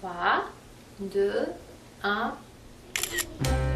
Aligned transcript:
3, 0.00 0.44
2, 1.10 1.54
1. 2.02 3.69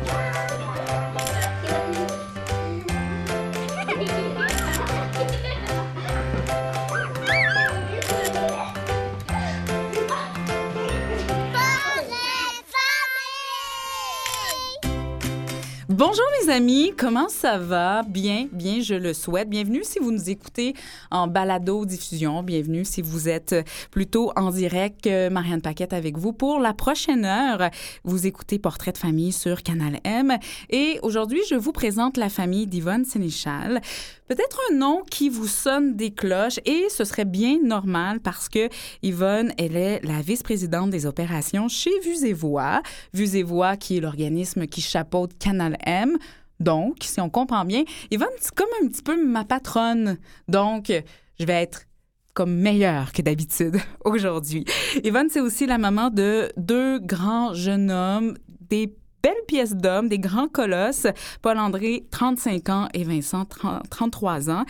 Bonjour 15.96 16.24
mes 16.42 16.52
amis, 16.52 16.92
comment 16.96 17.28
ça 17.28 17.56
va? 17.56 18.02
Bien, 18.02 18.48
bien, 18.50 18.80
je 18.80 18.96
le 18.96 19.14
souhaite. 19.14 19.48
Bienvenue 19.48 19.82
si 19.84 20.00
vous 20.00 20.10
nous 20.10 20.28
écoutez 20.28 20.74
en 21.12 21.28
balado-diffusion. 21.28 22.42
Bienvenue 22.42 22.84
si 22.84 23.00
vous 23.00 23.28
êtes 23.28 23.54
plutôt 23.92 24.32
en 24.34 24.50
direct. 24.50 25.08
Marianne 25.30 25.62
Paquette 25.62 25.92
avec 25.92 26.18
vous 26.18 26.32
pour 26.32 26.58
la 26.58 26.74
prochaine 26.74 27.24
heure. 27.24 27.70
Vous 28.02 28.26
écoutez 28.26 28.58
Portrait 28.58 28.90
de 28.90 28.98
famille 28.98 29.30
sur 29.30 29.62
Canal 29.62 30.00
M. 30.02 30.36
Et 30.68 30.98
aujourd'hui, 31.04 31.42
je 31.48 31.54
vous 31.54 31.70
présente 31.70 32.16
la 32.16 32.28
famille 32.28 32.66
d'Yvonne 32.66 33.04
Sénéchal. 33.04 33.80
Peut-être 34.26 34.58
un 34.70 34.76
nom 34.76 35.02
qui 35.10 35.28
vous 35.28 35.46
sonne 35.46 35.96
des 35.96 36.10
cloches 36.10 36.58
et 36.64 36.86
ce 36.88 37.04
serait 37.04 37.26
bien 37.26 37.58
normal 37.62 38.20
parce 38.20 38.48
que 38.48 38.70
Yvonne, 39.02 39.52
elle 39.58 39.76
est 39.76 40.00
la 40.02 40.22
vice-présidente 40.22 40.88
des 40.88 41.04
opérations 41.04 41.68
chez 41.68 41.90
Vues 42.00 42.24
et 42.24 42.32
qui 43.76 43.98
est 43.98 44.00
l'organisme 44.00 44.66
qui 44.66 44.80
chapeaute 44.80 45.36
Canal 45.38 45.76
M. 45.84 46.16
Donc, 46.58 46.98
si 47.02 47.20
on 47.20 47.28
comprend 47.28 47.66
bien, 47.66 47.84
Yvonne, 48.10 48.28
c'est 48.40 48.54
comme 48.54 48.68
un 48.82 48.86
petit 48.88 49.02
peu 49.02 49.22
ma 49.22 49.44
patronne. 49.44 50.16
Donc, 50.48 50.90
je 51.38 51.44
vais 51.44 51.62
être 51.62 51.82
comme 52.32 52.54
meilleure 52.54 53.12
que 53.12 53.20
d'habitude 53.20 53.76
aujourd'hui. 54.06 54.64
Yvonne, 55.02 55.28
c'est 55.28 55.40
aussi 55.40 55.66
la 55.66 55.76
maman 55.76 56.08
de 56.08 56.50
deux 56.56 56.98
grands 56.98 57.52
jeunes 57.52 57.90
hommes, 57.90 58.38
des 58.70 58.94
belles 59.24 59.32
pièces 59.48 59.74
d'hommes, 59.74 60.08
des 60.08 60.18
grands 60.18 60.48
colosses. 60.48 61.06
Paul-André, 61.40 62.04
35 62.10 62.68
ans, 62.68 62.88
et 62.92 63.04
Vincent, 63.04 63.46
30, 63.46 63.88
33 63.88 64.50
ans. 64.50 64.64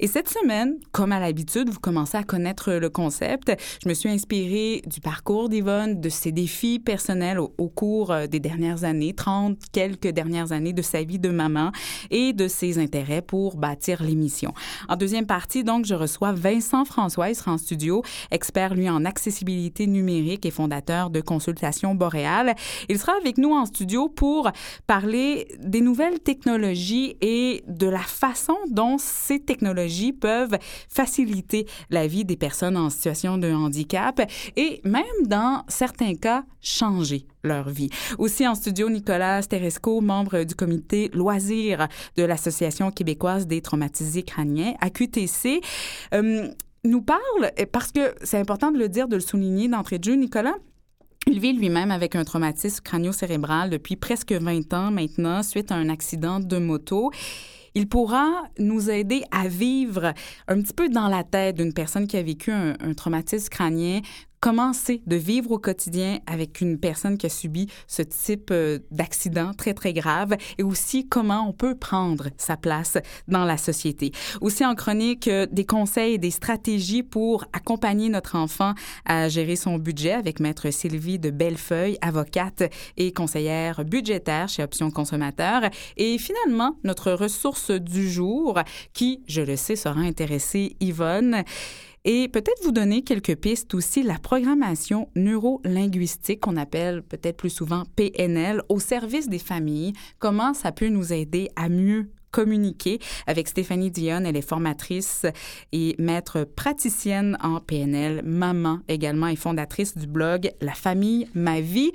Et 0.00 0.06
cette 0.06 0.28
semaine, 0.28 0.76
comme 0.92 1.10
à 1.10 1.18
l'habitude, 1.18 1.70
vous 1.70 1.80
commencez 1.80 2.16
à 2.16 2.22
connaître 2.22 2.72
le 2.72 2.88
concept. 2.88 3.52
Je 3.82 3.88
me 3.88 3.94
suis 3.94 4.08
inspirée 4.08 4.80
du 4.86 5.00
parcours 5.00 5.48
d'Yvonne, 5.48 6.00
de 6.00 6.08
ses 6.08 6.30
défis 6.30 6.78
personnels 6.78 7.40
au, 7.40 7.68
cours 7.68 8.12
euh, 8.12 8.26
des 8.28 8.38
dernières 8.38 8.84
années, 8.84 9.12
30 9.12 9.58
quelques 9.72 10.08
dernières 10.08 10.52
années 10.52 10.72
de 10.72 10.82
sa 10.82 11.02
vie 11.02 11.18
de 11.18 11.30
maman 11.30 11.72
et 12.10 12.32
de 12.32 12.46
ses 12.46 12.78
intérêts 12.78 13.22
pour 13.22 13.56
bâtir 13.56 14.04
l'émission. 14.04 14.54
En 14.88 14.94
deuxième 14.94 15.26
partie, 15.26 15.64
donc, 15.64 15.84
je 15.84 15.94
reçois 15.94 16.32
Vincent 16.32 16.84
François, 16.84 17.30
il 17.30 17.34
sera 17.34 17.52
en 17.52 17.58
studio, 17.58 18.04
expert, 18.30 18.74
lui, 18.74 18.88
en 18.88 19.04
accessibilité 19.04 19.88
numérique 19.88 20.46
et 20.46 20.52
fondateur 20.52 21.10
de 21.10 21.20
Consultation 21.20 21.96
Boréal. 21.96 22.54
Il 22.88 23.00
sera 23.00 23.14
avec 23.20 23.36
nous 23.36 23.50
en 23.50 23.66
studio 23.66 24.08
pour 24.08 24.52
parler 24.86 25.48
des 25.58 25.80
nouvelles 25.80 26.20
technologies 26.20 27.16
et 27.20 27.64
de 27.66 27.88
la 27.88 27.98
façon 27.98 28.56
dont 28.70 28.96
ces 28.98 29.40
technologies 29.40 29.87
peuvent 30.12 30.58
faciliter 30.88 31.66
la 31.90 32.06
vie 32.06 32.24
des 32.24 32.36
personnes 32.36 32.76
en 32.76 32.90
situation 32.90 33.38
de 33.38 33.50
handicap 33.52 34.20
et 34.56 34.80
même 34.84 35.04
dans 35.26 35.64
certains 35.68 36.14
cas 36.14 36.44
changer 36.60 37.26
leur 37.44 37.68
vie. 37.68 37.90
Aussi 38.18 38.46
en 38.46 38.54
studio, 38.54 38.90
Nicolas 38.90 39.42
Steresco, 39.42 40.00
membre 40.00 40.44
du 40.44 40.54
comité 40.54 41.10
loisirs 41.14 41.88
de 42.16 42.22
l'Association 42.24 42.90
québécoise 42.90 43.46
des 43.46 43.60
traumatisés 43.60 44.22
crâniens, 44.22 44.74
AQTC, 44.80 45.60
euh, 46.14 46.48
nous 46.84 47.02
parle, 47.02 47.52
parce 47.72 47.92
que 47.92 48.14
c'est 48.22 48.38
important 48.38 48.70
de 48.70 48.78
le 48.78 48.88
dire, 48.88 49.08
de 49.08 49.16
le 49.16 49.22
souligner 49.22 49.68
d'entrée 49.68 49.98
de 49.98 50.04
jeu, 50.04 50.14
Nicolas, 50.14 50.54
il 51.26 51.40
vit 51.40 51.52
lui-même 51.52 51.90
avec 51.90 52.16
un 52.16 52.24
traumatisme 52.24 52.82
crânio-cérébral 52.82 53.68
depuis 53.68 53.96
presque 53.96 54.32
20 54.32 54.72
ans 54.72 54.90
maintenant, 54.90 55.42
suite 55.42 55.70
à 55.70 55.74
un 55.74 55.90
accident 55.90 56.40
de 56.40 56.56
moto 56.58 57.10
il 57.74 57.88
pourra 57.88 58.44
nous 58.58 58.90
aider 58.90 59.22
à 59.30 59.48
vivre 59.48 60.12
un 60.46 60.60
petit 60.60 60.74
peu 60.74 60.88
dans 60.88 61.08
la 61.08 61.24
tête 61.24 61.56
d'une 61.56 61.72
personne 61.72 62.06
qui 62.06 62.16
a 62.16 62.22
vécu 62.22 62.50
un, 62.50 62.74
traumatisme 62.94 63.48
crânien, 63.48 64.00
comment 64.40 64.72
c'est 64.72 65.00
de 65.06 65.16
vivre 65.16 65.50
au 65.50 65.58
quotidien 65.58 66.18
avec 66.26 66.60
une 66.60 66.78
personne 66.78 67.18
qui 67.18 67.26
a 67.26 67.28
subi 67.28 67.68
ce 67.86 68.02
type 68.02 68.50
euh, 68.50 68.78
d'accident 68.90 69.52
très, 69.54 69.74
très 69.74 69.92
grave 69.92 70.36
et 70.58 70.62
aussi 70.62 71.08
comment 71.08 71.48
on 71.48 71.52
peut 71.52 71.74
prendre 71.74 72.28
sa 72.36 72.56
place 72.56 72.98
dans 73.26 73.44
la 73.44 73.56
société. 73.56 74.12
Aussi 74.40 74.64
en 74.64 74.74
chronique, 74.74 75.28
euh, 75.28 75.46
des 75.50 75.64
conseils 75.64 76.14
et 76.14 76.18
des 76.18 76.30
stratégies 76.30 77.02
pour 77.02 77.44
accompagner 77.52 78.08
notre 78.08 78.36
enfant 78.36 78.74
à 79.04 79.28
gérer 79.28 79.56
son 79.56 79.78
budget 79.78 80.12
avec 80.12 80.40
maître 80.40 80.70
Sylvie 80.70 81.18
de 81.18 81.30
Bellefeuille, 81.30 81.98
avocate 82.00 82.62
et 82.96 83.12
conseillère 83.12 83.84
budgétaire 83.84 84.48
chez 84.48 84.62
Options 84.62 84.90
Consommateurs. 84.90 85.62
Et 85.96 86.18
finalement, 86.18 86.76
notre 86.84 87.12
ressource 87.12 87.70
du 87.70 88.08
jour 88.08 88.58
qui, 88.92 89.22
je 89.26 89.42
le 89.42 89.56
sais, 89.56 89.76
sera 89.76 90.00
intéressée 90.00 90.76
Yvonne 90.80 91.44
et 92.10 92.26
peut-être 92.26 92.64
vous 92.64 92.72
donner 92.72 93.02
quelques 93.02 93.36
pistes 93.36 93.74
aussi, 93.74 94.02
la 94.02 94.18
programmation 94.18 95.10
neuro-linguistique 95.14 96.40
qu'on 96.40 96.56
appelle 96.56 97.02
peut-être 97.02 97.36
plus 97.36 97.50
souvent 97.50 97.82
PNL 97.96 98.62
au 98.70 98.80
service 98.80 99.28
des 99.28 99.38
familles, 99.38 99.92
comment 100.18 100.54
ça 100.54 100.72
peut 100.72 100.88
nous 100.88 101.12
aider 101.12 101.50
à 101.54 101.68
mieux 101.68 102.10
communiquer? 102.30 102.98
Avec 103.26 103.46
Stéphanie 103.46 103.90
Dionne. 103.90 104.24
Elle 104.24 104.38
est 104.38 104.48
formatrice 104.48 105.26
et 105.72 105.96
maître 105.98 106.44
praticienne 106.44 107.36
en 107.42 107.60
PNL, 107.60 108.22
maman 108.24 108.78
également 108.88 109.26
et 109.26 109.36
fondatrice 109.36 109.94
du 109.94 110.06
blog 110.06 110.50
La 110.62 110.72
famille, 110.72 111.28
ma 111.34 111.60
vie. 111.60 111.92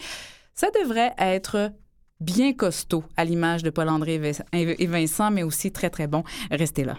Ça 0.53 0.67
devrait 0.79 1.15
être 1.17 1.71
bien 2.19 2.53
costaud 2.53 3.03
à 3.17 3.25
l'image 3.25 3.63
de 3.63 3.71
Paul-André 3.71 4.21
et 4.53 4.85
Vincent, 4.85 5.31
mais 5.31 5.41
aussi 5.41 5.71
très, 5.71 5.89
très 5.89 6.05
bon. 6.05 6.23
Restez 6.51 6.83
là. 6.83 6.97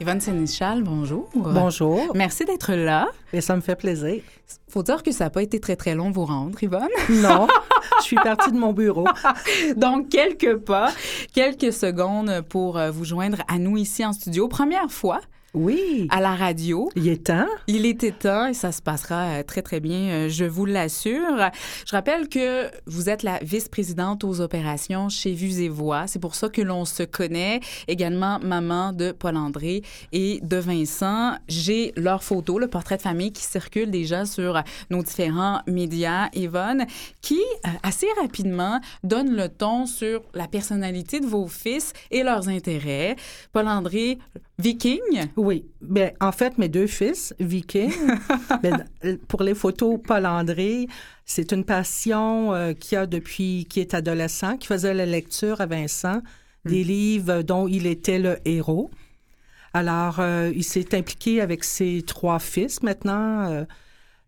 Yvonne 0.00 0.20
Sénéchal, 0.20 0.84
bonjour. 0.84 1.28
Bonjour. 1.34 2.12
Merci 2.14 2.44
d'être 2.44 2.72
là. 2.72 3.08
Et 3.32 3.40
ça 3.40 3.56
me 3.56 3.60
fait 3.60 3.74
plaisir. 3.74 4.22
Faut 4.68 4.84
dire 4.84 5.02
que 5.02 5.10
ça 5.10 5.24
n'a 5.24 5.30
pas 5.30 5.42
été 5.42 5.58
très, 5.58 5.74
très 5.74 5.96
long 5.96 6.12
vous 6.12 6.24
rendre, 6.24 6.62
Yvonne. 6.62 6.88
Non, 7.10 7.48
je 7.98 8.04
suis 8.04 8.16
partie 8.16 8.52
de 8.52 8.58
mon 8.58 8.72
bureau. 8.72 9.06
Donc, 9.76 10.08
quelques 10.08 10.56
pas, 10.58 10.92
quelques 11.32 11.72
secondes 11.72 12.42
pour 12.48 12.78
euh, 12.78 12.92
vous 12.92 13.04
joindre 13.04 13.38
à 13.48 13.58
nous 13.58 13.76
ici 13.76 14.06
en 14.06 14.12
studio. 14.12 14.46
Première 14.46 14.90
fois 14.90 15.20
oui. 15.54 16.06
À 16.10 16.20
la 16.20 16.34
radio. 16.34 16.90
Il 16.94 17.08
est 17.08 17.26
temps. 17.26 17.46
Il 17.66 17.86
était 17.86 18.12
temps 18.12 18.46
et 18.46 18.54
ça 18.54 18.70
se 18.70 18.82
passera 18.82 19.38
euh, 19.38 19.42
très, 19.42 19.62
très 19.62 19.80
bien, 19.80 19.98
euh, 19.98 20.28
je 20.28 20.44
vous 20.44 20.66
l'assure. 20.66 21.50
Je 21.86 21.96
rappelle 21.96 22.28
que 22.28 22.70
vous 22.86 23.08
êtes 23.08 23.22
la 23.22 23.38
vice-présidente 23.38 24.24
aux 24.24 24.40
opérations 24.42 25.08
chez 25.08 25.32
Vues 25.32 25.60
et 25.60 25.70
Voix. 25.70 26.06
C'est 26.06 26.18
pour 26.18 26.34
ça 26.34 26.50
que 26.50 26.60
l'on 26.60 26.84
se 26.84 27.02
connaît. 27.02 27.60
Également, 27.88 28.38
maman 28.40 28.92
de 28.92 29.10
Paul-André 29.10 29.82
et 30.12 30.40
de 30.42 30.58
Vincent. 30.58 31.36
J'ai 31.48 31.92
leur 31.96 32.22
photo, 32.22 32.58
le 32.58 32.68
portrait 32.68 32.98
de 32.98 33.02
famille 33.02 33.32
qui 33.32 33.42
circule 33.42 33.90
déjà 33.90 34.26
sur 34.26 34.62
nos 34.90 35.02
différents 35.02 35.60
médias, 35.66 36.28
Yvonne, 36.34 36.84
qui, 37.22 37.40
euh, 37.66 37.70
assez 37.82 38.06
rapidement, 38.20 38.80
donne 39.02 39.34
le 39.34 39.48
ton 39.48 39.86
sur 39.86 40.20
la 40.34 40.46
personnalité 40.46 41.20
de 41.20 41.26
vos 41.26 41.46
fils 41.46 41.94
et 42.10 42.22
leurs 42.22 42.48
intérêts. 42.50 43.16
Paul-André, 43.52 44.18
viking. 44.58 45.00
Oui. 45.38 45.64
Ben, 45.80 46.12
en 46.20 46.32
fait, 46.32 46.58
mes 46.58 46.68
deux 46.68 46.86
fils, 46.86 47.34
Viking, 47.38 47.92
ben, 48.62 48.84
pour 49.28 49.42
les 49.42 49.54
photos, 49.54 49.98
Paul-André, 50.04 50.88
c'est 51.24 51.52
une 51.52 51.64
passion 51.64 52.52
euh, 52.52 52.72
qu'il 52.74 52.98
a 52.98 53.06
depuis 53.06 53.66
qu'il 53.70 53.80
est 53.82 53.94
adolescent, 53.94 54.56
qui 54.58 54.66
faisait 54.66 54.94
la 54.94 55.06
lecture 55.06 55.60
à 55.60 55.66
Vincent, 55.66 56.20
des 56.64 56.84
mm. 56.84 56.86
livres 56.86 57.42
dont 57.42 57.66
il 57.68 57.86
était 57.86 58.18
le 58.18 58.38
héros. 58.44 58.90
Alors, 59.72 60.20
euh, 60.20 60.52
il 60.54 60.64
s'est 60.64 60.94
impliqué 60.94 61.40
avec 61.40 61.64
ses 61.64 62.02
trois 62.02 62.38
fils 62.38 62.82
maintenant. 62.82 63.50
Euh, 63.50 63.64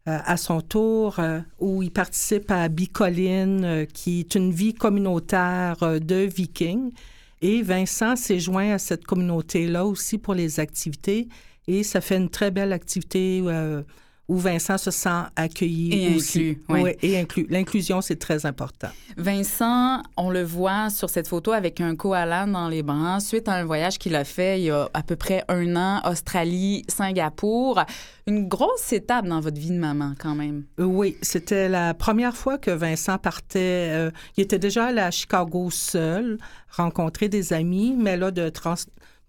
à 0.06 0.37
son 0.37 0.61
tour, 0.61 1.19
euh, 1.19 1.40
où 1.58 1.82
il 1.82 1.90
participe 1.90 2.50
à 2.50 2.69
Bicoline, 2.69 3.64
euh, 3.64 3.85
qui 3.85 4.20
est 4.20 4.35
une 4.35 4.50
vie 4.50 4.75
communautaire 4.75 5.82
euh, 5.82 5.99
de 5.99 6.17
vikings. 6.17 6.93
Et 7.42 7.62
Vincent 7.62 8.16
s'est 8.16 8.38
joint 8.38 8.72
à 8.72 8.78
cette 8.78 9.04
communauté-là 9.04 9.87
aussi 9.87 10.19
pour 10.19 10.34
les 10.34 10.60
activités. 10.60 11.28
Et 11.66 11.82
ça 11.82 12.00
fait 12.00 12.16
une 12.16 12.28
très 12.28 12.50
belle 12.50 12.72
activité 12.72 13.40
euh, 13.44 13.82
où 14.31 14.37
Vincent 14.37 14.79
se 14.79 14.93
sent 14.93 15.23
accueilli 15.35 15.93
et 15.93 16.15
inclus. 16.15 16.62
Oui. 16.69 16.93
Et 17.03 17.19
inclus. 17.19 17.49
L'inclusion, 17.50 18.00
c'est 18.00 18.15
très 18.15 18.47
important. 18.47 18.87
Vincent, 19.17 20.05
on 20.17 20.31
le 20.31 20.44
voit 20.44 20.88
sur 20.88 21.11
cette 21.11 21.27
photo 21.27 21.50
avec 21.50 21.81
un 21.81 21.97
koala 21.97 22.47
dans 22.47 22.69
les 22.69 22.85
bras 22.85 23.19
suite 23.19 23.49
à 23.49 23.55
un 23.55 23.65
voyage 23.65 23.99
qu'il 23.99 24.15
a 24.15 24.23
fait 24.23 24.61
il 24.61 24.67
y 24.67 24.71
a 24.71 24.88
à 24.94 25.03
peu 25.03 25.17
près 25.17 25.44
un 25.49 25.75
an, 25.75 26.00
Australie, 26.09 26.85
Singapour. 26.87 27.82
Une 28.29 28.47
grosse 28.47 28.93
étape 28.93 29.27
dans 29.27 29.41
votre 29.41 29.59
vie 29.59 29.73
de 29.73 29.79
maman, 29.79 30.12
quand 30.17 30.37
même. 30.37 30.62
Oui, 30.79 31.17
c'était 31.23 31.69
la 31.69 31.93
première 31.93 32.37
fois 32.37 32.56
que 32.56 32.71
Vincent 32.71 33.19
partait. 33.19 33.88
Euh, 33.91 34.11
il 34.37 34.44
était 34.44 34.61
déjà 34.61 34.87
allé 34.87 35.00
à 35.00 35.11
Chicago 35.11 35.71
seul, 35.73 36.38
rencontrer 36.71 37.29
des 37.29 37.53
amis, 37.53 37.97
mais 37.99 38.17
là, 38.17 38.31
de, 38.31 38.49
trans, 38.49 38.76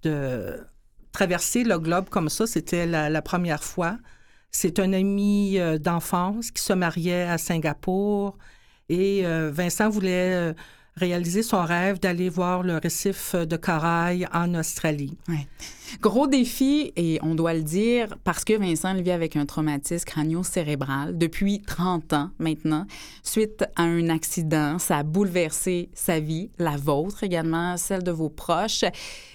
de 0.04 0.60
traverser 1.12 1.64
le 1.64 1.80
globe 1.80 2.08
comme 2.10 2.30
ça, 2.30 2.46
c'était 2.46 2.86
la, 2.86 3.10
la 3.10 3.22
première 3.24 3.64
fois. 3.64 3.98
C'est 4.52 4.80
un 4.80 4.92
ami 4.92 5.58
euh, 5.58 5.78
d'enfance 5.78 6.52
qui 6.52 6.62
se 6.62 6.74
mariait 6.74 7.24
à 7.24 7.38
Singapour 7.38 8.38
et 8.90 9.26
euh, 9.26 9.50
Vincent 9.52 9.90
voulait 9.90 10.34
euh, 10.34 10.54
réaliser 10.98 11.42
son 11.42 11.64
rêve 11.64 12.02
d'aller 12.02 12.28
voir 12.28 12.62
le 12.62 12.76
récif 12.78 13.34
de 13.34 13.56
corail 13.56 14.28
en 14.34 14.54
Australie. 14.54 15.18
Gros 16.02 16.28
défi, 16.28 16.92
et 16.98 17.18
on 17.22 17.34
doit 17.34 17.54
le 17.54 17.64
dire, 17.64 18.18
parce 18.26 18.44
que 18.44 18.58
Vincent 18.58 18.94
vit 18.96 19.12
avec 19.12 19.38
un 19.38 19.46
traumatisme 19.46 20.06
crânio-cérébral 20.06 21.18
depuis 21.18 21.62
30 21.62 22.12
ans 22.12 22.32
maintenant, 22.38 22.86
suite 23.24 23.64
à 23.78 23.84
un 23.84 24.10
accident. 24.10 24.80
Ça 24.80 24.98
a 24.98 25.04
bouleversé 25.04 25.90
sa 25.94 26.20
vie, 26.20 26.50
la 26.58 26.76
vôtre 26.76 27.24
également, 27.24 27.78
celle 27.78 28.04
de 28.04 28.12
vos 28.12 28.30
proches. 28.30 28.84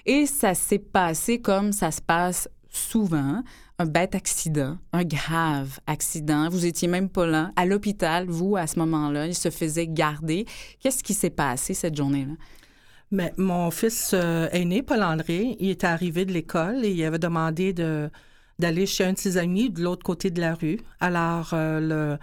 Et 0.04 0.26
ça 0.26 0.52
s'est 0.52 0.78
passé 0.78 1.40
comme 1.40 1.72
ça 1.72 1.90
se 1.90 2.02
passe 2.02 2.50
souvent, 2.68 3.42
un 3.78 3.86
bête 3.86 4.14
accident, 4.14 4.78
un 4.92 5.04
grave 5.04 5.80
accident. 5.86 6.48
Vous 6.48 6.64
étiez 6.64 6.88
même 6.88 7.08
pas 7.08 7.26
là, 7.26 7.50
à 7.56 7.66
l'hôpital, 7.66 8.26
vous, 8.26 8.56
à 8.56 8.66
ce 8.66 8.78
moment-là. 8.78 9.26
Il 9.26 9.34
se 9.34 9.50
faisait 9.50 9.86
garder. 9.86 10.46
Qu'est-ce 10.80 11.02
qui 11.02 11.14
s'est 11.14 11.30
passé 11.30 11.74
cette 11.74 11.96
journée-là? 11.96 12.34
Mais 13.10 13.32
mon 13.36 13.70
fils 13.70 14.12
euh, 14.14 14.48
aîné, 14.50 14.82
Paul-André, 14.82 15.56
il 15.60 15.70
était 15.70 15.86
arrivé 15.86 16.24
de 16.24 16.32
l'école 16.32 16.84
et 16.84 16.90
il 16.90 17.04
avait 17.04 17.18
demandé 17.18 17.72
de, 17.72 18.10
d'aller 18.58 18.86
chez 18.86 19.04
un 19.04 19.12
de 19.12 19.18
ses 19.18 19.36
amis 19.36 19.70
de 19.70 19.82
l'autre 19.82 20.02
côté 20.02 20.30
de 20.30 20.40
la 20.40 20.54
rue. 20.54 20.80
Alors, 20.98 21.50
euh, 21.52 22.18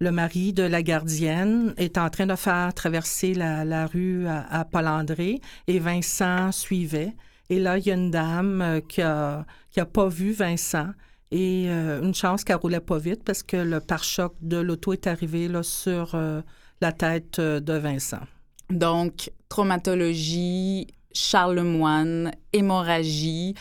le, 0.00 0.10
mari 0.10 0.52
de 0.52 0.62
la 0.64 0.82
gardienne 0.82 1.72
est 1.78 1.96
en 1.96 2.10
train 2.10 2.26
de 2.26 2.34
faire 2.34 2.74
traverser 2.74 3.32
la, 3.32 3.86
rue 3.86 4.26
à, 4.26 4.44
à 4.50 4.64
Paul-André 4.64 5.40
et 5.68 5.78
Vincent 5.78 6.52
suivait. 6.52 7.14
Et 7.50 7.58
là, 7.58 7.76
il 7.76 7.86
y 7.86 7.90
a 7.90 7.94
une 7.94 8.10
dame 8.10 8.62
euh, 8.62 8.80
qui 8.80 9.02
a, 9.02 9.44
qui 9.70 9.80
a 9.80 9.86
pas 9.86 10.08
vu 10.08 10.32
Vincent. 10.32 10.88
Et 11.32 11.66
euh, 11.68 12.02
une 12.02 12.14
chance 12.14 12.42
qu'elle 12.42 12.56
roulait 12.56 12.80
pas 12.80 12.98
vite 12.98 13.22
parce 13.24 13.42
que 13.42 13.56
le 13.56 13.80
pare-choc 13.80 14.34
de 14.40 14.56
l'auto 14.56 14.92
est 14.92 15.06
arrivé 15.06 15.46
là, 15.46 15.62
sur 15.62 16.14
euh, 16.14 16.40
la 16.80 16.92
tête 16.92 17.40
de 17.40 17.72
Vincent. 17.74 18.22
Donc, 18.68 19.30
traumatologie, 19.48 20.86
Charles 21.12 21.56
Lemoine, 21.56 22.32
hémorragie, 22.52 23.54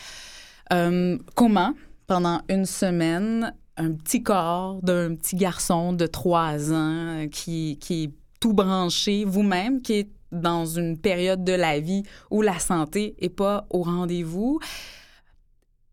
euh, 0.72 1.18
coma 1.36 1.74
pendant 2.08 2.42
une 2.50 2.66
semaine, 2.66 3.54
un 3.78 3.92
petit 3.94 4.24
corps 4.24 4.82
d'un 4.82 5.16
petit 5.16 5.36
garçon 5.36 5.94
de 5.94 6.06
trois 6.08 6.72
ans 6.74 7.28
qui, 7.32 7.78
qui 7.80 8.04
est 8.04 8.12
tout 8.40 8.54
branché, 8.54 9.26
vous-même, 9.26 9.82
qui 9.82 9.94
est 9.94 10.10
dans 10.32 10.66
une 10.66 10.98
période 10.98 11.44
de 11.44 11.54
la 11.54 11.80
vie 11.80 12.04
où 12.30 12.42
la 12.42 12.60
santé 12.60 13.16
est 13.20 13.30
pas 13.30 13.66
au 13.70 13.84
rendez-vous. 13.84 14.60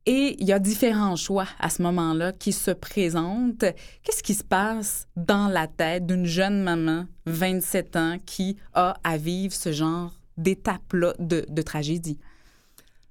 Et 0.08 0.36
il 0.38 0.46
y 0.46 0.52
a 0.52 0.60
différents 0.60 1.16
choix 1.16 1.46
à 1.58 1.68
ce 1.68 1.82
moment-là 1.82 2.32
qui 2.32 2.52
se 2.52 2.70
présentent. 2.70 3.64
Qu'est-ce 4.04 4.22
qui 4.22 4.34
se 4.34 4.44
passe 4.44 5.08
dans 5.16 5.48
la 5.48 5.66
tête 5.66 6.06
d'une 6.06 6.26
jeune 6.26 6.62
maman, 6.62 7.06
27 7.26 7.96
ans, 7.96 8.16
qui 8.24 8.56
a 8.72 8.96
à 9.02 9.16
vivre 9.16 9.52
ce 9.52 9.72
genre 9.72 10.12
d'étape-là 10.36 11.14
de, 11.18 11.44
de 11.48 11.62
tragédie? 11.62 12.20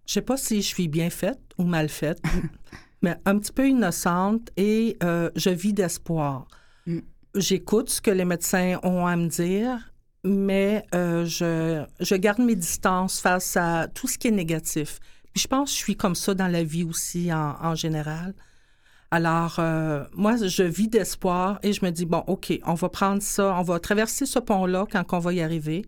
Je 0.05 0.13
sais 0.13 0.21
pas 0.21 0.37
si 0.37 0.61
je 0.61 0.67
suis 0.67 0.87
bien 0.87 1.09
faite 1.09 1.41
ou 1.57 1.63
mal 1.63 1.89
faite, 1.89 2.21
mais 3.01 3.17
un 3.25 3.39
petit 3.39 3.51
peu 3.51 3.67
innocente 3.67 4.49
et 4.55 4.97
euh, 5.03 5.29
je 5.35 5.49
vis 5.49 5.73
d'espoir. 5.73 6.47
Mm. 6.85 6.99
J'écoute 7.35 7.89
ce 7.89 7.99
que 7.99 8.11
les 8.11 8.23
médecins 8.23 8.79
ont 8.83 9.05
à 9.05 9.17
me 9.17 9.27
dire, 9.27 9.91
mais 10.25 10.83
euh, 10.95 11.23
je, 11.25 11.85
je 11.99 12.15
garde 12.15 12.39
mes 12.39 12.55
distances 12.55 13.21
face 13.21 13.55
à 13.55 13.87
tout 13.87 14.07
ce 14.07 14.17
qui 14.17 14.27
est 14.27 14.31
négatif. 14.31 14.99
Puis 15.33 15.43
je 15.43 15.47
pense 15.47 15.69
que 15.69 15.77
je 15.77 15.83
suis 15.83 15.95
comme 15.95 16.15
ça 16.15 16.33
dans 16.33 16.47
la 16.47 16.63
vie 16.63 16.83
aussi 16.83 17.31
en, 17.31 17.55
en 17.61 17.75
général. 17.75 18.33
Alors, 19.11 19.57
euh, 19.59 20.03
moi, 20.13 20.35
je 20.35 20.63
vis 20.63 20.87
d'espoir 20.87 21.59
et 21.61 21.73
je 21.73 21.85
me 21.85 21.91
dis, 21.91 22.05
bon, 22.05 22.23
OK, 22.27 22.51
on 22.65 22.73
va 22.73 22.89
prendre 22.89 23.21
ça, 23.21 23.55
on 23.57 23.61
va 23.61 23.79
traverser 23.79 24.25
ce 24.25 24.39
pont-là 24.39 24.85
quand 24.91 25.03
on 25.13 25.19
va 25.19 25.31
y 25.31 25.41
arriver, 25.41 25.85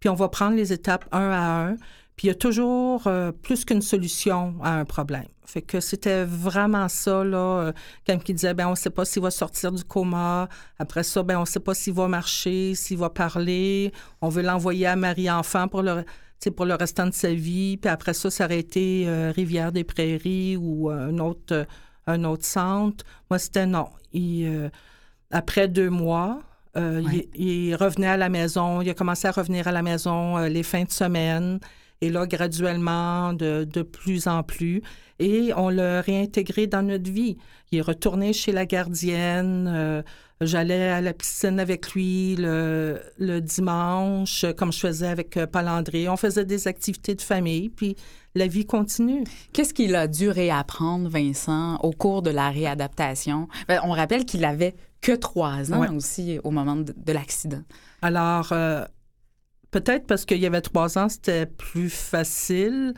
puis 0.00 0.08
on 0.08 0.14
va 0.14 0.28
prendre 0.28 0.56
les 0.56 0.72
étapes 0.72 1.06
un 1.12 1.30
à 1.30 1.68
un. 1.68 1.76
Puis 2.16 2.26
il 2.26 2.28
y 2.28 2.30
a 2.30 2.34
toujours 2.34 3.06
euh, 3.06 3.30
plus 3.30 3.64
qu'une 3.64 3.82
solution 3.82 4.54
à 4.62 4.72
un 4.78 4.84
problème. 4.84 5.26
Fait 5.44 5.62
que 5.62 5.80
c'était 5.80 6.24
vraiment 6.24 6.88
ça, 6.88 7.22
là, 7.22 7.38
euh, 7.38 7.72
quand 8.06 8.18
qui 8.18 8.34
disait, 8.34 8.54
ben 8.54 8.66
on 8.66 8.70
ne 8.70 8.74
sait 8.76 8.90
pas 8.90 9.04
s'il 9.04 9.22
va 9.22 9.30
sortir 9.30 9.70
du 9.70 9.84
coma. 9.84 10.48
Après 10.78 11.02
ça, 11.04 11.22
ben 11.22 11.36
on 11.36 11.42
ne 11.42 11.46
sait 11.46 11.60
pas 11.60 11.74
s'il 11.74 11.92
va 11.92 12.08
marcher, 12.08 12.74
s'il 12.74 12.98
va 12.98 13.10
parler. 13.10 13.92
On 14.22 14.28
veut 14.28 14.42
l'envoyer 14.42 14.86
à 14.86 14.96
Marie-Enfant 14.96 15.68
pour 15.68 15.82
le, 15.82 16.04
pour 16.56 16.66
le 16.66 16.74
restant 16.74 17.06
de 17.06 17.12
sa 17.12 17.32
vie. 17.32 17.76
Puis 17.76 17.90
après 17.90 18.14
ça, 18.14 18.30
ça 18.30 18.46
aurait 18.46 18.58
été 18.58 19.04
euh, 19.06 19.32
Rivière-des-Prairies 19.34 20.56
ou 20.56 20.90
euh, 20.90 21.10
un, 21.10 21.18
autre, 21.18 21.52
euh, 21.54 21.64
un 22.06 22.24
autre 22.24 22.44
centre. 22.44 23.04
Moi, 23.30 23.38
c'était 23.38 23.66
non. 23.66 23.88
Il, 24.12 24.70
après 25.30 25.68
deux 25.68 25.90
mois, 25.90 26.40
Ouais. 26.74 27.26
il, 27.34 27.70
il 27.70 27.74
revenait 27.74 28.06
à 28.06 28.16
la 28.18 28.28
maison. 28.28 28.82
Il 28.82 28.90
a 28.90 28.94
commencé 28.94 29.26
à 29.26 29.30
revenir 29.30 29.66
à 29.66 29.72
la 29.72 29.80
maison 29.80 30.36
les 30.36 30.62
fins 30.62 30.84
de 30.84 30.90
semaine. 30.90 31.58
Et 32.02 32.10
là, 32.10 32.26
graduellement, 32.26 33.32
de, 33.32 33.64
de 33.64 33.82
plus 33.82 34.26
en 34.28 34.42
plus. 34.42 34.82
Et 35.18 35.52
on 35.56 35.70
l'a 35.70 36.02
réintégré 36.02 36.66
dans 36.66 36.82
notre 36.82 37.10
vie. 37.10 37.38
Il 37.72 37.78
est 37.78 37.82
retourné 37.82 38.32
chez 38.32 38.52
la 38.52 38.66
gardienne. 38.66 39.66
euh, 39.68 40.02
J'allais 40.42 40.90
à 40.90 41.00
la 41.00 41.14
piscine 41.14 41.58
avec 41.58 41.92
lui 41.92 42.36
le, 42.36 43.00
le 43.18 43.40
dimanche, 43.40 44.44
comme 44.58 44.70
je 44.70 44.80
faisais 44.80 45.06
avec 45.06 45.38
euh, 45.38 45.46
Paul-André. 45.46 46.10
On 46.10 46.18
faisait 46.18 46.44
des 46.44 46.68
activités 46.68 47.14
de 47.14 47.22
famille, 47.22 47.70
puis 47.70 47.96
la 48.34 48.46
vie 48.46 48.66
continue. 48.66 49.24
Qu'est-ce 49.54 49.72
qu'il 49.72 49.96
a 49.96 50.06
dû 50.06 50.28
réapprendre, 50.28 51.08
Vincent, 51.08 51.76
au 51.82 51.90
cours 51.92 52.20
de 52.20 52.28
la 52.28 52.50
réadaptation? 52.50 53.48
Ben, 53.66 53.80
on 53.84 53.92
rappelle 53.92 54.26
qu'il 54.26 54.44
avait 54.44 54.74
que 55.00 55.12
trois 55.12 55.72
ans 55.72 55.80
Ouais. 55.80 55.88
aussi 55.90 56.38
au 56.44 56.50
moment 56.50 56.76
de, 56.76 56.92
de 56.94 57.12
l'accident. 57.12 57.62
Alors, 58.02 58.50
euh, 58.52 58.84
peut-être 59.70 60.06
parce 60.06 60.24
qu'il 60.24 60.38
y 60.38 60.46
avait 60.46 60.60
trois 60.60 60.98
ans, 60.98 61.08
c'était 61.08 61.46
plus 61.46 61.90
facile. 61.90 62.94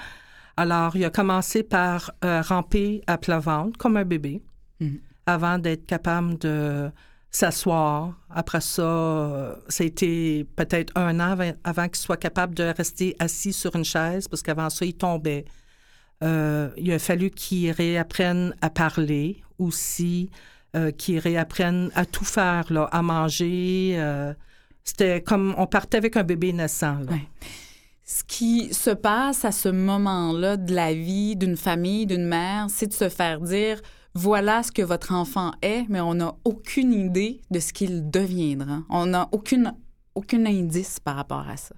Alors, 0.57 0.97
il 0.97 1.05
a 1.05 1.11
commencé 1.11 1.63
par 1.63 2.11
euh, 2.25 2.41
ramper 2.43 3.01
à 3.07 3.17
plat 3.19 3.39
ventre, 3.39 3.79
comme 3.79 3.97
un 3.97 4.05
bébé, 4.05 4.43
Mhm. 4.81 4.99
avant 5.27 5.59
d'être 5.59 5.87
capable 5.87 6.39
de 6.39 6.91
s'asseoir. 7.31 8.15
Après 8.31 8.61
ça, 8.61 9.59
ça 9.69 9.85
a 9.85 9.87
été 9.87 10.45
peut-être 10.57 10.93
un 10.97 11.21
an 11.21 11.33
avant, 11.33 11.53
avant 11.65 11.87
qu'il 11.89 11.97
soit 11.97 12.17
capable 12.17 12.55
de 12.55 12.63
rester 12.77 13.15
assis 13.19 13.53
sur 13.53 13.75
une 13.77 13.85
chaise, 13.85 14.29
parce 14.29 14.43
qu'avant 14.43 14.71
ça, 14.71 14.85
il 14.85 14.95
tombait. 14.95 15.45
Euh, 16.25 16.71
il 16.77 16.91
a 16.93 16.99
fallu 16.99 17.31
qu'il 17.31 17.71
réapprenne 17.71 18.55
à 18.61 18.71
parler 18.71 19.41
aussi, 19.59 20.31
euh, 20.75 20.91
qu'il 20.91 21.19
réapprenne 21.21 21.91
à 21.95 22.05
tout 22.07 22.25
faire, 22.25 22.73
là, 22.73 22.85
à 22.91 23.03
manger. 23.03 23.95
euh, 23.99 24.33
c'était 24.89 25.23
comme 25.23 25.55
on 25.59 25.67
partait 25.67 25.99
avec 25.99 26.17
un 26.17 26.25
bébé 26.25 26.53
naissant. 26.53 27.01
Ce 28.05 28.25
qui 28.25 28.73
se 28.73 28.91
passe 28.91 29.45
à 29.45 29.53
ce 29.53 29.69
moment-là 29.69 30.57
de 30.57 30.75
la 30.75 30.95
vie 30.95 31.37
d'une 31.37 31.59
famille, 31.59 32.07
d'une 32.07 32.25
mère, 32.25 32.69
c'est 32.71 32.87
de 32.87 32.95
se 32.95 33.11
faire 33.11 33.41
dire 33.41 33.83
voilà 34.15 34.63
ce 34.63 34.73
que 34.73 34.81
votre 34.81 35.13
enfant 35.13 35.53
est, 35.61 35.85
mais 35.91 36.01
on 36.01 36.15
n'a 36.15 36.35
aucune 36.45 36.95
idée 36.95 37.43
de 37.51 37.61
ce 37.61 37.75
qu'il 37.75 38.11
deviendra. 38.11 38.81
On 38.89 39.07
n'a 39.07 39.29
aucun 39.31 40.47
indice 40.47 40.99
par 41.01 41.17
rapport 41.17 41.47
à 41.47 41.59
ça. 41.59 41.75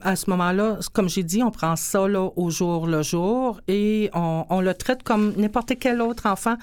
À 0.00 0.16
ce 0.16 0.28
moment-là, 0.30 0.78
comme 0.92 1.08
j'ai 1.08 1.22
dit, 1.22 1.42
on 1.42 1.50
prend 1.50 1.76
ça 1.76 2.02
au 2.02 2.50
jour 2.50 2.86
le 2.86 3.02
jour 3.02 3.60
et 3.68 4.10
on, 4.12 4.44
on 4.50 4.60
le 4.60 4.74
traite 4.74 5.02
comme 5.02 5.34
n'importe 5.36 5.72
quel 5.78 6.00
autre 6.00 6.26
enfant. 6.26 6.56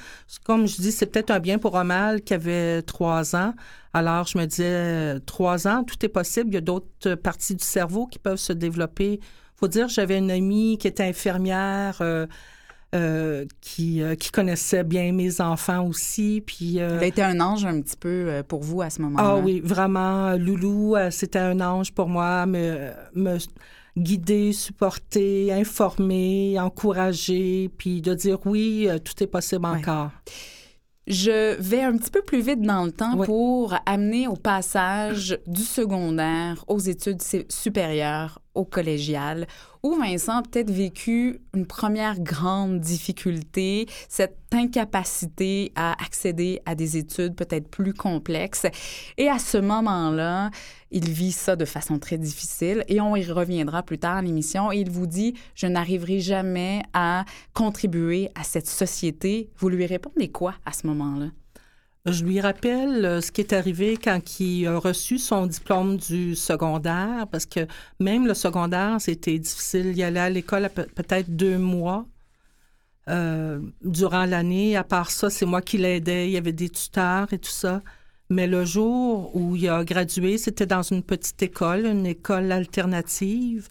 Comme 0.44 0.68
je 0.68 0.78
dis, 0.78 0.92
c'est 0.92 1.06
peut-être 1.06 1.32
un 1.32 1.40
bien 1.40 1.58
pour 1.58 1.78
un 1.78 1.84
mal 1.84 2.22
qui 2.22 2.34
avait 2.34 2.82
trois 2.82 3.36
ans. 3.36 3.54
Alors, 3.94 4.28
je 4.28 4.38
me 4.38 4.46
disais, 4.46 4.66
euh, 4.66 5.20
trois 5.20 5.68
ans, 5.68 5.84
tout 5.84 6.04
est 6.06 6.10
possible. 6.10 6.50
Il 6.52 6.54
y 6.54 6.58
a 6.58 6.62
d'autres 6.62 7.16
parties 7.16 7.56
du 7.56 7.64
cerveau 7.64 8.08
qui 8.08 8.20
peuvent 8.20 8.38
se 8.38 8.54
développer. 8.54 9.20
faut 9.56 9.68
dire, 9.68 9.88
j'avais 9.90 10.18
une 10.18 10.32
amie 10.32 10.78
qui 10.78 10.88
était 10.88 11.04
infirmière, 11.04 11.98
euh, 12.02 12.26
euh, 12.94 13.46
qui, 13.62 14.02
euh, 14.02 14.16
qui 14.16 14.32
connaissait 14.32 14.84
bien 14.84 15.12
mes 15.14 15.40
enfants 15.42 15.86
aussi. 15.86 16.44
Puis, 16.46 16.80
euh, 16.80 16.98
Il 17.00 17.04
a 17.04 17.08
été 17.08 17.22
un 17.24 17.40
ange 17.40 17.66
un 17.66 17.80
petit 17.82 17.96
peu 17.98 18.10
euh, 18.10 18.44
pour 18.44 18.62
vous 18.64 18.82
à 18.82 18.90
ce 18.90 19.02
moment-là. 19.02 19.36
ah 19.36 19.38
oui, 19.38 19.62
vraiment, 19.64 20.34
Loulou, 20.36 20.96
c'était 21.10 21.40
un 21.40 21.60
ange 21.62 21.94
pour 21.94 22.10
moi, 22.10 22.46
me, 22.46 22.92
me 23.16 23.38
guider, 23.98 24.52
supporter, 24.54 25.52
informer, 25.54 26.60
encourager, 26.60 27.70
puis 27.78 28.02
de 28.02 28.14
dire 28.14 28.40
oui, 28.46 28.90
tout 29.04 29.24
est 29.24 29.28
possible 29.28 29.66
Ouais. 29.66 29.78
encore. 29.78 30.12
Je 31.08 31.56
vais 31.60 31.82
un 31.82 31.98
petit 31.98 32.12
peu 32.12 32.22
plus 32.22 32.42
vite 32.42 32.62
dans 32.62 32.86
le 32.86 32.92
temps 32.92 33.18
Oui. 33.18 33.26
pour 33.26 33.76
amener 33.86 34.28
au 34.28 34.36
passage 34.36 35.38
du 35.48 35.64
secondaire 35.64 36.64
aux 36.68 36.80
études 36.80 37.22
supérieures 37.50 38.40
au 38.54 38.66
collégial, 38.66 39.48
où 39.84 39.96
Vincent 39.96 40.38
a 40.38 40.42
peut-être 40.42 40.72
vécu 40.72 41.42
une 41.54 41.66
première 41.66 42.20
grande 42.20 42.80
difficulté, 42.80 43.88
cette 44.10 44.38
incapacité 44.52 45.72
à 45.76 45.94
accéder 46.04 46.62
à 46.66 46.76
des 46.76 46.98
études 46.98 47.36
peut-être 47.36 47.70
plus 47.70 47.94
complexes. 47.94 48.68
Et 49.18 49.30
à 49.30 49.40
ce 49.40 49.58
moment-là, 49.58 50.52
il 50.92 51.10
vit 51.10 51.32
ça 51.32 51.56
de 51.56 51.66
façon 51.66 52.00
très 52.00 52.18
difficile 52.18 52.84
et 52.88 53.00
on 53.00 53.16
y 53.16 53.26
reviendra 53.26 53.84
plus 53.84 53.98
tard 53.98 54.18
à 54.18 54.22
l'émission. 54.22 54.72
Et 54.72 54.80
il 54.80 54.92
vous 54.92 55.08
dit, 55.08 55.34
je 55.56 55.68
n'arriverai 55.68 56.20
jamais 56.20 56.84
à 56.94 57.26
contribuer 57.54 58.30
à 58.36 58.44
cette 58.44 58.68
société. 58.68 59.50
Vous 59.58 59.70
lui 59.70 59.86
répondez 59.86 60.30
quoi 60.30 60.56
à 60.66 60.74
ce 60.74 60.86
moment-là? 60.88 61.28
Je 62.08 62.24
lui 62.24 62.42
rappelle 62.42 63.06
euh, 63.06 63.22
ce 63.22 63.32
qui 63.32 63.42
est 63.42 63.54
arrivé 63.54 63.96
quand 63.96 64.40
il 64.40 64.66
a 64.66 64.80
reçu 64.80 65.20
son 65.20 65.46
diplôme 65.46 65.98
du 65.98 66.36
secondaire, 66.36 67.28
parce 67.32 67.46
que 67.46 67.68
même 68.00 68.26
le 68.26 68.34
secondaire, 68.34 69.00
c'était 69.00 69.38
difficile. 69.38 69.94
Il 69.96 70.02
allait 70.02 70.20
à 70.20 70.30
l'école 70.30 70.68
peut-être 70.70 71.30
deux 71.30 71.60
mois 71.60 72.08
euh, 73.08 73.62
durant 73.84 74.26
l'année. 74.26 74.76
À 74.76 74.84
part 74.84 75.12
ça, 75.12 75.30
c'est 75.30 75.46
moi 75.46 75.62
qui 75.62 75.78
l'aidais. 75.78 76.28
Il 76.28 76.32
y 76.32 76.38
avait 76.38 76.54
des 76.54 76.70
tuteurs 76.70 77.32
et 77.34 77.38
tout 77.38 77.52
ça. 77.52 77.82
Mais 78.32 78.48
le 78.48 78.66
jour 78.66 79.36
où 79.36 79.56
il 79.56 79.70
a 79.70 79.84
gradué, 79.84 80.40
c'était 80.40 80.66
dans 80.66 80.82
une 80.82 81.04
petite 81.04 81.42
école, 81.44 81.86
une 81.86 82.08
école 82.08 82.52
alternative, 82.52 83.68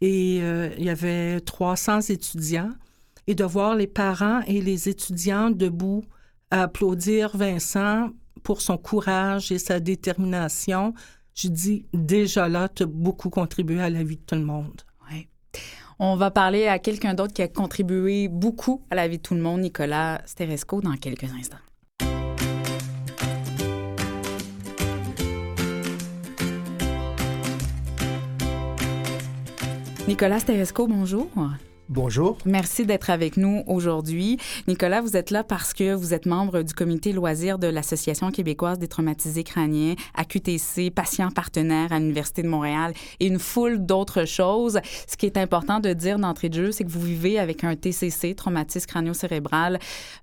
et 0.00 0.40
euh, 0.42 0.70
il 0.78 0.84
y 0.84 0.90
avait 0.90 1.40
300 1.40 2.00
étudiants. 2.08 2.72
Et 3.28 3.34
de 3.36 3.44
voir 3.44 3.76
les 3.76 3.86
parents 3.86 4.40
et 4.48 4.60
les 4.62 4.88
étudiants 4.88 5.50
debout 5.50 6.02
applaudir 6.50 7.36
Vincent 7.36 8.10
pour 8.42 8.60
son 8.60 8.78
courage 8.78 9.52
et 9.52 9.58
sa 9.58 9.80
détermination. 9.80 10.94
Je 11.34 11.48
dis, 11.48 11.86
déjà 11.92 12.48
là, 12.48 12.68
tu 12.68 12.84
as 12.84 12.86
beaucoup 12.86 13.30
contribué 13.30 13.80
à 13.80 13.90
la 13.90 14.02
vie 14.02 14.16
de 14.16 14.22
tout 14.22 14.34
le 14.34 14.44
monde. 14.44 14.82
Oui. 15.10 15.28
On 15.98 16.16
va 16.16 16.30
parler 16.30 16.66
à 16.66 16.78
quelqu'un 16.78 17.14
d'autre 17.14 17.32
qui 17.32 17.42
a 17.42 17.48
contribué 17.48 18.28
beaucoup 18.28 18.82
à 18.90 18.94
la 18.94 19.08
vie 19.08 19.18
de 19.18 19.22
tout 19.22 19.34
le 19.34 19.40
monde, 19.40 19.60
Nicolas 19.60 20.20
Steresco, 20.26 20.80
dans 20.80 20.96
quelques 20.96 21.24
instants. 21.24 21.58
Nicolas 30.08 30.40
Steresco, 30.40 30.86
bonjour. 30.86 31.28
Bonjour. 31.88 32.36
Merci 32.44 32.84
d'être 32.84 33.08
avec 33.08 33.38
nous 33.38 33.62
aujourd'hui. 33.66 34.36
Nicolas, 34.66 35.00
vous 35.00 35.16
êtes 35.16 35.30
là 35.30 35.42
parce 35.42 35.72
que 35.72 35.94
vous 35.94 36.12
êtes 36.12 36.26
membre 36.26 36.60
du 36.62 36.74
comité 36.74 37.14
loisirs 37.14 37.58
de 37.58 37.66
l'Association 37.66 38.30
québécoise 38.30 38.78
des 38.78 38.88
traumatisés 38.88 39.42
crâniens, 39.42 39.94
AQTC, 40.14 40.90
patient 40.90 41.30
partenaire 41.30 41.90
à 41.90 41.98
l'Université 41.98 42.42
de 42.42 42.48
Montréal 42.48 42.92
et 43.20 43.26
une 43.26 43.38
foule 43.38 43.86
d'autres 43.86 44.26
choses. 44.26 44.80
Ce 45.06 45.16
qui 45.16 45.24
est 45.24 45.38
important 45.38 45.80
de 45.80 45.94
dire 45.94 46.18
d'entrée 46.18 46.50
de 46.50 46.62
jeu, 46.62 46.72
c'est 46.72 46.84
que 46.84 46.90
vous 46.90 47.00
vivez 47.00 47.38
avec 47.38 47.64
un 47.64 47.74
TCC, 47.74 48.34
traumatisme 48.34 48.86
crânio-cérébral, 48.86 49.78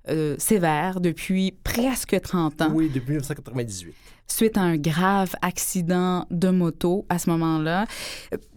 euh, 0.08 0.36
sévère 0.38 1.00
depuis 1.00 1.52
presque 1.64 2.20
30 2.20 2.62
ans. 2.62 2.70
Oui, 2.74 2.90
depuis 2.94 3.10
1998 3.10 3.92
suite 4.28 4.56
à 4.56 4.62
un 4.62 4.76
grave 4.76 5.36
accident 5.40 6.26
de 6.32 6.48
moto 6.48 7.06
à 7.08 7.20
ce 7.20 7.30
moment-là. 7.30 7.86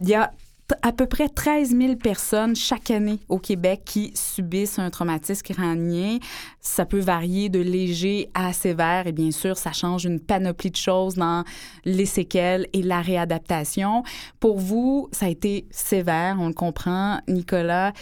Il 0.01 0.09
y 0.09 0.15
a 0.15 0.31
à 0.81 0.91
peu 0.91 1.05
près 1.05 1.29
13 1.29 1.75
000 1.75 1.95
personnes 1.95 2.55
chaque 2.55 2.91
année 2.91 3.19
au 3.29 3.39
Québec 3.39 3.81
qui 3.85 4.11
subissent 4.15 4.79
un 4.79 4.89
traumatisme 4.89 5.43
crânien. 5.43 6.17
Ça 6.59 6.85
peut 6.85 6.99
varier 6.99 7.49
de 7.49 7.59
léger 7.59 8.29
à 8.33 8.53
sévère 8.53 9.07
et 9.07 9.11
bien 9.11 9.31
sûr, 9.31 9.57
ça 9.57 9.71
change 9.71 10.05
une 10.05 10.19
panoplie 10.19 10.71
de 10.71 10.75
choses 10.75 11.15
dans 11.15 11.43
les 11.85 12.05
séquelles 12.05 12.67
et 12.73 12.81
la 12.81 13.01
réadaptation. 13.01 14.03
Pour 14.39 14.59
vous, 14.59 15.09
ça 15.11 15.25
a 15.25 15.29
été 15.29 15.65
sévère, 15.71 16.37
on 16.39 16.47
le 16.47 16.53
comprend. 16.53 17.19
Nicolas, 17.27 17.93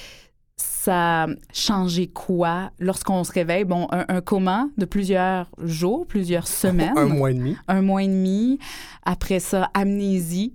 ça 0.57 1.23
a 1.23 1.27
changé 1.53 2.07
quoi 2.07 2.71
lorsqu'on 2.79 3.23
se 3.23 3.31
réveille? 3.31 3.65
Bon, 3.65 3.87
un, 3.91 4.21
coma 4.21 4.67
de 4.77 4.85
plusieurs 4.85 5.49
jours, 5.61 6.07
plusieurs 6.07 6.47
semaines. 6.47 6.97
un 6.97 7.05
mois 7.05 7.31
et 7.31 7.35
demi. 7.35 7.57
Un 7.67 7.81
mois 7.81 8.03
et 8.03 8.07
demi. 8.07 8.59
Après 9.03 9.39
ça, 9.39 9.69
amnésie 9.73 10.53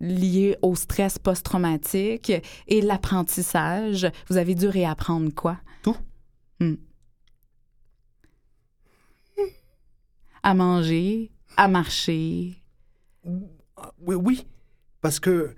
liée 0.00 0.56
au 0.62 0.74
stress 0.74 1.18
post-traumatique 1.18 2.32
et 2.66 2.80
l'apprentissage. 2.80 4.10
Vous 4.28 4.36
avez 4.36 4.54
dû 4.54 4.68
réapprendre 4.68 5.32
quoi? 5.34 5.58
Tout. 5.82 5.96
Hmm. 6.58 6.74
À 10.42 10.54
manger, 10.54 11.30
à 11.56 11.68
marcher. 11.68 12.56
Oui, 13.24 14.14
oui. 14.14 14.46
Parce 15.00 15.20
que 15.20 15.54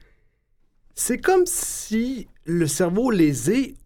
c'est 0.94 1.18
comme 1.18 1.46
si 1.46 2.28
le 2.44 2.66
cerveau 2.66 3.10
lésé 3.10 3.76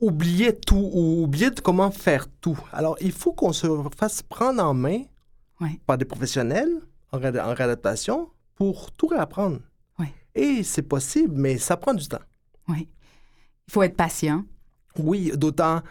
oubliait 0.00 0.52
tout 0.52 0.90
ou 0.92 1.22
oubliait 1.22 1.50
comment 1.62 1.90
faire 1.90 2.26
tout. 2.40 2.58
Alors, 2.72 2.96
il 3.00 3.12
faut 3.12 3.32
qu'on 3.32 3.52
se 3.52 3.66
fasse 3.96 4.22
prendre 4.22 4.62
en 4.62 4.74
main 4.74 5.02
par 5.86 5.96
des 5.96 6.04
professionnels 6.04 6.80
en, 7.12 7.18
réadaptation 7.18 8.28
pour 8.54 8.92
tout 8.92 9.06
réapprendre. 9.06 9.60
Et 10.36 10.62
c'est 10.62 10.82
possible, 10.82 11.34
mais 11.36 11.58
ça 11.58 11.76
prend 11.76 11.94
du 11.94 12.06
temps. 12.06 12.22
Oui. 12.68 12.88
Il 13.68 13.72
faut 13.72 13.82
être 13.82 13.96
patient. 13.96 14.44
Oui, 14.98 15.32
d'autant 15.34 15.82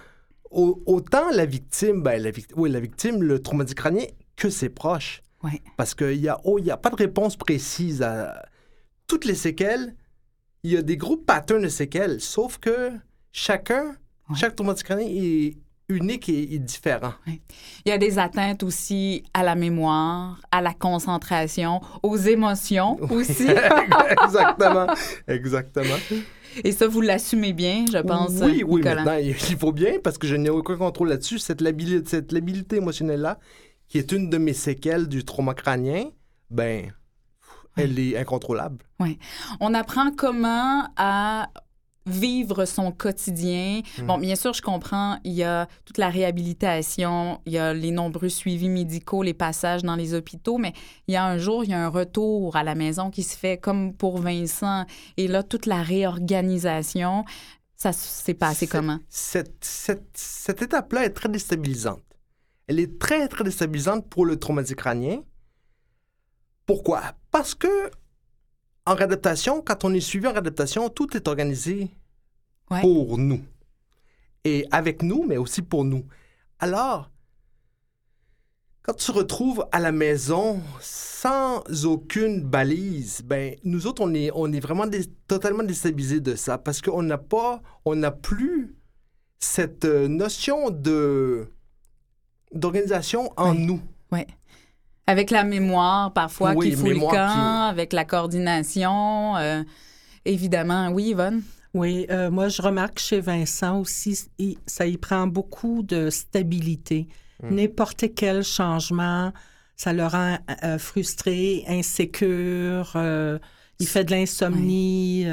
autant 0.51 1.31
la 1.31 1.45
victime, 1.45 2.01
ben, 2.01 2.21
la, 2.21 2.31
oui, 2.55 2.69
la 2.69 2.79
victime, 2.79 3.21
le 3.21 3.41
traumatisme 3.41 3.75
crânien, 3.75 4.05
que 4.37 4.49
ses 4.49 4.69
proches. 4.69 5.21
Oui. 5.43 5.61
Parce 5.75 5.93
qu'il 5.93 6.21
n'y 6.21 6.29
a, 6.29 6.39
oh, 6.45 6.59
a 6.69 6.77
pas 6.77 6.89
de 6.89 6.95
réponse 6.95 7.35
précise 7.35 8.01
à 8.01 8.45
toutes 9.05 9.25
les 9.25 9.35
séquelles 9.35 9.95
il 10.65 10.71
y 10.71 10.77
a 10.77 10.81
des 10.81 10.97
gros 10.97 11.15
patterns 11.15 11.61
de 11.61 11.67
séquelles, 11.67 12.19
sauf 12.19 12.57
que 12.57 12.91
chacun, 13.31 13.95
chaque 14.35 14.55
traumatisme 14.55 14.85
crânien 14.85 15.07
est 15.07 15.57
unique 15.89 16.29
et, 16.29 16.59
différent. 16.59 17.13
Il 17.27 17.89
y 17.89 17.91
a 17.91 17.97
des 17.97 18.17
atteintes 18.19 18.63
aussi 18.63 19.23
à 19.33 19.43
la 19.43 19.55
mémoire, 19.55 20.41
à 20.51 20.61
la 20.61 20.73
concentration, 20.73 21.81
aux 22.03 22.17
émotions 22.17 22.97
aussi. 23.11 23.47
exactement, 24.23 24.87
exactement. 25.27 25.97
Et 26.63 26.71
ça, 26.71 26.87
vous 26.87 27.01
l'assumez 27.01 27.53
bien, 27.53 27.85
je 27.91 27.97
pense. 27.97 28.31
Oui, 28.41 28.63
oui, 28.65 28.81
maintenant, 28.81 29.17
il 29.17 29.35
faut 29.35 29.73
bien, 29.73 29.99
parce 30.03 30.17
que 30.17 30.27
je 30.27 30.35
n'ai 30.35 30.49
aucun 30.49 30.77
contrôle 30.77 31.09
là-dessus. 31.09 31.39
Cette 31.39 31.61
labilité, 31.61 32.09
cette 32.09 32.31
labilité 32.31 32.77
émotionnelle-là, 32.77 33.39
qui 33.87 33.97
est 33.97 34.11
une 34.11 34.29
de 34.29 34.37
mes 34.37 34.53
séquelles 34.53 35.07
du 35.07 35.25
trauma 35.25 35.53
crânien, 35.53 36.05
ben, 36.49 36.91
elle 37.77 37.99
est 37.99 38.17
incontrôlable. 38.17 38.85
Oui. 38.99 39.19
On 39.59 39.73
apprend 39.73 40.11
comment 40.11 40.87
à 40.95 41.49
vivre 42.05 42.65
son 42.65 42.91
quotidien. 42.91 43.81
Hmm. 43.97 44.05
Bon, 44.05 44.17
bien 44.17 44.35
sûr, 44.35 44.53
je 44.53 44.61
comprends, 44.61 45.19
il 45.23 45.33
y 45.33 45.43
a 45.43 45.67
toute 45.85 45.97
la 45.97 46.09
réhabilitation, 46.09 47.41
il 47.45 47.53
y 47.53 47.57
a 47.57 47.73
les 47.73 47.91
nombreux 47.91 48.29
suivis 48.29 48.69
médicaux, 48.69 49.23
les 49.23 49.33
passages 49.33 49.83
dans 49.83 49.95
les 49.95 50.13
hôpitaux, 50.13 50.57
mais 50.57 50.73
il 51.07 51.13
y 51.13 51.17
a 51.17 51.25
un 51.25 51.37
jour, 51.37 51.63
il 51.63 51.71
y 51.71 51.73
a 51.73 51.83
un 51.83 51.89
retour 51.89 52.55
à 52.55 52.63
la 52.63 52.75
maison 52.75 53.09
qui 53.09 53.23
se 53.23 53.37
fait 53.37 53.57
comme 53.57 53.93
pour 53.93 54.19
Vincent. 54.19 54.85
Et 55.17 55.27
là, 55.27 55.43
toute 55.43 55.65
la 55.65 55.81
réorganisation, 55.81 57.25
ça 57.75 57.91
s'est 57.91 58.33
passé 58.33 58.67
comment? 58.67 58.99
Cette, 59.09 59.63
cette, 59.63 60.09
cette 60.13 60.61
étape-là 60.61 61.05
est 61.05 61.11
très 61.11 61.29
déstabilisante. 61.29 62.01
Elle 62.67 62.79
est 62.79 62.99
très, 62.99 63.27
très 63.27 63.43
déstabilisante 63.43 64.09
pour 64.09 64.25
le 64.25 64.37
traumatisme 64.37 64.75
crânien 64.75 65.21
pourquoi? 66.65 67.13
Parce 67.31 67.53
que 67.53 67.91
en 68.85 68.95
réadaptation, 68.95 69.61
quand 69.61 69.83
on 69.83 69.93
est 69.93 69.99
suivi 69.99 70.27
en 70.27 70.31
réadaptation, 70.31 70.89
tout 70.89 71.15
est 71.15 71.27
organisé 71.27 71.89
pour 72.81 73.17
nous. 73.17 73.41
Et 74.43 74.67
avec 74.71 75.01
nous, 75.01 75.25
mais 75.27 75.37
aussi 75.37 75.61
pour 75.61 75.83
nous. 75.83 76.05
Alors, 76.59 77.09
quand 78.83 78.93
tu 78.93 79.07
te 79.07 79.11
retrouves 79.11 79.65
à 79.71 79.79
la 79.79 79.91
maison 79.91 80.61
sans 80.79 81.63
aucune 81.85 82.41
balise, 82.43 83.23
ben 83.23 83.55
nous 83.63 83.87
autres 83.87 84.03
on 84.03 84.13
est 84.13 84.29
on 84.35 84.53
est 84.53 84.59
vraiment 84.59 84.85
totalement 85.27 85.63
déstabilisés 85.63 86.19
de 86.19 86.35
ça 86.35 86.59
parce 86.59 86.83
qu'on 86.83 87.01
n'a 87.01 87.17
pas 87.17 87.63
on 87.83 87.95
n'a 87.95 88.11
plus 88.11 88.75
cette 89.39 89.85
euh, 89.85 90.07
notion 90.07 90.69
de 90.69 91.47
d'organisation 92.53 93.33
en 93.37 93.55
nous. 93.55 93.81
Ouais. 94.11 94.27
Avec 95.07 95.29
la 95.29 95.43
mémoire, 95.43 96.13
parfois, 96.13 96.55
qui 96.55 96.71
fout 96.71 96.89
le 96.89 96.99
camp, 96.99 97.67
avec 97.67 97.93
la 97.93 98.05
coordination. 98.05 99.37
Euh, 99.37 99.63
évidemment. 100.25 100.89
Oui, 100.89 101.09
Yvonne? 101.09 101.43
Oui, 101.73 102.07
euh, 102.09 102.31
moi, 102.31 102.47
je 102.47 102.61
remarque 102.61 102.99
chez 102.99 103.19
Vincent 103.19 103.79
aussi, 103.81 104.27
ça 104.65 104.85
y 104.85 104.97
prend 104.97 105.27
beaucoup 105.27 105.83
de 105.83 106.09
stabilité. 106.09 107.07
Hmm. 107.43 107.55
N'importe 107.55 108.05
quel 108.15 108.43
changement, 108.43 109.31
ça 109.75 109.93
le 109.93 110.05
rend 110.05 110.37
euh, 110.63 110.77
frustré, 110.79 111.65
insécure, 111.67 112.97
il 113.79 113.87
fait 113.87 114.05
de 114.05 114.11
l'insomnie. 114.11 115.27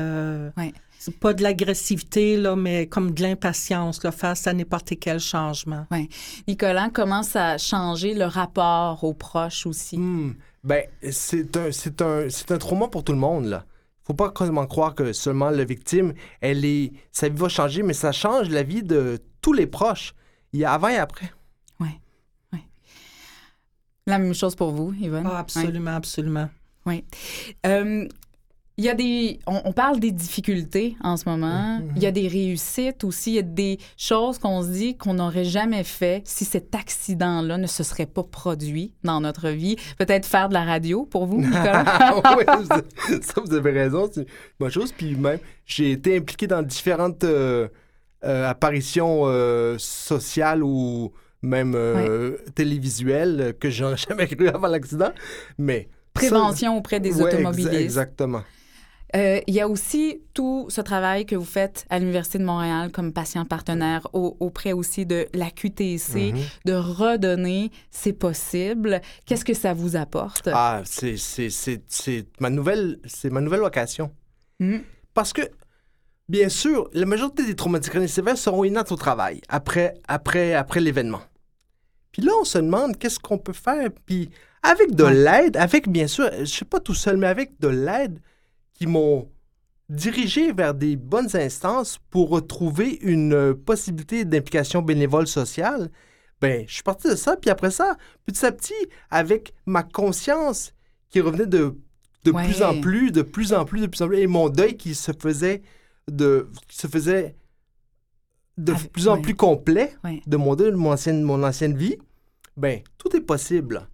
Oui. 0.56 0.72
Pas 1.10 1.34
de 1.34 1.42
l'agressivité, 1.42 2.36
là, 2.36 2.56
mais 2.56 2.86
comme 2.86 3.12
de 3.12 3.22
l'impatience 3.22 4.00
face 4.10 4.46
à 4.46 4.52
n'importe 4.52 4.92
quel 5.00 5.18
changement. 5.18 5.86
Oui. 5.90 6.08
Nicolas, 6.46 6.90
comment 6.92 7.22
ça 7.22 7.50
a 7.50 7.58
changé 7.58 8.14
le 8.14 8.24
rapport 8.24 9.02
aux 9.04 9.14
proches 9.14 9.66
aussi? 9.66 9.98
Hmm. 9.98 10.34
Ben, 10.64 10.84
c'est 11.10 11.56
un, 11.56 11.72
c'est 11.72 12.00
un, 12.02 12.28
c'est 12.28 12.52
un 12.52 12.58
trauma 12.58 12.88
pour 12.88 13.02
tout 13.02 13.12
le 13.12 13.18
monde, 13.18 13.46
là. 13.46 13.64
faut 14.04 14.14
pas 14.14 14.30
complètement 14.30 14.66
croire 14.66 14.94
que 14.94 15.12
seulement 15.12 15.50
la 15.50 15.64
victime, 15.64 16.14
elle 16.40 16.64
est, 16.64 16.92
sa 17.10 17.28
vie 17.28 17.36
va 17.36 17.48
changer, 17.48 17.82
mais 17.82 17.94
ça 17.94 18.12
change 18.12 18.48
la 18.48 18.62
vie 18.62 18.82
de 18.82 19.18
tous 19.40 19.52
les 19.52 19.66
proches. 19.66 20.14
Il 20.52 20.60
y 20.60 20.64
a 20.64 20.72
avant 20.72 20.88
et 20.88 20.98
après. 20.98 21.32
La 24.06 24.18
même 24.18 24.34
chose 24.34 24.56
pour 24.56 24.72
vous, 24.72 24.92
Yvonne? 24.94 25.28
Ah, 25.30 25.38
absolument, 25.38 25.94
absolument. 25.94 26.48
Oui. 26.86 27.04
Euh, 27.66 28.08
il 28.78 28.84
y 28.84 28.88
a 28.88 28.94
des. 28.94 29.38
On, 29.46 29.60
on 29.66 29.72
parle 29.72 30.00
des 30.00 30.12
difficultés 30.12 30.96
en 31.02 31.16
ce 31.16 31.28
moment. 31.28 31.78
Mhm. 31.78 31.92
Il 31.96 32.02
y 32.02 32.06
a 32.06 32.10
des 32.10 32.26
réussites 32.26 33.04
aussi. 33.04 33.32
Il 33.32 33.34
y 33.34 33.38
a 33.38 33.42
des 33.42 33.78
choses 33.98 34.38
qu'on 34.38 34.62
se 34.62 34.68
dit 34.68 34.96
qu'on 34.96 35.14
n'aurait 35.14 35.44
jamais 35.44 35.84
fait 35.84 36.22
si 36.24 36.44
cet 36.44 36.74
accident-là 36.74 37.58
ne 37.58 37.66
se 37.66 37.82
serait 37.82 38.06
pas 38.06 38.22
produit 38.22 38.94
dans 39.04 39.20
notre 39.20 39.48
vie. 39.50 39.76
Peut-être 39.98 40.24
faire 40.26 40.48
de 40.48 40.54
la 40.54 40.64
radio 40.64 41.04
pour 41.04 41.26
vous, 41.26 41.40
Nicolas? 41.42 41.84
oui, 42.38 42.44
vous- 42.46 43.20
ça, 43.22 43.40
vous 43.44 43.54
avez 43.54 43.70
raison. 43.72 44.08
C'est 44.12 44.22
une 44.22 44.26
bonne 44.58 44.70
chose. 44.70 44.92
Puis 44.92 45.14
même, 45.16 45.38
j'ai 45.66 45.92
été 45.92 46.16
impliqué 46.16 46.46
dans 46.46 46.62
différentes 46.62 47.24
euh, 47.24 47.68
euh, 48.24 48.48
apparitions 48.48 49.22
euh, 49.26 49.76
sociales 49.78 50.62
ou 50.62 51.12
même 51.42 51.76
télévisuelles 52.54 53.54
que 53.58 53.68
j'aurais 53.70 53.96
jamais 54.08 54.26
cru 54.28 54.48
avant 54.48 54.68
l'accident. 54.68 55.10
Mais. 55.58 55.88
Prévention 56.14 56.76
auprès 56.76 57.00
des 57.00 57.20
Ouais, 57.22 57.30
exa- 57.32 57.34
automobilistes. 57.38 57.72
exactement. 57.72 58.42
Euh, 59.14 59.40
il 59.46 59.52
y 59.54 59.60
a 59.60 59.68
aussi 59.68 60.22
tout 60.32 60.66
ce 60.70 60.80
travail 60.80 61.26
que 61.26 61.36
vous 61.36 61.44
faites 61.44 61.84
à 61.90 61.98
l'Université 61.98 62.38
de 62.38 62.44
Montréal 62.44 62.90
comme 62.90 63.12
patient 63.12 63.44
partenaire 63.44 64.06
au- 64.14 64.36
auprès 64.40 64.72
aussi 64.72 65.04
de 65.04 65.26
la 65.34 65.50
QTC, 65.50 66.32
Mhm. 66.32 66.40
de 66.64 66.72
redonner, 66.72 67.70
c'est 67.90 68.14
possible. 68.14 69.02
Qu'est-ce 69.26 69.44
que 69.44 69.52
ça 69.52 69.74
vous 69.74 69.96
apporte? 69.96 70.48
Ah, 70.52 70.80
c'est, 70.86 71.16
ma 72.40 72.48
nouvelle, 72.48 72.98
c'est 73.04 73.28
ma 73.30 73.42
nouvelle 73.42 73.60
vocation. 73.60 74.10
Mhm. 74.60 74.80
Parce 75.12 75.34
que, 75.34 75.42
bien 76.28 76.48
sûr, 76.48 76.88
la 76.94 77.04
majorité 77.04 77.44
des 77.44 77.54
traumatisés 77.54 77.90
crâniens 77.90 78.06
sévères 78.08 78.38
seront 78.38 78.64
inaptes 78.64 78.92
au 78.92 78.96
travail 78.96 79.42
après, 79.48 79.94
après, 80.08 80.54
après 80.54 80.80
l'événement. 80.80 81.20
Puis 82.12 82.22
là, 82.22 82.32
on 82.40 82.44
se 82.44 82.58
demande 82.58 82.96
qu'est-ce 82.98 83.18
qu'on 83.18 83.38
peut 83.38 83.52
faire. 83.52 83.90
Puis 84.06 84.30
avec 84.62 84.94
de 84.94 85.04
Ouais. 85.04 85.12
l'aide, 85.14 85.56
avec, 85.58 85.88
bien 85.88 86.06
sûr, 86.06 86.30
je 86.38 86.44
suis 86.44 86.64
pas 86.64 86.80
tout 86.80 86.94
seul, 86.94 87.18
mais 87.18 87.26
avec 87.26 87.58
de 87.60 87.68
l'aide 87.68 88.18
qui 88.82 88.88
m'ont 88.88 89.28
dirigé 89.88 90.52
vers 90.52 90.74
des 90.74 90.96
bonnes 90.96 91.36
instances 91.36 92.00
pour 92.10 92.30
retrouver 92.30 92.98
une 93.02 93.32
euh, 93.32 93.54
possibilité 93.54 94.24
d'implication 94.24 94.82
bénévole 94.82 95.28
sociale, 95.28 95.88
ben, 96.40 96.64
je 96.66 96.74
suis 96.74 96.82
parti 96.82 97.08
de 97.08 97.14
ça. 97.14 97.36
Puis 97.36 97.48
après 97.48 97.70
ça, 97.70 97.96
petit 98.26 98.44
à 98.44 98.50
petit, 98.50 98.74
avec 99.08 99.54
ma 99.66 99.84
conscience 99.84 100.72
qui 101.10 101.20
revenait 101.20 101.46
de, 101.46 101.76
de 102.24 102.30
Ouais. 102.32 102.44
plus 102.44 102.60
en 102.64 102.80
plus, 102.80 103.12
de 103.12 103.22
plus 103.22 103.52
en 103.52 103.64
plus, 103.64 103.82
de 103.82 103.86
plus 103.86 104.02
en 104.02 104.08
plus, 104.08 104.18
et 104.18 104.26
mon 104.26 104.48
deuil 104.48 104.76
qui 104.76 104.96
se 104.96 105.12
faisait 105.12 105.62
de, 106.10 106.48
qui 106.66 106.76
se 106.78 106.88
faisait 106.88 107.36
de 108.58 108.74
plus 108.92 109.06
en 109.06 109.20
plus 109.22 109.36
complet 109.36 109.94
Ouais. 110.02 110.20
de 110.26 110.36
mon 110.36 110.56
deuil, 110.56 110.72
de 110.72 110.76
mon 110.76 110.90
ancienne, 110.90 111.22
mon 111.22 111.44
ancienne 111.44 111.76
vie, 111.76 111.98
ben, 112.56 112.80
tout 112.98 113.14
est 113.16 113.20
possible. 113.20 113.88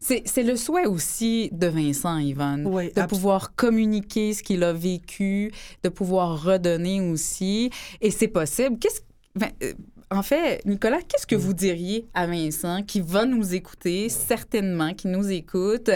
C'est 0.00 0.22
c'est 0.26 0.42
le 0.42 0.56
souhait 0.56 0.86
aussi 0.86 1.48
de 1.52 1.66
Vincent, 1.66 2.18
Yvonne, 2.18 2.66
Oui, 2.66 2.92
de 2.92 3.02
pouvoir 3.06 3.54
communiquer 3.54 4.34
ce 4.34 4.42
qu'il 4.42 4.62
a 4.64 4.72
vécu, 4.72 5.52
de 5.82 5.88
pouvoir 5.88 6.42
redonner 6.42 7.00
aussi. 7.00 7.70
Et 8.00 8.10
c'est 8.10 8.28
possible. 8.28 8.78
Qu'est-ce 8.78 9.00
ben, 9.34 9.50
euh, 9.62 9.72
en 10.10 10.22
fait, 10.22 10.64
Nicolas, 10.64 11.02
qu'est-ce 11.02 11.26
que 11.26 11.34
vous 11.34 11.52
diriez 11.52 12.08
à 12.14 12.26
Vincent 12.26 12.82
qui 12.82 13.00
va 13.00 13.24
nous 13.24 13.54
écouter, 13.54 14.08
certainement, 14.08 14.94
qui 14.94 15.08
nous 15.08 15.30
écoute, 15.30 15.90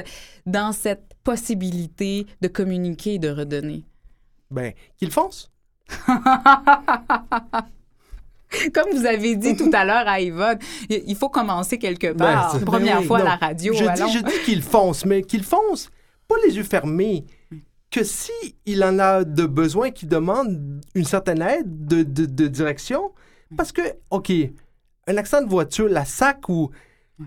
dans 0.46 0.72
cette 0.72 1.14
possibilité 1.22 2.26
de 2.40 2.48
communiquer 2.48 3.14
et 3.14 3.18
de 3.18 3.30
redonner? 3.30 3.84
Ben, 4.50 4.72
qu'il 4.96 5.10
fonce. 5.12 5.50
Comme 8.74 8.90
vous 8.92 9.06
avez 9.06 9.36
dit 9.36 9.56
tout 9.56 9.70
à 9.72 9.84
l'heure 9.84 10.06
à 10.08 10.20
Yvonne, 10.20 10.58
il 10.88 11.14
faut 11.16 11.28
commencer 11.28 11.78
quelque 11.78 12.12
part. 12.12 12.52
c'est- 12.58 12.64
Première 12.64 12.96
ben 12.96 13.00
oui, 13.02 13.06
fois 13.06 13.18
à 13.20 13.24
la 13.24 13.36
radio. 13.36 13.72
Je 13.74 13.84
allons. 13.84 14.06
dis, 14.06 14.12
je 14.12 14.18
dis 14.24 14.40
qu'il 14.44 14.62
fonce, 14.62 15.04
mais 15.04 15.22
qu'il 15.22 15.44
fonce, 15.44 15.90
pas 16.28 16.34
les 16.46 16.56
yeux 16.56 16.64
fermés. 16.64 17.24
Que 17.90 18.04
si 18.04 18.32
il 18.66 18.82
en 18.84 18.98
a 18.98 19.24
de 19.24 19.46
besoin, 19.46 19.90
qu'il 19.90 20.08
demande 20.08 20.80
une 20.94 21.04
certaine 21.04 21.42
aide 21.42 21.86
de, 21.86 22.02
de- 22.02 22.26
de 22.26 22.46
direction, 22.46 23.12
parce 23.56 23.72
que, 23.72 23.82
OK, 24.10 24.30
un 25.08 25.16
accident 25.16 25.42
de 25.42 25.48
voiture, 25.48 25.88
la 25.88 26.04
SAC, 26.04 26.48
où 26.48 26.70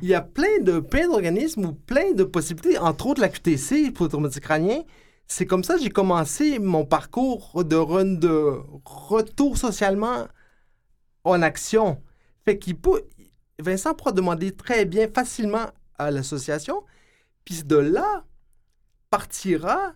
il 0.01 0.07
y 0.07 0.13
a 0.13 0.21
plein 0.21 0.59
de 0.61 0.79
plein 0.79 1.07
d'organismes 1.07 1.65
ou 1.65 1.73
plein 1.73 2.13
de 2.13 2.23
possibilités, 2.23 2.77
entre 2.77 3.07
autres 3.07 3.21
la 3.21 3.29
QTC 3.29 3.91
pour 3.91 4.05
le 4.05 4.09
traumatisme 4.09 4.39
crânien, 4.41 4.79
c'est 5.27 5.45
comme 5.45 5.63
ça 5.63 5.75
que 5.75 5.81
j'ai 5.81 5.89
commencé 5.89 6.59
mon 6.59 6.85
parcours 6.85 7.63
de, 7.63 7.75
run- 7.75 8.05
de 8.19 8.57
retour 8.85 9.57
socialement 9.57 10.27
en 11.23 11.41
action. 11.41 12.01
Fait 12.45 12.57
qu'il 12.57 12.77
peut, 12.77 13.03
Vincent 13.59 13.93
pourra 13.93 14.11
demander 14.11 14.51
très 14.51 14.85
bien, 14.85 15.07
facilement 15.07 15.65
à 15.97 16.11
l'association, 16.11 16.83
puis 17.45 17.63
de 17.63 17.75
là, 17.77 18.23
partira 19.09 19.93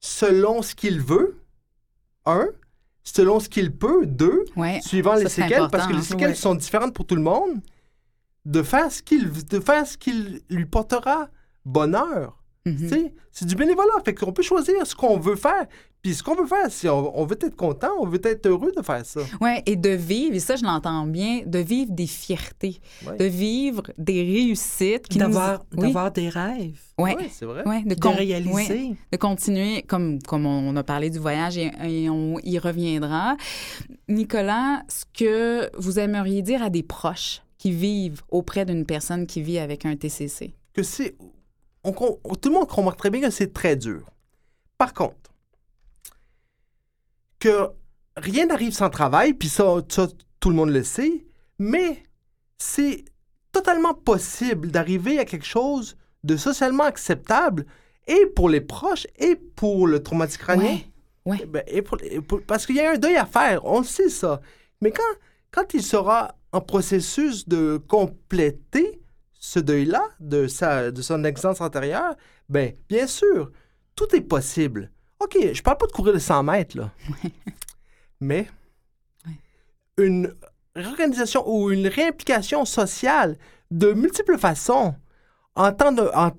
selon 0.00 0.62
ce 0.62 0.74
qu'il 0.74 1.00
veut, 1.00 1.40
un, 2.26 2.46
selon 3.02 3.40
ce 3.40 3.48
qu'il 3.48 3.74
peut, 3.74 4.06
deux, 4.06 4.44
Ouais. 4.56 4.80
suivant 4.82 5.14
les 5.14 5.28
séquelles, 5.28 5.68
parce 5.70 5.86
que 5.86 5.92
les 5.92 5.98
hein. 5.98 6.02
séquelles 6.02 6.28
Ouais. 6.30 6.34
sont 6.34 6.54
différentes 6.54 6.94
pour 6.94 7.06
tout 7.06 7.16
le 7.16 7.22
monde, 7.22 7.60
de 8.44 8.62
faire 8.62 8.90
ce 8.92 9.02
qu'il, 9.02 9.30
de 9.32 9.60
faire 9.60 9.86
ce 9.86 9.96
qu'il 9.98 10.42
lui 10.50 10.66
portera 10.66 11.28
bonheur. 11.64 12.42
Mhm. 12.64 12.88
Sais, 12.88 13.14
C'est 13.32 13.46
du 13.46 13.54
bénévolat. 13.54 13.92
Fait 14.04 14.14
qu'on 14.14 14.32
peut 14.32 14.42
choisir 14.42 14.86
ce 14.86 14.94
qu'on 14.94 15.18
veut 15.18 15.36
faire. 15.36 15.66
Puis 16.00 16.14
ce 16.14 16.22
qu'on 16.22 16.36
veut 16.36 16.46
faire, 16.46 16.70
si 16.70 16.88
on, 16.88 17.18
on 17.20 17.26
veut 17.26 17.36
être 17.40 17.56
content, 17.56 17.90
on 18.00 18.06
veut 18.06 18.20
être 18.24 18.46
heureux 18.46 18.70
de 18.76 18.82
faire 18.82 19.04
ça. 19.04 19.20
Ouais, 19.40 19.62
et 19.66 19.74
de 19.74 19.90
vivre, 19.90 20.34
et 20.36 20.38
ça 20.40 20.54
je 20.54 20.62
l'entends 20.64 21.06
bien, 21.06 21.42
de 21.44 21.58
vivre 21.58 21.90
des 21.90 22.06
fiertés, 22.06 22.78
Ouais. 23.06 23.16
de 23.16 23.24
vivre 23.24 23.82
des 23.98 24.22
réussittes 24.22 25.08
qui 25.08 25.18
D'avoir 25.18 25.64
nous... 25.72 25.78
Oui, 25.82 25.86
d'avoir 25.88 26.12
des 26.12 26.28
rêves, 26.28 26.80
ouais, 26.98 27.16
Ouais, 27.16 27.28
c'est 27.32 27.44
vrai. 27.46 27.66
ouais, 27.66 27.82
de, 27.82 27.94
de 27.96 28.00
con- 28.00 28.12
réaliser. 28.12 28.52
ouais, 28.52 28.96
de 29.10 29.16
continuer, 29.16 29.82
comme, 29.82 30.22
comme 30.22 30.46
on 30.46 30.76
a 30.76 30.84
parlé 30.84 31.10
du 31.10 31.18
voyage 31.18 31.58
et, 31.58 31.72
et 31.84 32.08
on 32.08 32.38
y 32.44 32.58
reviendra. 32.60 33.36
Nicolas, 34.08 34.82
ce 34.88 35.04
que 35.12 35.68
vous 35.78 35.98
aimeriez 35.98 36.42
dire 36.42 36.62
à 36.62 36.70
des 36.70 36.82
proches 36.82 37.42
qui 37.58 37.72
vivent 37.72 38.22
auprès 38.30 38.64
d'une 38.64 38.86
personne 38.86 39.26
qui 39.26 39.42
vit 39.42 39.58
avec 39.58 39.84
un 39.84 39.96
TCC? 39.96 40.54
Que 40.72 40.82
c'est. 40.84 41.16
on- 41.82 41.92
on- 42.24 42.34
tout 42.36 42.48
le 42.50 42.54
monde 42.54 42.70
remarque 42.70 42.98
très 42.98 43.10
bien 43.10 43.20
que 43.20 43.30
c'est 43.30 43.52
très 43.52 43.74
dur. 43.76 44.02
Par 44.78 44.94
contre, 44.94 45.27
que 47.38 47.68
rien 48.16 48.46
n'arrive 48.46 48.72
sans 48.72 48.90
travail, 48.90 49.34
puis 49.34 49.48
ça, 49.48 49.76
ça, 49.88 50.08
tout 50.40 50.50
le 50.50 50.56
monde 50.56 50.70
le 50.70 50.82
sait, 50.82 51.26
mais 51.58 52.02
c'est 52.58 53.04
totalement 53.52 53.94
possible 53.94 54.70
d'arriver 54.70 55.18
à 55.18 55.24
quelque 55.24 55.46
chose 55.46 55.96
de 56.24 56.36
socialement 56.36 56.84
acceptable 56.84 57.64
et 58.06 58.26
pour 58.26 58.48
les 58.48 58.60
proches 58.60 59.06
et 59.18 59.36
pour 59.36 59.86
le 59.86 60.02
traumatisme 60.02 60.40
crânien. 60.40 60.78
Ouais, 61.24 61.32
ouais. 61.32 61.38
Eh 61.42 61.46
ben, 61.46 61.62
et 61.66 61.82
pour- 61.82 61.98
et 62.02 62.20
pour- 62.20 62.42
parce 62.42 62.66
qu'il 62.66 62.76
y 62.76 62.80
a 62.80 62.92
un 62.92 62.98
deuil 62.98 63.16
à 63.16 63.26
faire, 63.26 63.64
on 63.64 63.80
le 63.80 63.84
sait 63.86 64.08
ça. 64.08 64.40
Mais 64.80 64.90
quand, 64.90 65.02
quand 65.50 65.74
il 65.74 65.82
sera 65.82 66.34
en 66.52 66.60
processus 66.60 67.48
de 67.48 67.76
compléter 67.76 69.00
ce 69.40 69.58
deuil-là, 69.60 70.02
de, 70.20 70.46
sa, 70.48 70.90
de 70.90 71.02
son 71.02 71.22
existence 71.24 71.60
antérieure, 71.60 72.16
ben, 72.48 72.72
bien 72.88 73.06
sûr, 73.06 73.52
tout 73.94 74.14
est 74.16 74.20
possible. 74.22 74.90
OK, 75.20 75.36
je 75.52 75.62
parle 75.62 75.78
pas 75.78 75.86
de 75.86 75.92
courir 75.92 76.14
les 76.14 76.20
100 76.20 76.42
mètres, 76.44 76.76
là. 76.76 76.90
Mais 78.20 78.48
Ouais. 79.26 79.34
une 79.98 80.34
réorganisation 80.76 81.42
ou 81.46 81.70
une 81.70 81.86
réimplication 81.88 82.64
sociale 82.64 83.36
de 83.70 83.92
multiples 83.92 84.38
façons, 84.38 84.94
en 85.54 85.72
temps 85.72 85.92
de, 85.92 86.08
en 86.14 86.30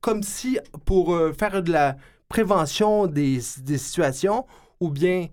comme 0.00 0.22
si 0.22 0.58
pour 0.84 1.14
euh, 1.14 1.32
faire 1.32 1.62
de 1.62 1.72
la 1.72 1.96
prévention 2.28 3.06
des, 3.06 3.40
des 3.58 3.78
situations 3.78 4.46
ou 4.80 4.90
bien 4.90 5.28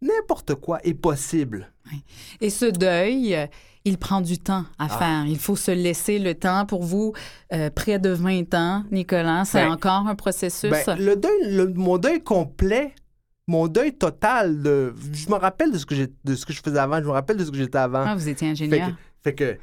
n'importe 0.00 0.54
quoi 0.56 0.80
est 0.84 0.94
possible. 0.94 1.72
Et 2.40 2.50
ce 2.50 2.64
deuil, 2.66 3.36
il 3.84 3.98
prend 3.98 4.20
du 4.20 4.38
temps 4.38 4.64
à 4.78 4.86
Ah. 4.86 4.88
faire. 4.88 5.26
Il 5.26 5.38
faut 5.38 5.56
se 5.56 5.70
laisser 5.70 6.18
le 6.18 6.34
temps. 6.34 6.66
Pour 6.66 6.82
vous, 6.82 7.12
euh, 7.52 7.68
près 7.70 7.98
de 7.98 8.10
20 8.10 8.54
ans, 8.54 8.84
Nicolas, 8.90 9.44
c'est 9.44 9.64
Ben, 9.64 9.72
encore 9.72 10.06
un 10.06 10.14
processus. 10.14 10.70
Ben, 10.70 10.96
le 10.98 11.16
deuil, 11.16 11.54
le- 11.56 11.72
mon 11.74 11.98
deuil 11.98 12.22
complet, 12.22 12.94
mon 13.48 13.66
deuil 13.66 13.92
total, 13.94 14.62
de, 14.62 14.94
je 15.12 15.28
me 15.28 15.34
rappelle 15.34 15.72
de 15.72 15.78
ce, 15.78 15.84
que 15.86 15.94
de 16.24 16.34
ce 16.36 16.46
que 16.46 16.52
je 16.52 16.60
faisais 16.62 16.78
avant, 16.78 16.98
je 16.98 17.04
me 17.06 17.10
rappelle 17.10 17.36
de 17.36 17.44
ce 17.44 17.50
que 17.50 17.56
j'étais 17.56 17.78
avant. 17.78 18.04
ah, 18.06 18.14
vous 18.14 18.28
étiez 18.28 18.46
Fait 18.46 18.52
ingénieur. 18.52 18.88
que, 18.90 18.94
fait 19.24 19.34
que, 19.34 19.58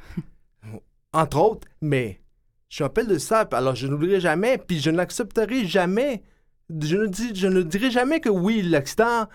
entre 1.12 1.38
autres, 1.40 1.66
mais 1.80 2.20
je 2.68 2.82
me 2.82 2.88
rappelle 2.88 3.06
de 3.08 3.18
ça, 3.18 3.40
alors 3.52 3.74
je 3.74 3.86
n'oublierai 3.86 4.20
jamais, 4.20 4.58
puis 4.58 4.78
je 4.80 4.90
n'accepterai 4.90 5.66
jamais, 5.66 6.22
je 6.68 6.96
ne, 6.96 7.06
dis, 7.06 7.34
je 7.34 7.48
ne 7.48 7.62
dirai 7.62 7.90
jamais 7.90 8.20
que 8.20 8.28
oui, 8.28 8.62
l'accident 8.62 9.26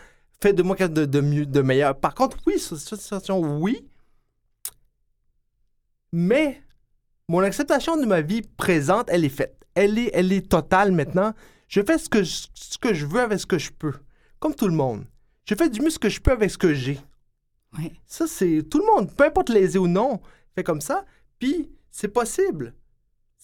fait 0.42 0.54
de 0.54 0.64
moi 0.64 0.76
quelque 0.76 0.96
chose 0.96 1.06
de, 1.08 1.20
de 1.20 1.22
mieux, 1.22 1.46
de 1.46 1.62
meilleur. 1.62 1.98
Par 2.00 2.14
contre, 2.14 2.38
oui, 2.48 2.60
sur 2.60 2.78
cette 2.78 3.02
situation, 3.02 3.40
oui, 3.40 3.84
mais 6.16 6.64
mon 7.28 7.42
acceptation 7.42 7.98
de 7.98 8.06
ma 8.06 8.22
vie 8.22 8.42
présente, 8.42 9.10
elle 9.10 9.26
est 9.26 9.30
faite. 9.30 9.68
Elle 9.76 10.00
est, 10.00 10.12
elle 10.14 10.32
est 10.32 10.50
totale 10.50 10.94
maintenant. 10.94 11.34
Je 11.68 11.82
fais 11.82 11.98
ce 11.98 12.08
que 12.08 12.24
je, 12.24 12.48
ce 12.54 12.78
que 12.78 12.94
je 12.94 13.06
veux 13.06 13.20
avec 13.20 13.38
ce 13.38 13.46
que 13.46 13.58
je 13.58 13.70
peux, 13.70 13.92
comme 14.40 14.56
tout 14.56 14.70
le 14.70 14.74
monde. 14.74 15.04
Je 15.44 15.56
fais 15.56 15.70
du 15.70 15.82
mieux 15.82 15.90
ce 15.90 16.00
que 16.00 16.08
je 16.08 16.22
peux 16.22 16.32
avec 16.32 16.50
ce 16.50 16.58
que 16.58 16.74
j'ai. 16.74 16.98
Ouais. 17.78 17.92
Ça, 18.06 18.28
c'est 18.28 18.64
tout 18.64 18.80
le 18.80 18.86
monde, 18.86 19.14
peu 19.14 19.26
importe 19.26 19.50
lésé 19.50 19.78
ou 19.78 19.90
non, 19.90 20.22
fait 20.56 20.64
comme 20.64 20.80
ça. 20.80 21.04
Puis, 21.38 21.70
c'est 21.92 22.08
possible. 22.08 22.74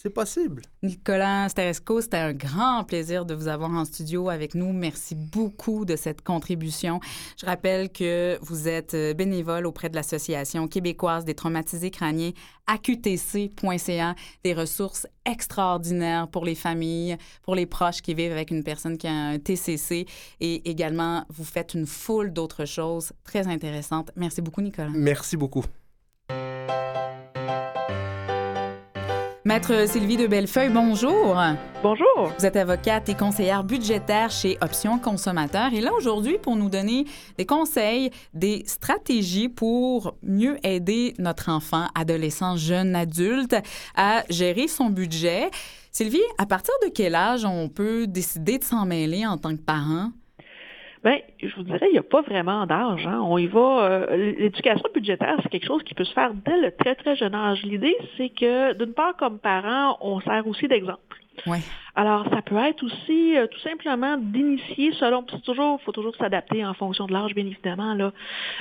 C'est 0.01 0.09
possible. 0.09 0.63
Nicolas 0.81 1.47
Steresco, 1.47 2.01
c'était 2.01 2.17
un 2.17 2.33
grand 2.33 2.83
plaisir 2.85 3.23
de 3.23 3.35
vous 3.35 3.47
avoir 3.47 3.69
en 3.69 3.85
studio 3.85 4.29
avec 4.29 4.55
nous. 4.55 4.73
Merci 4.73 5.13
beaucoup 5.13 5.85
de 5.85 5.95
cette 5.95 6.23
contribution. 6.23 6.99
Je 7.39 7.45
rappelle 7.45 7.91
que 7.91 8.39
vous 8.41 8.67
êtes 8.67 8.95
euh, 8.95 9.13
bénévole 9.13 9.67
auprès 9.67 9.89
de 9.89 9.95
l'Association 9.95 10.67
québécoise 10.67 11.23
des 11.23 11.35
traumatisés 11.35 11.91
crâniens, 11.91 12.31
AQTC.ca, 12.65 14.15
des 14.43 14.53
ressources 14.55 15.05
extraordinaires 15.23 16.27
pour 16.29 16.45
les 16.45 16.55
familles, 16.55 17.15
pour 17.43 17.53
les 17.53 17.67
proches 17.67 18.01
qui 18.01 18.15
vivent 18.15 18.31
avec 18.31 18.49
une 18.49 18.63
personne 18.63 18.97
qui 18.97 19.05
a 19.05 19.13
un 19.13 19.37
TCC 19.37 20.07
et 20.39 20.67
également 20.67 21.25
vous 21.29 21.45
faites 21.45 21.75
une 21.75 21.85
foule 21.85 22.33
d'autres 22.33 22.65
choses 22.65 23.13
très 23.23 23.47
intéressantes. 23.47 24.09
Merci 24.15 24.41
beaucoup, 24.41 24.61
Nicolas. 24.61 24.89
Merci 24.95 25.37
beaucoup. 25.37 25.63
Maître 29.43 29.89
Sylvie 29.89 30.17
de 30.17 30.27
Bellefeuille, 30.27 30.69
bonjour. 30.69 31.35
Bonjour. 31.81 32.31
Vous 32.37 32.45
êtes 32.45 32.55
avocate 32.55 33.09
et 33.09 33.15
conseillère 33.15 33.63
budgétaire 33.63 34.29
chez 34.29 34.55
Options 34.61 34.99
Consommateurs 34.99 35.73
et 35.73 35.81
là 35.81 35.91
aujourd'hui 35.97 36.37
pour 36.37 36.55
nous 36.55 36.69
donner 36.69 37.05
des 37.39 37.47
conseils, 37.47 38.11
des 38.35 38.61
stratégies 38.67 39.49
pour 39.49 40.15
mieux 40.21 40.57
aider 40.63 41.15
notre 41.17 41.49
enfant, 41.49 41.87
adolescent, 41.95 42.55
jeune 42.55 42.95
adulte 42.95 43.55
à 43.95 44.23
gérer 44.29 44.67
son 44.67 44.91
budget. 44.91 45.49
Sylvie, 45.91 46.21
à 46.37 46.45
partir 46.45 46.75
de 46.83 46.89
quel 46.93 47.15
âge 47.15 47.43
on 47.43 47.67
peut 47.67 48.05
décider 48.05 48.59
de 48.59 48.63
s'en 48.63 48.85
mêler 48.85 49.25
en 49.25 49.39
tant 49.39 49.55
que 49.55 49.61
parent? 49.61 50.11
Bien, 51.03 51.17
je 51.41 51.55
vous 51.55 51.63
dirais, 51.63 51.87
il 51.89 51.93
n'y 51.93 51.97
a 51.97 52.03
pas 52.03 52.21
vraiment 52.21 52.65
d'âge. 52.67 53.07
Hein. 53.07 53.21
On 53.23 53.37
y 53.39 53.47
va. 53.47 53.85
euh, 53.85 54.33
L'éducation 54.37 54.87
budgétaire, 54.93 55.35
c'est 55.41 55.49
quelque 55.49 55.65
chose 55.65 55.81
qui 55.83 55.95
peut 55.95 56.03
se 56.03 56.13
faire 56.13 56.31
dès 56.33 56.59
le 56.61 56.71
très, 56.71 56.93
très 56.93 57.15
jeune 57.15 57.33
âge. 57.33 57.63
L'idée, 57.63 57.97
c'est 58.17 58.29
que, 58.29 58.73
d'une 58.73 58.93
part, 58.93 59.15
comme 59.17 59.39
parent, 59.39 59.97
on 60.01 60.19
sert 60.21 60.45
aussi 60.45 60.67
d'exemple. 60.67 61.17
Oui. 61.47 61.57
Alors, 61.95 62.25
ça 62.29 62.41
peut 62.41 62.55
être 62.57 62.83
aussi 62.83 63.37
euh, 63.37 63.47
tout 63.47 63.59
simplement 63.59 64.17
d'initier 64.17 64.93
selon, 64.93 65.25
c'est 65.29 65.43
toujours, 65.43 65.81
faut 65.81 65.91
toujours 65.91 66.15
s'adapter 66.15 66.65
en 66.65 66.73
fonction 66.73 67.05
de 67.05 67.13
l'âge, 67.13 67.33
bien 67.35 67.45
évidemment, 67.45 67.93
là. 67.93 68.11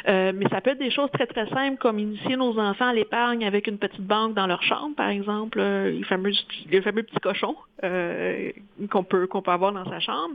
Euh, 0.09 0.33
mais 0.35 0.49
ça 0.49 0.61
peut 0.61 0.71
être 0.71 0.79
des 0.79 0.91
choses 0.91 1.11
très, 1.13 1.27
très 1.27 1.49
simples 1.49 1.77
comme 1.79 1.99
initier 1.99 2.37
nos 2.37 2.59
enfants 2.59 2.89
à 2.89 2.93
l'épargne 2.95 3.45
avec 3.45 3.67
une 3.69 3.79
petite 3.79 4.01
banque 4.03 4.35
dans 4.35 4.47
leur 4.49 4.63
chambre, 4.63 4.97
par 4.97 5.09
exemple, 5.11 5.59
euh, 5.61 5.91
les 5.91 6.05
fameux, 6.05 6.33
les 6.71 6.81
fameux 6.83 7.03
petits 7.05 7.21
cochons 7.21 7.57
euh, 7.85 8.51
qu'on 8.91 9.05
peut, 9.05 9.27
qu'on 9.27 9.43
peut 9.43 9.53
avoir 9.53 9.73
dans 9.73 9.85
sa 9.89 10.01
chambre. 10.01 10.35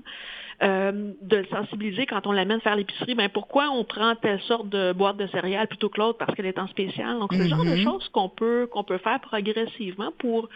Euh, 0.63 1.11
de 1.21 1.35
le 1.35 1.45
sensibiliser 1.47 2.05
quand 2.05 2.25
on 2.27 2.31
l'amène 2.31 2.61
faire 2.61 2.77
l'épicerie, 2.77 3.13
ben 3.13 3.27
pourquoi 3.27 3.65
on 3.71 3.83
prend 3.83 4.15
telle 4.15 4.39
sorte 4.43 4.69
de 4.69 4.93
boîte 4.93 5.17
de 5.17 5.27
céréales 5.27 5.67
plutôt 5.67 5.89
que 5.89 5.99
l'autre? 5.99 6.17
Parce 6.17 6.33
qu'elle 6.33 6.45
est 6.45 6.57
en 6.57 6.67
spécial. 6.67 7.19
Donc 7.19 7.33
c'est 7.33 7.39
le 7.39 7.49
genre 7.49 7.65
de 7.65 7.71
Mhm. 7.71 7.83
choses 7.83 8.07
qu'on 8.13 8.29
peut 8.29 8.65
qu'on 8.71 8.85
peut 8.85 8.97
faire 8.99 9.19
progressivement 9.19 10.13
pour 10.17 10.47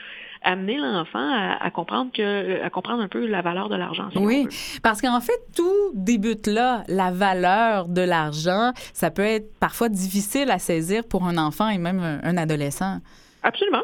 amener 0.42 0.78
l'enfant 0.78 1.20
à, 1.20 1.62
à 1.62 1.70
comprendre 1.70 2.12
que 2.14 2.22
à 2.64 2.70
comprendre 2.70 3.02
un 3.02 3.08
peu 3.08 3.26
la 3.26 3.42
valeur 3.42 3.70
de 3.70 3.76
l'argent. 3.76 4.10
si 4.12 4.18
Oui, 4.18 4.48
parce 4.84 5.02
qu'en 5.02 5.22
fait, 5.22 5.40
tout 5.56 5.92
débute 5.94 6.48
là. 6.48 6.84
La 6.88 7.12
valeur 7.12 7.88
de 7.88 8.02
l'argent, 8.02 8.72
ça 8.94 9.12
peut 9.12 9.24
être 9.24 9.58
parfois 9.60 9.90
difficile 9.90 10.52
à 10.52 10.60
saisir 10.60 11.04
pour 11.08 11.26
un 11.26 11.38
enfant 11.38 11.70
et 11.70 11.78
même 11.78 12.20
un 12.24 12.38
adolescent. 12.38 13.00
Absolument. 13.44 13.84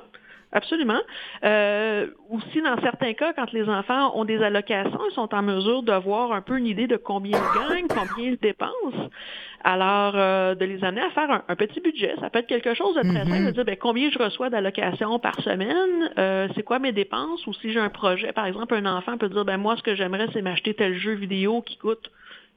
Absolument. 0.55 1.01
Euh, 1.43 2.07
aussi, 2.29 2.61
dans 2.61 2.79
certains 2.81 3.13
cas, 3.13 3.33
quand 3.33 3.51
les 3.51 3.67
enfants 3.67 4.17
ont 4.17 4.23
des 4.23 4.41
allocations, 4.41 4.99
ils 5.09 5.13
sont 5.13 5.35
en 5.35 5.41
mesure 5.41 5.83
de 5.83 5.91
voir 5.93 6.31
un 6.31 6.41
peu 6.41 6.57
une 6.57 6.65
idée 6.65 6.87
de 6.87 6.95
combien 6.95 7.37
ils 7.37 7.69
gagnent, 7.69 7.87
combien 7.89 8.31
ils 8.31 8.37
dépensent. 8.37 9.09
Alors, 9.65 10.13
euh, 10.15 10.55
de 10.55 10.63
les 10.63 10.81
amener 10.83 11.01
à 11.01 11.09
faire 11.09 11.29
un, 11.29 11.43
un 11.49 11.55
petit 11.57 11.81
budget. 11.81 12.15
Ça 12.21 12.29
peut 12.29 12.39
être 12.39 12.47
quelque 12.47 12.73
chose 12.73 12.95
de 12.95 13.01
très 13.01 13.25
Mhm. 13.25 13.29
simple, 13.31 13.45
de 13.47 13.51
dire 13.51 13.65
ben, 13.65 13.75
combien 13.75 14.09
je 14.11 14.17
reçois 14.19 14.49
d'allocations 14.49 15.19
par 15.19 15.35
semaine, 15.41 16.11
euh, 16.17 16.47
c'est 16.55 16.63
quoi 16.63 16.79
mes 16.79 16.93
dépenses, 16.93 17.45
ou 17.47 17.53
si 17.53 17.71
j'ai 17.73 17.79
un 17.79 17.89
projet, 17.89 18.31
par 18.31 18.45
exemple, 18.45 18.75
un 18.75 18.85
enfant 18.85 19.17
peut 19.17 19.27
dire 19.27 19.43
ben 19.43 19.57
moi, 19.57 19.75
ce 19.75 19.83
que 19.83 19.93
j'aimerais, 19.95 20.27
c'est 20.33 20.41
m'acheter 20.41 20.73
tel 20.73 20.95
jeu 20.95 21.13
vidéo 21.15 21.61
qui 21.63 21.77
coûte 21.77 22.11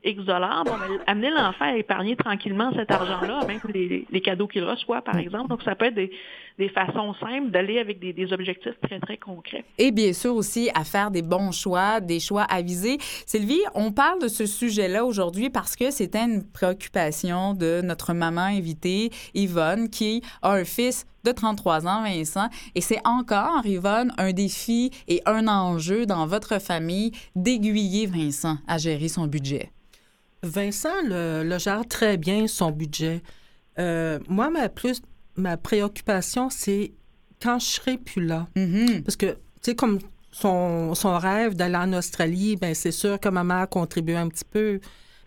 X 0.04 0.22
dollars. 0.22 0.62
Bon, 0.64 0.72
ben, 0.72 1.00
amener 1.08 1.30
l'enfant 1.30 1.64
à 1.64 1.76
épargner 1.76 2.14
tranquillement 2.14 2.70
cet 2.76 2.90
argent-là, 2.92 3.40
même 3.48 3.58
les, 3.74 4.06
les 4.08 4.20
cadeaux 4.20 4.46
qu'il 4.46 4.62
reçoit, 4.62 5.00
par 5.02 5.16
exemple. 5.16 5.48
Donc, 5.48 5.62
ça 5.62 5.74
peut 5.74 5.86
être 5.86 5.94
des, 5.94 6.12
des 6.58 6.68
façons 6.68 7.14
simples 7.20 7.50
d'aller 7.50 7.78
avec 7.78 8.00
des, 8.00 8.12
des 8.12 8.32
objectifs 8.32 8.78
très, 8.82 8.98
très 8.98 9.16
concrets. 9.16 9.64
Et 9.78 9.92
bien 9.92 10.12
sûr 10.12 10.34
aussi 10.34 10.70
à 10.74 10.84
faire 10.84 11.10
des 11.10 11.22
bons 11.22 11.52
choix, 11.52 12.00
des 12.00 12.20
choix 12.20 12.42
avisés. 12.42 12.98
Sylvie, 13.26 13.60
on 13.74 13.92
parle 13.92 14.20
de 14.20 14.28
ce 14.28 14.44
sujet-là 14.44 15.04
aujourd'hui 15.04 15.50
parce 15.50 15.76
que 15.76 15.90
c'était 15.90 16.24
une 16.24 16.42
préoccupation 16.42 17.54
de 17.54 17.80
notre 17.82 18.12
maman 18.12 18.42
invitée, 18.42 19.10
Yvonne, 19.34 19.88
qui 19.88 20.22
a 20.42 20.52
un 20.52 20.64
fils 20.64 21.06
de 21.24 21.32
33 21.32 21.86
ans, 21.86 22.02
Vincent. 22.02 22.48
Et 22.74 22.80
c'est 22.80 23.00
encore, 23.04 23.64
Yvonne, 23.64 24.12
un 24.18 24.32
défi 24.32 24.90
et 25.06 25.22
un 25.26 25.46
enjeu 25.46 26.06
dans 26.06 26.26
votre 26.26 26.60
famille 26.60 27.12
d'aiguiller 27.36 28.06
Vincent 28.06 28.58
à 28.66 28.78
gérer 28.78 29.08
son 29.08 29.26
budget. 29.26 29.70
Vincent 30.42 31.02
le, 31.04 31.42
le 31.44 31.58
gère 31.58 31.86
très 31.86 32.16
bien 32.16 32.46
son 32.46 32.70
budget. 32.70 33.22
Euh, 33.78 34.18
moi, 34.28 34.50
ma 34.50 34.68
plus 34.68 35.02
ma 35.38 35.56
préoccupation, 35.56 36.50
c'est 36.50 36.92
quand 37.40 37.58
je 37.58 37.66
serai 37.66 37.96
plus 37.98 38.24
là. 38.24 38.48
Mhm. 38.56 39.02
Parce 39.04 39.16
que, 39.16 39.26
tu 39.26 39.36
sais, 39.62 39.74
comme 39.74 39.98
son, 40.32 40.94
son 40.94 41.16
rêve 41.18 41.54
d'aller 41.54 41.76
en 41.76 41.92
Australie, 41.92 42.56
ben 42.56 42.74
c'est 42.74 42.90
sûr 42.92 43.18
que 43.18 43.28
maman 43.28 43.62
a 43.62 43.66
contribué 43.66 44.16
un 44.16 44.28
petit 44.28 44.44
peu. 44.44 44.80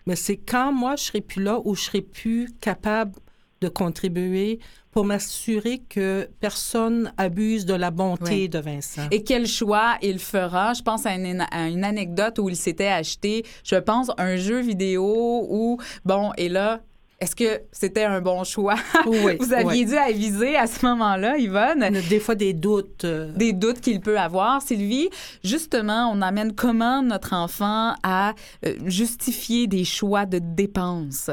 Mais 0.06 0.16
c'est 0.16 0.36
quand 0.36 0.72
moi, 0.72 0.96
je 0.96 1.04
serai 1.04 1.20
plus 1.20 1.42
là 1.42 1.60
ou 1.64 1.74
je 1.74 1.82
serai 1.82 2.02
plus 2.02 2.48
capable 2.60 3.12
de 3.60 3.68
contribuer 3.68 4.58
pour 4.90 5.04
m'assurer 5.06 5.80
que 5.88 6.28
personne 6.40 7.12
abuse 7.16 7.64
de 7.64 7.72
la 7.74 7.90
bonté 7.90 8.24
Oui. 8.42 8.48
de 8.48 8.58
Vincent. 8.58 9.06
Et 9.10 9.22
quel 9.22 9.46
choix 9.46 9.96
il 10.02 10.18
fera? 10.18 10.74
Je 10.74 10.82
pense 10.82 11.06
à 11.06 11.14
une, 11.14 11.46
à 11.50 11.68
une 11.68 11.84
anecdote 11.84 12.38
où 12.40 12.48
il 12.50 12.56
s'était 12.56 12.88
acheté, 12.88 13.44
je 13.64 13.76
pense, 13.76 14.10
un 14.18 14.36
jeu 14.36 14.60
vidéo 14.60 15.46
où, 15.48 15.78
bon, 16.04 16.32
et 16.36 16.48
là, 16.50 16.80
est-ce 17.22 17.36
que 17.36 17.62
c'était 17.70 18.04
un 18.04 18.20
bon 18.20 18.42
choix? 18.44 18.74
Oui, 19.06 19.36
Vous 19.38 19.52
aviez 19.52 19.84
oui. 19.84 19.84
dû 19.86 19.96
aviser 19.96 20.56
à 20.56 20.66
ce 20.66 20.84
moment-là, 20.86 21.36
Yvonne, 21.38 21.78
On 21.78 21.94
a 21.94 22.00
des 22.08 22.18
fois 22.20 22.34
des 22.34 22.52
doutes. 22.52 23.04
euh, 23.04 23.32
des 23.36 23.52
doutes 23.52 23.80
qu'il 23.80 24.00
peut 24.00 24.18
avoir. 24.18 24.60
Sylvie, 24.60 25.08
justement, 25.44 26.10
on 26.12 26.20
amène 26.20 26.54
comment 26.54 27.00
notre 27.02 27.32
enfant 27.34 27.94
à 28.02 28.34
euh, 28.66 28.74
justifier 28.86 29.66
des 29.68 29.84
choix 29.84 30.26
de 30.26 30.38
dépenses? 30.42 31.30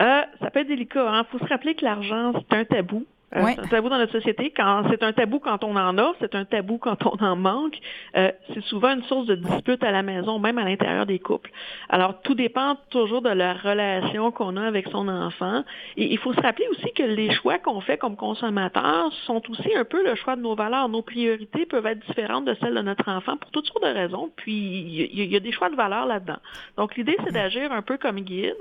Euh, 0.00 0.20
ça 0.40 0.50
peut 0.50 0.60
être 0.60 0.68
délicat. 0.68 1.00
Il 1.06 1.24
faut 1.30 1.38
se 1.44 1.48
rappeler 1.48 1.74
que 1.74 1.84
l'argent, 1.84 2.32
c'est 2.34 2.56
un 2.56 2.64
tabou. 2.64 3.04
Euh, 3.36 3.42
Ouais. 3.42 3.54
C'est 3.56 3.60
un 3.64 3.68
tabou 3.68 3.88
dans 3.88 3.98
notre 3.98 4.12
société. 4.12 4.52
Quand 4.56 4.84
c'est 4.90 5.02
un 5.02 5.12
tabou 5.12 5.38
quand 5.38 5.62
on 5.64 5.76
en 5.76 5.98
a, 5.98 6.12
c'est 6.20 6.34
un 6.34 6.44
tabou 6.44 6.78
quand 6.78 7.04
on 7.06 7.22
en 7.24 7.36
manque. 7.36 7.78
Euh, 8.16 8.32
c'est 8.54 8.62
souvent 8.64 8.92
une 8.94 9.02
source 9.04 9.26
de 9.26 9.34
dispute 9.34 9.82
à 9.84 9.90
la 9.90 10.02
maison, 10.02 10.38
même 10.38 10.58
à 10.58 10.64
l'intérieur 10.64 11.06
des 11.06 11.18
couples. 11.18 11.50
Alors 11.88 12.20
tout 12.22 12.34
dépend 12.34 12.76
toujours 12.90 13.22
de 13.22 13.28
la 13.28 13.52
relation 13.54 14.30
qu'on 14.30 14.56
a 14.56 14.66
avec 14.66 14.88
son 14.88 15.08
enfant. 15.08 15.64
Et 15.96 16.12
il 16.12 16.18
faut 16.18 16.32
se 16.32 16.40
rappeler 16.40 16.66
aussi 16.68 16.92
que 16.94 17.02
les 17.02 17.30
choix 17.32 17.58
qu'on 17.58 17.80
fait 17.80 17.98
comme 17.98 18.16
consommateurs 18.16 19.12
sont 19.26 19.42
aussi 19.50 19.74
un 19.76 19.84
peu 19.84 20.02
le 20.04 20.14
choix 20.14 20.36
de 20.36 20.40
nos 20.40 20.54
valeurs. 20.54 20.88
Nos 20.88 21.02
priorités 21.02 21.66
peuvent 21.66 21.86
être 21.86 22.04
différentes 22.06 22.44
de 22.46 22.54
celles 22.60 22.74
de 22.74 22.82
notre 22.82 23.08
enfant 23.10 23.36
pour 23.36 23.50
toutes 23.50 23.66
sortes 23.66 23.82
de 23.84 23.92
raisons. 23.92 24.30
Puis 24.36 24.52
il 24.54 24.94
y, 24.96 25.02
a- 25.20 25.24
il 25.24 25.32
y 25.32 25.36
a 25.36 25.40
des 25.40 25.52
choix 25.52 25.68
de 25.68 25.76
valeurs 25.76 26.06
là-dedans. 26.06 26.38
Donc 26.76 26.96
l'idée 26.96 27.16
c'est 27.24 27.32
d'agir 27.32 27.70
un 27.72 27.82
peu 27.82 27.98
comme 27.98 28.20
guide. 28.20 28.54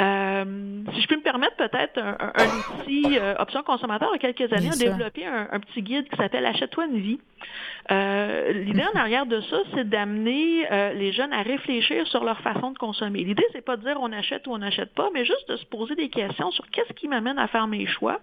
Euh, 0.00 0.44
si 0.94 1.00
je 1.02 1.08
peux 1.08 1.16
me 1.16 1.22
permettre 1.22 1.56
peut-être 1.56 1.98
un, 1.98 2.16
un, 2.20 2.32
un 2.34 2.80
outil 2.82 3.18
euh, 3.18 3.34
option 3.38 3.62
consommateur 3.62 4.05
il 4.14 4.22
y 4.22 4.26
a 4.26 4.32
quelques 4.32 4.52
années 4.52 4.70
a 4.70 4.76
développé 4.76 5.26
un, 5.26 5.48
un 5.50 5.60
petit 5.60 5.82
guide 5.82 6.08
qui 6.08 6.16
s'appelle 6.16 6.46
Achète-toi 6.46 6.86
une 6.86 6.98
vie. 6.98 7.18
Euh, 7.90 8.52
L'idée 8.52 8.84
en 8.94 8.98
arrière 8.98 9.26
de 9.26 9.40
ça, 9.42 9.58
c'est 9.74 9.88
d'amener 9.88 10.66
euh, 10.70 10.92
les 10.92 11.12
jeunes 11.12 11.32
à 11.32 11.42
réfléchir 11.42 12.06
sur 12.08 12.24
leur 12.24 12.40
façon 12.40 12.72
de 12.72 12.78
consommer. 12.78 13.22
L'idée, 13.22 13.44
c'est 13.52 13.64
pas 13.64 13.76
de 13.76 13.82
dire 13.82 13.96
on 14.00 14.12
achète 14.12 14.46
ou 14.46 14.52
on 14.52 14.58
n'achète 14.58 14.92
pas, 14.94 15.08
mais 15.14 15.24
juste 15.24 15.48
de 15.48 15.56
se 15.56 15.64
poser 15.66 15.94
des 15.94 16.08
questions 16.08 16.50
sur 16.50 16.68
qu'est-ce 16.70 16.92
qui 16.94 17.08
m'amène 17.08 17.38
à 17.38 17.46
faire 17.48 17.66
mes 17.66 17.86
choix 17.86 18.20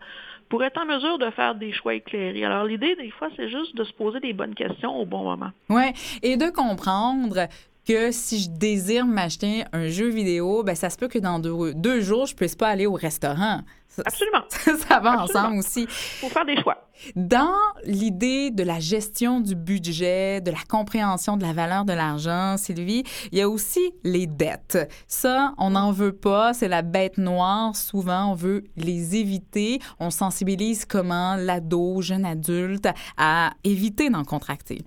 pour 0.50 0.64
être 0.64 0.80
en 0.80 0.86
mesure 0.86 1.18
de 1.18 1.30
faire 1.32 1.56
des 1.56 1.72
choix 1.72 1.96
éclairés. 1.96 2.44
Alors 2.44 2.66
l'idée, 2.66 2.96
des 2.96 3.10
fois, 3.12 3.30
c'est 3.36 3.50
juste 3.50 3.76
de 3.76 3.84
se 3.84 3.94
poser 3.94 4.20
des 4.20 4.34
bonnes 4.34 4.56
questions 4.56 4.96
au 4.96 5.06
bon 5.06 5.24
moment. 5.24 5.52
Oui, 5.70 5.94
et 6.22 6.38
de 6.38 6.50
comprendre 6.50 7.48
que 7.88 8.12
si 8.12 8.40
je 8.40 8.50
désire 8.50 9.06
m'acheter 9.06 9.66
un 9.74 9.88
jeu 9.88 10.10
vidéo, 10.10 10.64
ben 10.64 10.76
ça 10.76 10.90
se 10.90 10.98
peut 10.98 11.08
que 11.08 11.20
dans 11.20 11.40
deux, 11.40 11.74
deux 11.74 12.02
jours, 12.02 12.26
je 12.26 12.36
puisse 12.36 12.56
pas 12.56 12.68
aller 12.70 12.86
au 12.86 12.94
restaurant. 12.94 13.62
Ça, 13.96 14.02
Absolument. 14.06 14.44
ça 14.50 15.00
va 15.00 15.22
Absolument. 15.22 15.24
ensemble 15.24 15.58
aussi. 15.60 15.86
faut 15.88 16.30
faire 16.30 16.46
des 16.46 16.60
choix. 16.60 16.90
Dans 17.16 17.54
l'idée 17.84 18.50
de 18.50 18.64
la 18.64 18.80
gestion 18.80 19.40
du 19.40 19.56
budget, 19.56 20.42
de 20.42 20.50
la 20.50 20.58
compréhension 20.68 21.38
de 21.38 21.44
la 21.44 21.54
valeur 21.54 21.86
de 21.86 21.94
l'argent, 21.94 22.56
Sylvie, 22.58 23.04
il 23.32 23.38
y 23.38 23.42
a 23.42 23.50
aussi 23.50 23.94
les 24.04 24.26
dettes. 24.26 24.80
Ça, 25.08 25.54
on 25.60 25.72
n'en 25.72 25.92
veut 25.92 26.16
pas, 26.16 26.54
c'est 26.54 26.68
la 26.68 26.82
bête 26.82 27.20
noire. 27.20 27.76
Souvent, 27.76 28.32
on 28.32 28.36
veut 28.36 28.64
les 28.78 29.16
éviter. 29.16 29.80
On 30.00 30.10
sensibilise 30.10 30.86
comment 30.86 31.36
l'ado, 31.36 32.02
jeune 32.02 32.26
adulte, 32.26 32.88
à 33.18 33.52
éviter 33.64 34.10
d'en 34.10 34.24
contracter. 34.24 34.86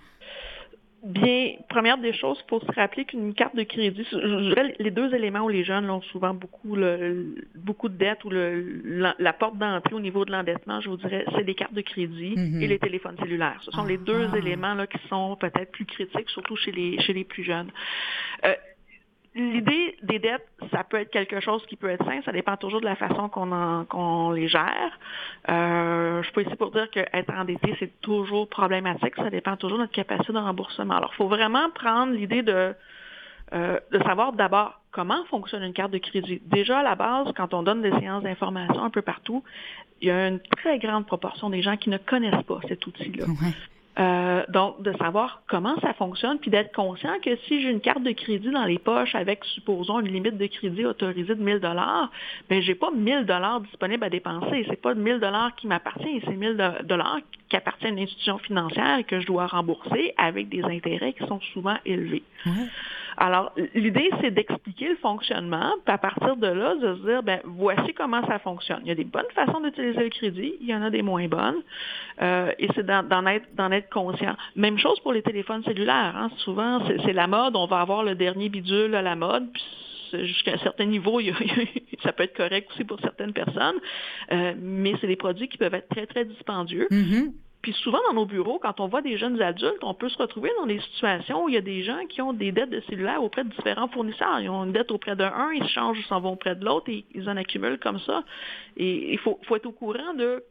Bien, 1.07 1.53
première 1.69 1.99
des 1.99 2.12
choses, 2.12 2.38
il 2.45 2.49
faut 2.49 2.61
se 2.61 2.73
rappeler 2.73 3.05
qu'une 3.05 3.33
carte 3.33 3.55
de 3.55 3.62
crédit, 3.62 4.05
je 4.11 4.49
dirais 4.49 4.75
les 4.79 4.90
deux 4.90 5.14
éléments 5.14 5.42
où 5.42 5.49
les 5.49 5.62
jeunes 5.62 5.88
ont 5.88 6.03
souvent 6.03 6.35
beaucoup 6.35 6.75
le, 6.75 7.37
beaucoup 7.55 7.88
de 7.88 7.97
dettes 7.97 8.25
ou 8.25 8.31
le, 8.31 8.83
la, 9.19 9.33
porte 9.33 9.57
d'entrée 9.57 9.95
au 9.95 10.01
niveau 10.01 10.25
de 10.25 10.33
l'endettement, 10.33 10.81
je 10.81 10.88
vous 10.90 10.97
dirais, 10.97 11.25
c'est 11.37 11.45
les 11.45 11.55
cartes 11.55 11.75
de 11.75 11.81
crédit 11.83 12.35
Mhm. 12.37 12.61
et 12.62 12.66
les 12.66 12.79
téléphones 12.81 13.16
cellulaires. 13.19 13.61
Ce 13.62 13.71
sont 13.71 13.85
les 13.85 13.99
deux 13.99 14.27
Ah. 14.33 14.37
éléments 14.38 14.75
là, 14.75 14.87
qui 14.88 14.99
sont 15.09 15.37
peut-être 15.37 15.71
plus 15.71 15.85
critiques, 15.87 16.29
surtout 16.31 16.57
chez 16.57 16.73
les, 16.73 16.99
chez 17.01 17.12
les 17.12 17.25
plus 17.25 17.45
jeunes. 17.45 17.71
Euh, 18.45 18.55
L'idée 19.37 19.99
des 20.03 20.18
dettes, 20.18 20.49
ça 20.70 20.83
peut 20.83 20.99
être 20.99 21.11
quelque 21.11 21.40
chose 21.40 21.62
qui 21.66 21.77
peut 21.77 21.90
être 21.90 22.03
sain, 22.07 22.22
ça 22.25 22.33
dépend 22.33 22.57
toujours 22.57 22.81
de 22.81 22.87
la 22.87 22.96
façon 22.96 23.29
qu'on 23.29 23.85
qu'on 23.85 24.31
les 24.31 24.49
gère. 24.49 24.99
Euh, 25.51 26.22
je 26.22 26.33
peux 26.33 26.40
ici 26.40 26.57
pour 26.57 26.70
dire 26.70 26.88
qu'être 26.90 27.31
endetté, 27.31 27.77
c'est 27.79 28.01
toujours 28.01 28.49
problématique, 28.49 29.14
ça 29.16 29.29
dépend 29.29 29.57
toujours 29.59 29.77
de 29.77 29.83
notre 29.83 29.94
capacité 29.94 30.33
de 30.33 30.38
remboursement. 30.38 30.96
Alors, 30.96 31.11
il 31.12 31.16
faut 31.16 31.29
vraiment 31.29 31.68
prendre 31.75 32.14
l'idée 32.14 32.42
de, 32.42 32.75
euh, 33.53 33.79
de 33.92 33.99
savoir 34.05 34.33
d'abord 34.33 34.81
comment 34.90 35.22
fonctionne 35.27 35.64
une 35.64 35.75
carte 35.75 35.92
de 35.92 35.99
crédit. 35.99 36.40
Déjà, 36.46 36.79
à 36.79 36.83
la 36.83 36.94
base, 36.94 37.29
quand 37.37 37.53
on 37.53 37.62
donne 37.62 37.83
des 37.83 37.92
séances 38.01 38.22
d'information 38.22 38.83
un 38.83 38.90
peu 38.90 39.03
partout, 39.03 39.44
il 40.01 40.09
y 40.09 40.11
a 40.11 40.29
une 40.29 40.40
très 40.40 40.79
grande 40.79 41.07
proportion 41.07 41.51
des 41.51 41.61
gens 41.61 41.77
qui 41.77 41.90
ne 41.90 41.99
connaissent 41.99 42.44
pas 42.44 42.61
cet 42.68 42.87
outil-là. 42.87 43.27
Euh, 43.99 44.45
donc, 44.51 44.83
de 44.83 44.93
savoir 44.99 45.43
comment 45.49 45.75
ça 45.81 45.95
fonctionne, 45.95 46.39
puis 46.39 46.51
d'être 46.51 46.75
conscient 46.75 47.15
que 47.25 47.35
si 47.49 47.63
j'ai 47.63 47.71
une 47.71 47.81
carte 47.81 48.03
de 48.03 48.13
crédit 48.13 48.51
dans 48.51 48.65
les 48.65 48.79
poches 48.79 49.15
avec, 49.15 49.43
supposons, 49.45 50.01
une 50.01 50.09
limite 50.09 50.37
de 50.37 50.47
crédit 50.47 50.85
autorisée 50.85 51.35
de 51.35 51.43
1000 51.43 51.61
dollars, 51.61 52.11
ben 52.51 52.61
j'ai 52.61 52.75
pas 52.75 52.91
1000 52.91 53.25
dollars 53.25 53.63
disponibles 53.63 54.05
à 54.05 54.11
dépenser. 54.11 54.67
C'est 54.69 54.81
pas 54.81 54.95
1000 54.95 55.19
dollars 55.19 55.55
qui 55.57 55.67
m'appartient, 55.67 56.21
c'est 56.25 56.37
1000 56.37 56.57
dollars 56.85 57.19
qui 57.49 57.57
appartient 57.57 57.87
à 57.87 57.89
une 57.89 57.99
institution 57.99 58.39
financière 58.39 58.99
et 58.99 59.05
que 59.05 59.21
je 59.21 59.27
dois 59.27 59.47
rembourser 59.47 60.13
avec 60.19 60.51
des 60.51 60.63
intérêts 60.63 61.15
qui 61.15 61.27
sont 61.27 61.41
souvent 61.53 61.77
élevés. 61.87 62.23
Alors, 63.18 63.52
l'idée, 63.74 64.11
c'est 64.20 64.31
d'expliquer 64.31 64.90
le 64.90 64.96
fonctionnement, 64.96 65.72
puis 65.85 65.94
à 65.94 65.98
partir 65.98 66.37
de 66.37 66.46
là, 66.46 66.74
de 66.74 66.96
se 66.96 67.07
dire, 67.07 67.22
ben, 67.22 67.40
voici 67.44 67.94
comment 67.94 68.26
ça 68.26 68.38
fonctionne. 68.38 68.81
Il 68.83 68.88
y 68.88 68.90
a 68.90 68.94
des 68.94 69.05
bonnes 69.05 69.24
façons 69.35 69.61
d'utiliser 69.61 70.05
le 70.05 70.11
crédit, 70.11 70.55
il 70.61 70.66
y 70.66 70.74
en 70.74 70.83
a 70.83 70.90
des 70.90 71.02
moins 71.02 71.26
bonnes, 71.26 71.62
euh, 72.20 72.52
et 72.59 72.68
c'est 72.74 72.85
d'en 72.85 73.26
être, 73.26 73.46
être 73.72 73.90
conscient. 73.90 74.37
Même 74.55 74.79
chose 74.79 75.00
pour 75.00 75.12
les 75.12 75.22
téléphones 75.22 75.64
cellulaires. 75.64 76.14
Hein. 76.16 76.31
Souvent, 76.38 76.81
c'est 77.05 77.12
la 77.12 77.26
mode, 77.26 77.57
on 77.57 77.66
va 77.66 77.81
avoir 77.81 78.02
le 78.05 78.14
dernier 78.14 78.48
bidule 78.48 78.94
à 78.94 79.02
la 79.02 79.16
mode, 79.16 79.50
puis 79.52 79.64
jusqu'à 80.12 80.52
un 80.55 80.59
certain 80.59 80.85
niveau, 80.85 81.20
ça 82.02 82.12
peut 82.12 82.24
être 82.24 82.37
correct 82.37 82.70
aussi 82.72 82.85
pour 82.85 83.00
certaines 83.00 83.33
personnes, 83.33 83.76
euh, 84.33 84.55
mais 84.61 84.94
c'est 85.00 85.07
des 85.07 85.16
produits 85.16 85.48
qui 85.48 85.59
peuvent 85.59 85.74
être 85.74 85.88
très, 85.88 86.07
très 86.07 86.24
dispendieux. 86.24 86.87
Mhm. 86.90 87.33
Puis 87.66 87.74
souvent 87.83 87.98
dans 88.07 88.14
nos 88.14 88.26
bureaux, 88.26 88.61
quand 88.61 88.79
on 88.79 88.87
voit 88.87 89.02
des 89.02 89.16
jeunes 89.16 89.42
adultes, 89.42 89.83
on 89.83 89.92
peut 89.92 90.09
se 90.09 90.16
retrouver 90.18 90.52
dans 90.57 90.66
des 90.66 90.79
situations 90.79 91.42
où 91.42 91.48
il 91.48 91.57
y 91.57 91.59
a 91.59 91.61
des 91.61 91.83
gens 91.83 92.07
qui 92.09 92.22
ont 92.22 92.33
des 92.33 92.52
dettes 92.52 92.70
de 92.70 92.79
cellulaire 92.83 93.20
auprès 93.24 93.42
de 93.42 93.48
différents 93.48 93.88
fournisseurs. 93.88 94.38
Ils 94.38 94.48
ont 94.48 94.62
une 94.62 94.70
dette 94.70 94.92
auprès 94.92 95.16
d'un, 95.16 95.50
ils 95.52 95.66
changent, 95.70 95.98
ils 95.98 96.05
s'en 96.05 96.20
vont 96.20 96.35
auprès 96.35 96.55
de 96.55 96.64
l'autre 96.64 96.88
et 96.90 97.05
ils 97.12 97.29
en 97.29 97.37
accumulent 97.37 97.81
comme 97.81 97.98
ça. 97.98 98.22
Et 98.76 99.12
il 99.12 99.18
faut, 99.18 99.40
faut 99.48 99.57
être 99.57 99.66
au 99.66 99.72
courant 99.72 100.14
de 100.14 100.44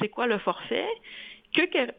c'est 0.00 0.08
quoi 0.08 0.26
le 0.26 0.38
forfait, 0.38 0.88
que- 1.54 1.92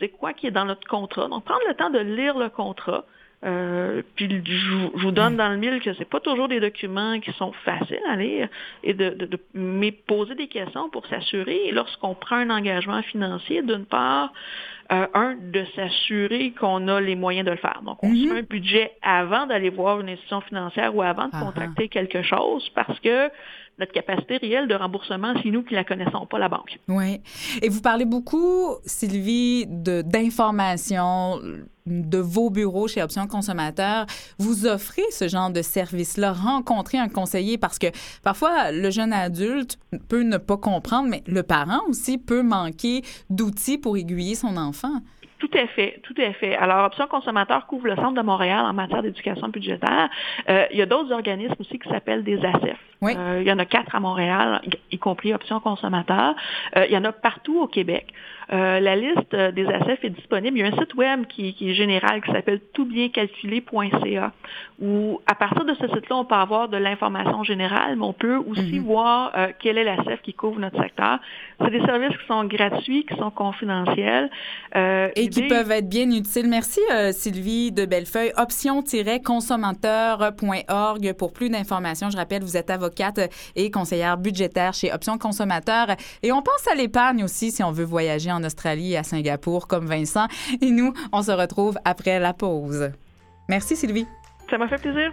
c'est 0.00 0.08
quoi 0.08 0.32
qui 0.32 0.48
est 0.48 0.50
dans 0.50 0.64
notre 0.64 0.88
contrat. 0.88 1.28
Donc 1.28 1.44
prendre 1.44 1.62
le 1.68 1.74
temps 1.74 1.90
de 1.90 2.00
lire 2.00 2.36
le 2.36 2.48
contrat. 2.48 3.04
Euh, 3.44 4.00
puis 4.16 4.28
je, 4.44 4.74
vous- 4.94 5.10
donne 5.12 5.36
dans 5.36 5.50
le 5.50 5.56
mille 5.58 5.80
que 5.80 5.92
c'est 5.94 6.08
pas 6.08 6.20
toujours 6.20 6.48
des 6.48 6.60
documents 6.60 7.20
qui 7.20 7.30
sont 7.32 7.52
faciles 7.64 8.00
à 8.08 8.16
lire 8.16 8.48
et 8.82 8.94
de, 8.94 9.10
de, 9.10 9.26
de- 9.26 9.38
mais 9.52 9.92
poser 9.92 10.34
des 10.34 10.48
questions 10.48 10.88
pour 10.88 11.06
s'assurer 11.06 11.70
lorsqu'on 11.72 12.14
prend 12.14 12.36
un 12.36 12.48
engagement 12.50 13.02
financier 13.02 13.60
d'une 13.62 13.84
part 13.84 14.32
euh, 14.92 15.06
un 15.14 15.34
de 15.36 15.64
s'assurer 15.74 16.52
qu'on 16.58 16.88
a 16.88 17.00
les 17.00 17.16
moyens 17.16 17.46
de 17.46 17.50
le 17.52 17.56
faire. 17.56 17.80
Donc 17.84 17.98
on 18.02 18.08
Mhm. 18.08 18.16
se 18.22 18.28
fait 18.32 18.38
un 18.38 18.42
budget 18.42 18.92
avant 19.02 19.46
d'aller 19.46 19.70
voir 19.70 20.00
une 20.00 20.08
institution 20.08 20.40
financière 20.42 20.94
ou 20.94 21.02
avant 21.02 21.24
de 21.26 21.30
Ah 21.32 21.40
ah. 21.40 21.44
contacter 21.46 21.88
quelque 21.88 22.22
chose 22.22 22.68
parce 22.74 22.98
que 23.00 23.30
notre 23.78 23.90
capacité 23.92 24.36
réelle 24.36 24.68
de 24.68 24.74
remboursement, 24.76 25.34
c'est 25.42 25.50
nous 25.50 25.64
qui 25.64 25.74
la 25.74 25.82
connaissons 25.82 26.26
pas 26.26 26.38
la 26.38 26.48
banque. 26.48 26.78
Oui. 26.86 27.20
Et 27.60 27.68
vous 27.68 27.80
parlez 27.80 28.04
beaucoup, 28.04 28.76
Sylvie, 28.84 29.66
de- 29.66 30.02
d'informations 30.02 31.40
de 31.86 32.18
vos 32.18 32.48
bureaux 32.50 32.88
chez 32.88 33.02
Options 33.02 33.26
Consommateurs. 33.26 34.06
Vous 34.38 34.66
offrez 34.66 35.02
ce 35.10 35.28
genre 35.28 35.50
de 35.50 35.60
service-là, 35.60 36.32
rencontrer 36.32 36.98
un 36.98 37.08
conseiller, 37.08 37.58
parce 37.58 37.78
que 37.78 37.88
parfois, 38.22 38.70
le 38.72 38.90
jeune 38.90 39.12
adulte 39.12 39.76
peut 40.08 40.22
ne 40.22 40.38
pas 40.38 40.56
comprendre, 40.56 41.08
mais 41.10 41.22
le 41.26 41.42
parent 41.42 41.80
aussi 41.88 42.16
peut 42.16 42.42
manquer 42.42 43.02
d'outils 43.28 43.76
pour 43.76 43.96
aiguiller 43.98 44.34
son 44.34 44.56
enfant. 44.56 44.83
Tout 45.38 45.58
à 45.58 45.66
fait, 45.66 46.00
tout 46.02 46.14
à 46.16 46.32
fait. 46.32 46.56
Alors, 46.56 46.86
Option 46.86 47.06
Consommateur 47.06 47.66
couvre 47.66 47.88
le 47.88 47.96
centre 47.96 48.14
de 48.14 48.22
Montréal 48.22 48.64
en 48.64 48.72
matière 48.72 49.02
d'éducation 49.02 49.48
budgétaire. 49.48 50.08
Euh, 50.48 50.64
il 50.70 50.78
y 50.78 50.82
a 50.82 50.86
d'autres 50.86 51.12
organismes 51.12 51.56
aussi 51.58 51.78
qui 51.78 51.88
s'appellent 51.88 52.22
des 52.22 52.38
ACEF. 52.38 52.78
Oui. 53.02 53.14
Euh, 53.16 53.40
il 53.42 53.46
y 53.46 53.52
en 53.52 53.58
a 53.58 53.66
quatre 53.66 53.94
à 53.94 54.00
Montréal, 54.00 54.62
y 54.64 54.94
y 54.94 54.98
compris 54.98 55.34
Option 55.34 55.60
Consommateur. 55.60 56.34
Euh, 56.76 56.86
il 56.86 56.94
y 56.94 56.96
en 56.96 57.04
a 57.04 57.12
partout 57.12 57.60
au 57.60 57.66
Québec. 57.66 58.06
Euh, 58.52 58.80
la 58.80 58.96
liste 58.96 59.32
euh, 59.34 59.50
des 59.52 59.66
ACEF 59.66 60.04
est 60.04 60.10
disponible. 60.10 60.58
Il 60.58 60.60
y 60.60 60.64
a 60.64 60.68
un 60.74 60.78
site 60.78 60.94
web 60.94 61.26
qui, 61.26 61.54
qui 61.54 61.70
est 61.70 61.74
général 61.74 62.22
qui 62.22 62.30
s'appelle 62.32 62.60
toutbiencalculé.ca 62.74 64.32
où 64.82 65.20
à 65.26 65.34
partir 65.34 65.64
de 65.64 65.74
ce 65.74 65.86
site-là, 65.88 66.16
on 66.16 66.24
peut 66.24 66.34
avoir 66.34 66.68
de 66.68 66.76
l'information 66.76 67.42
générale, 67.44 67.96
mais 67.96 68.04
on 68.04 68.12
peut 68.12 68.36
aussi 68.36 68.78
Mhm. 68.80 68.84
voir 68.84 69.32
euh, 69.36 69.48
quelle 69.60 69.78
est 69.78 69.84
l'ACEF 69.84 70.20
qui 70.22 70.34
couvre 70.34 70.58
notre 70.60 70.80
secteur. 70.82 71.18
C'est 71.60 71.70
des 71.70 71.80
services 71.86 72.16
qui 72.18 72.26
sont 72.26 72.44
gratuits, 72.44 73.06
qui 73.06 73.14
sont 73.16 73.30
confidentiels. 73.30 74.28
Euh, 74.76 75.08
Et 75.16 75.28
qui 75.28 75.42
l'idée- 75.42 75.48
peuvent 75.54 75.70
être 75.70 75.88
bien 75.88 76.10
utiles. 76.10 76.48
Merci, 76.48 76.80
euh, 76.92 77.12
Sylvie 77.12 77.70
de 77.72 77.86
Bellefeuille. 77.86 78.32
Option-consommateur.org 78.36 81.12
pour 81.14 81.32
plus 81.32 81.48
d'informations. 81.50 82.10
Je 82.10 82.16
rappelle, 82.16 82.42
vous 82.42 82.56
êtes 82.56 82.70
avocate 82.70 83.20
et 83.56 83.70
conseillère 83.70 84.16
budgétaire 84.18 84.74
chez 84.74 84.92
Option 84.92 85.18
Consommateur. 85.18 85.88
Et 86.22 86.32
on 86.32 86.42
pense 86.42 86.66
à 86.70 86.74
l'épargne 86.74 87.24
aussi 87.24 87.50
si 87.50 87.62
on 87.62 87.70
veut 87.70 87.84
voyager 87.84 88.30
en 88.34 88.44
Australie 88.44 88.92
et 88.92 88.96
à 88.96 89.02
Singapour 89.02 89.66
comme 89.66 89.86
Vincent. 89.86 90.26
Et 90.60 90.70
nous, 90.70 90.92
on 91.12 91.22
se 91.22 91.32
retrouve 91.32 91.78
après 91.84 92.18
la 92.20 92.32
pause. 92.32 92.90
Merci, 93.48 93.76
Sylvie. 93.76 94.06
Ça 94.50 94.58
m'a 94.58 94.68
fait 94.68 94.80
plaisir. 94.80 95.12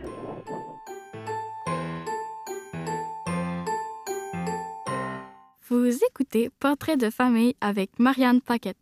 Vous 5.69 5.97
écoutez 6.09 6.49
Portrait 6.59 6.97
de 6.97 7.09
famille 7.09 7.55
avec 7.61 7.91
Marianne 7.97 8.41
Paquette. 8.41 8.77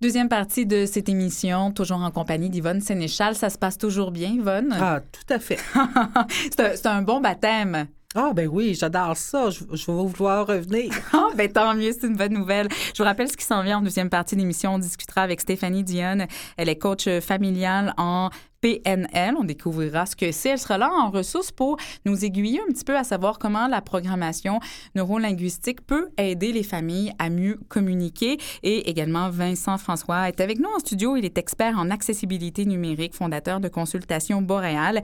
Deuxième 0.00 0.28
partie 0.28 0.66
de 0.66 0.84
cette 0.84 1.08
émission, 1.08 1.70
toujours 1.70 2.02
en 2.02 2.10
compagnie 2.10 2.50
d'Yvonne 2.50 2.80
Sénéchal. 2.80 3.36
Ça 3.36 3.48
se 3.50 3.56
passe 3.56 3.78
toujours 3.78 4.10
bien, 4.10 4.30
Yvonne? 4.30 4.76
Ah, 4.78 5.00
tout 5.00 5.32
à 5.32 5.38
fait. 5.38 5.58
c'est 6.50 6.60
un, 6.60 6.76
c'est 6.76 6.86
un 6.86 7.02
bon 7.02 7.20
baptême. 7.20 7.86
Ah, 8.16 8.30
ben 8.32 8.46
oui, 8.46 8.76
j'adore 8.78 9.16
ça. 9.16 9.50
Je, 9.50 9.64
je 9.72 9.86
vais 9.86 10.06
vouloir 10.06 10.46
revenir. 10.46 10.92
Ah, 11.12 11.30
ben 11.36 11.50
tant 11.50 11.74
mieux, 11.74 11.90
c'est 11.92 12.06
une 12.06 12.16
bonne 12.16 12.32
nouvelle. 12.32 12.68
Je 12.92 13.02
vous 13.02 13.04
rappelle 13.04 13.28
ce 13.28 13.36
qui 13.36 13.44
s'en 13.44 13.62
vient 13.62 13.78
en 13.78 13.82
deuxième 13.82 14.08
partie 14.08 14.36
de 14.36 14.40
l'émission. 14.40 14.74
On 14.74 14.78
discutera 14.78 15.22
avec 15.22 15.40
Stéphanie 15.40 15.82
Dionne. 15.82 16.26
Elle 16.56 16.68
est 16.68 16.78
coach 16.78 17.08
familiale 17.20 17.92
en 17.96 18.30
PNL. 18.60 19.34
On 19.38 19.44
découvrira 19.44 20.06
ce 20.06 20.16
que 20.16 20.32
c'est. 20.32 20.50
Elle 20.50 20.58
sera 20.58 20.78
là 20.78 20.90
en 20.90 21.10
ressources 21.10 21.50
pour 21.50 21.76
nous 22.06 22.24
aiguiller 22.24 22.60
un 22.60 22.72
petit 22.72 22.84
peu 22.84 22.96
à 22.96 23.04
savoir 23.04 23.38
comment 23.38 23.66
la 23.66 23.82
programmation 23.82 24.58
neurolinguistique 24.94 25.84
peut 25.86 26.08
aider 26.16 26.52
les 26.52 26.62
familles 26.62 27.12
à 27.18 27.30
mieux 27.30 27.58
communiquer. 27.68 28.38
Et 28.62 28.88
également, 28.88 29.28
Vincent 29.28 29.76
François 29.76 30.28
est 30.28 30.40
avec 30.40 30.60
nous 30.60 30.70
en 30.74 30.78
studio. 30.78 31.16
Il 31.16 31.24
est 31.24 31.36
expert 31.36 31.78
en 31.78 31.90
accessibilité 31.90 32.64
numérique, 32.64 33.14
fondateur 33.14 33.60
de 33.60 33.68
Consultation 33.68 34.40
Boréal 34.40 35.02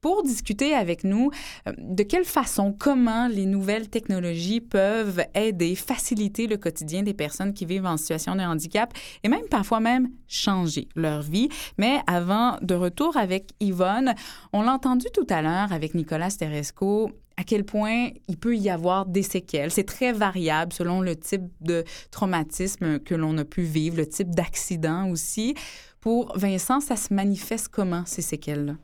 pour 0.00 0.22
discuter 0.22 0.74
avec 0.74 1.04
nous 1.04 1.30
euh, 1.68 1.72
de 1.78 2.02
quelle 2.02 2.24
façon, 2.24 2.74
comment 2.76 3.28
les 3.28 3.46
nouvelles 3.46 3.88
technologies 3.88 4.60
peuvent 4.60 5.24
aider, 5.34 5.74
faciliter 5.74 6.46
le 6.46 6.56
quotidien 6.56 7.02
des 7.02 7.14
personnes 7.14 7.52
qui 7.52 7.66
vivent 7.66 7.86
en 7.86 7.96
situation 7.96 8.34
de 8.34 8.42
handicap 8.42 8.92
et 9.22 9.28
même 9.28 9.46
parfois 9.50 9.80
même 9.80 10.10
changer 10.28 10.88
leur 10.94 11.22
vie. 11.22 11.48
Mais 11.78 11.98
avant 12.06 12.58
de 12.62 12.74
retour 12.74 13.16
avec 13.16 13.50
Yvonne, 13.60 14.14
on 14.52 14.62
l'a 14.62 14.72
entendu 14.72 15.06
tout 15.12 15.26
à 15.28 15.42
l'heure 15.42 15.72
avec 15.72 15.94
Nicolas 15.94 16.30
Steresco, 16.30 17.10
à 17.36 17.44
quel 17.44 17.64
point 17.64 18.08
il 18.28 18.36
peut 18.36 18.56
y 18.56 18.68
avoir 18.68 19.06
des 19.06 19.22
séquelles. 19.22 19.70
C'est 19.70 19.84
très 19.84 20.12
variable 20.12 20.72
selon 20.72 21.00
le 21.00 21.16
type 21.16 21.46
de 21.60 21.84
traumatisme 22.10 22.98
que 22.98 23.14
l'on 23.14 23.38
a 23.38 23.44
pu 23.44 23.62
vivre, 23.62 23.96
le 23.96 24.06
type 24.06 24.34
d'accident 24.34 25.08
aussi. 25.10 25.54
Pour 26.00 26.36
Vincent, 26.36 26.80
ça 26.80 26.96
se 26.96 27.12
manifeste 27.12 27.68
comment, 27.68 28.04
ces 28.06 28.22
séquelles-là? 28.22 28.74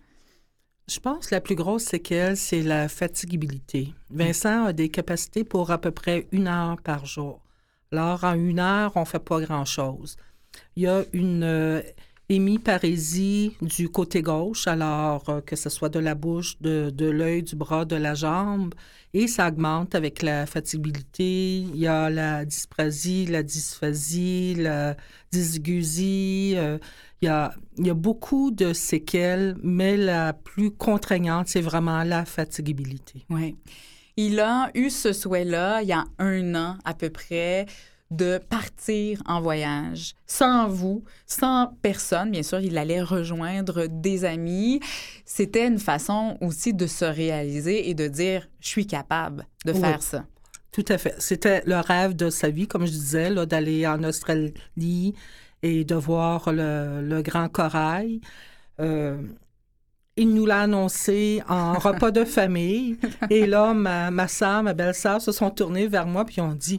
Je 0.89 1.01
pense 1.01 1.27
que 1.27 1.35
la 1.35 1.41
plus 1.41 1.57
grosse 1.57 1.83
séquelle, 1.85 2.37
c'est 2.37 2.63
la 2.63 2.89
fatigabilité. 2.89 3.93
Vincent 4.09 4.67
a 4.67 4.73
des 4.73 4.89
capacités 4.89 5.43
pour 5.43 5.73
à 5.73 5.79
peu 5.79 5.91
près 5.91 6.29
une 6.31 6.47
heure 6.47 6.81
par 6.81 7.07
jour. 7.07 7.41
Alors, 7.91 8.23
en 8.23 8.35
une 8.35 8.61
heure, 8.61 8.93
on 8.95 9.01
ne 9.01 9.05
fait 9.05 9.19
pas 9.19 9.41
grand-chose. 9.41 10.17
Il 10.77 10.85
y 10.85 10.87
a 10.87 11.05
une, 11.13 11.43
euh, 11.43 11.83
hémiparésie 12.29 13.57
du 13.63 13.89
côté 13.89 14.23
gauche, 14.23 14.67
alors 14.67 15.29
euh, 15.29 15.41
que 15.41 15.55
ce 15.55 15.71
soit 15.71 15.89
de 15.89 16.01
la 16.01 16.15
bouche, 16.15 16.61
de, 16.61 16.93
l'œil, 17.07 17.43
du 17.43 17.57
bras, 17.57 17.85
de 17.85 17.97
la 17.97 18.15
jambe, 18.15 18.75
et 19.15 19.29
ça 19.29 19.49
augmente 19.49 19.95
avec 19.95 20.23
la 20.23 20.47
fatigabilité. 20.47 21.59
Il 21.59 21.77
y 21.77 21.87
a 21.87 22.11
la 22.11 22.45
dysprasie, 22.45 23.27
la 23.27 23.43
dysphasie, 23.43 24.55
la 24.57 24.97
dysgusie. 25.31 26.55
euh, 26.57 26.79
il, 27.23 27.27
y 27.27 27.29
a, 27.29 27.55
il 27.79 27.87
y 27.87 27.91
a 27.91 27.95
beaucoup 27.95 28.51
de 28.51 28.73
séquelles, 28.73 29.57
mais 29.63 29.97
la 29.97 30.33
plus 30.33 30.71
contraignante, 30.71 31.49
c'est 31.49 31.61
vraiment 31.61 32.03
la 32.05 32.25
fatigabilité. 32.25 33.25
Oui. 33.31 33.57
Il 34.17 34.41
a 34.41 34.71
eu 34.75 34.89
ce 34.91 35.13
souhait-là 35.13 35.83
il 35.83 35.89
y 35.89 35.93
a 35.93 36.05
un 36.19 36.55
an 36.55 36.79
à 36.85 36.95
peu 36.95 37.11
près 37.11 37.67
de 38.11 38.39
partir 38.39 39.21
en 39.27 39.41
voyage 39.41 40.15
sans 40.27 40.69
vous, 40.69 41.03
sans 41.27 41.77
personne. 41.83 42.31
Bien 42.31 42.43
sûr, 42.45 42.61
il 42.61 42.79
allait 42.79 43.03
rejoindre 43.03 43.89
des 43.89 44.25
amis. 44.25 44.81
C'était 45.25 45.67
une 45.67 45.79
façon 45.81 46.39
aussi 46.41 46.73
de 46.73 46.87
se 46.87 47.05
réaliser 47.05 47.91
et 47.91 47.95
de 47.95 48.07
dire, 48.07 48.49
je 48.61 48.69
suis 48.69 48.87
capable 48.87 49.47
de 49.65 49.73
Oui. 49.73 49.81
faire 49.81 50.03
ça. 50.03 50.25
Tout 50.71 50.85
à 50.89 50.99
fait. 50.99 51.15
C'était 51.19 51.63
le 51.67 51.77
rêve 51.81 52.15
de 52.15 52.31
sa 52.31 52.49
vie, 52.49 52.69
comme 52.69 52.87
je 52.87 52.93
disais, 52.93 53.35
d'aller 53.47 53.87
en 53.87 54.03
Australie 54.05 55.15
et 55.67 55.85
de 55.85 55.97
voir 55.97 56.53
le, 56.53 57.03
le 57.03 57.23
grand 57.23 57.49
corail. 57.49 58.21
Euh, 58.79 59.21
il 60.17 60.33
nous 60.33 60.47
l'a 60.47 60.61
annoncé 60.61 61.43
en 61.49 61.75
repas 61.79 62.13
de 62.13 62.25
famille. 62.25 62.99
Et 63.31 63.47
là, 63.47 63.75
ma, 63.75 64.13
ma 64.13 64.29
soeur, 64.29 64.63
ma 64.63 64.75
belle-sœur 64.75 65.21
se 65.21 65.33
sont 65.33 65.51
tournées 65.51 65.89
vers 65.89 66.07
moi 66.07 66.25
puis 66.25 66.41
ont 66.41 66.55
dit 66.55 66.79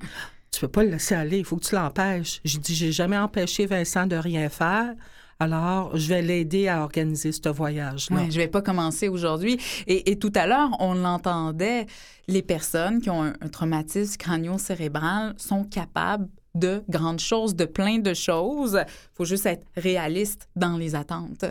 Tu 0.51 0.61
peux 0.61 0.69
pas 0.69 0.83
le 0.83 0.91
laisser 0.91 1.15
aller, 1.15 1.39
il 1.39 1.45
faut 1.45 1.57
que 1.57 1.65
tu 1.65 1.75
l'empêches. 1.75 2.39
J'ai 2.45 2.59
dit 2.59 2.73
J'ai 2.73 2.93
jamais 2.93 3.17
empêché 3.17 3.65
Vincent 3.65 4.07
de 4.07 4.15
rien 4.15 4.47
faire. 4.47 4.93
Alors, 5.39 5.95
je 5.95 6.07
vais 6.07 6.23
l'aider 6.23 6.67
à 6.67 6.81
organiser 6.81 7.31
ce 7.31 7.49
voyage-là. 7.49 8.15
Ouais, 8.15 8.31
je 8.31 8.37
vais 8.37 8.47
pas 8.47 8.63
commencer 8.63 9.07
aujourd'hui. 9.07 9.59
Et, 9.85 10.09
et 10.09 10.17
tout 10.17 10.31
à 10.33 10.47
l'heure, 10.47 10.71
on 10.79 10.95
l'entendait, 10.95 11.85
les 12.27 12.41
personnes 12.41 13.01
qui 13.01 13.11
ont 13.11 13.21
un, 13.21 13.33
un 13.41 13.47
traumatisme 13.49 14.17
crânio-cérébral 14.17 15.35
sont 15.37 15.63
capables 15.63 16.27
de 16.57 16.83
grandes 16.89 17.19
choses, 17.19 17.55
de 17.55 17.65
plein 17.65 17.99
de 17.99 18.13
choses. 18.13 18.79
faut 19.13 19.25
juste 19.25 19.45
être 19.45 19.65
réaliste 19.75 20.47
dans 20.55 20.77
les 20.77 20.95
attentes. 20.95 21.45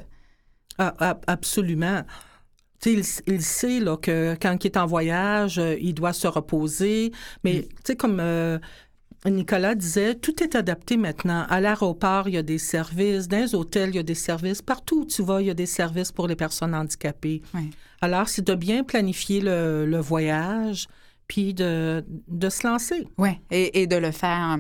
Ah, 0.79 1.19
absolument. 1.27 2.03
Tu 2.81 2.91
il, 2.93 3.05
il 3.27 3.43
sait 3.43 3.81
là, 3.81 3.97
que 3.97 4.37
quand 4.41 4.63
il 4.63 4.67
est 4.67 4.77
en 4.77 4.87
voyage, 4.87 5.59
euh, 5.59 5.77
il 5.81 5.95
doit 5.95 6.13
se 6.13 6.27
reposer. 6.27 7.13
Mais 7.43 7.63
tu 7.63 7.69
sais, 7.85 7.97
comme 7.97 8.19
euh, 8.21 8.59
Nicolas 9.25 9.75
disait, 9.75 10.15
tout 10.15 10.43
est 10.43 10.55
adapté 10.55 10.97
maintenant. 10.97 11.47
À 11.49 11.61
l'aéroport, 11.61 12.29
il 12.29 12.35
y 12.35 12.39
a 12.39 12.43
des 12.43 12.59
services. 12.59 13.29
Dans 13.29 13.39
les 13.39 13.55
hôtels, 13.55 13.91
il 13.91 13.97
y 13.97 13.99
a 13.99 14.03
des 14.03 14.15
services. 14.15 14.61
Partout 14.61 15.01
où 15.01 15.05
tu 15.07 15.23
vas, 15.23 15.41
il 15.41 15.47
y 15.47 15.51
a 15.51 15.55
des 15.55 15.67
services 15.67 16.13
pour 16.13 16.29
les 16.29 16.37
personnes 16.37 16.75
handicapées. 16.75 17.41
Alors, 18.01 18.29
c'est 18.29 18.47
de 18.47 18.55
bien 18.55 18.85
planifier 18.85 19.41
le, 19.41 19.87
le 19.87 19.99
voyage, 19.99 20.87
puis 21.29 21.55
de, 21.55 22.05
de 22.29 22.49
se 22.49 22.67
lancer. 22.67 23.07
Oui, 23.19 23.31
et, 23.51 23.83
et 23.83 23.87
de 23.87 23.97
le 23.97 24.11
faire. 24.11 24.59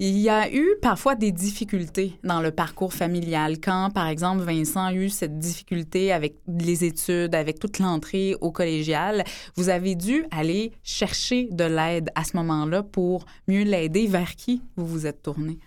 Il 0.00 0.18
y 0.18 0.28
a 0.28 0.52
eu 0.52 0.66
parfois 0.82 1.14
des 1.14 1.30
difficultés 1.30 2.18
dans 2.24 2.40
le 2.40 2.50
parcours 2.50 2.92
familial. 2.92 3.60
Quand, 3.60 3.90
par 3.94 4.08
exemple, 4.08 4.42
Vincent 4.42 4.86
a 4.86 4.92
eu 4.92 5.08
cette 5.08 5.38
difficulté 5.38 6.12
avec 6.12 6.34
les 6.48 6.84
études, 6.84 7.34
avec 7.34 7.60
toute 7.60 7.78
l'entrée 7.78 8.34
au 8.40 8.50
collégial, 8.50 9.22
vous 9.54 9.68
avez 9.68 9.94
dû 9.94 10.24
aller 10.32 10.72
chercher 10.82 11.48
de 11.52 11.64
l'aide 11.64 12.10
à 12.16 12.24
ce 12.24 12.36
moment-là 12.36 12.82
pour 12.82 13.24
mieux 13.46 13.62
l'aider. 13.62 14.08
Vers 14.08 14.34
qui 14.34 14.62
vous 14.76 14.86
vous 14.86 15.06
êtes 15.06 15.22
tourné? 15.22 15.58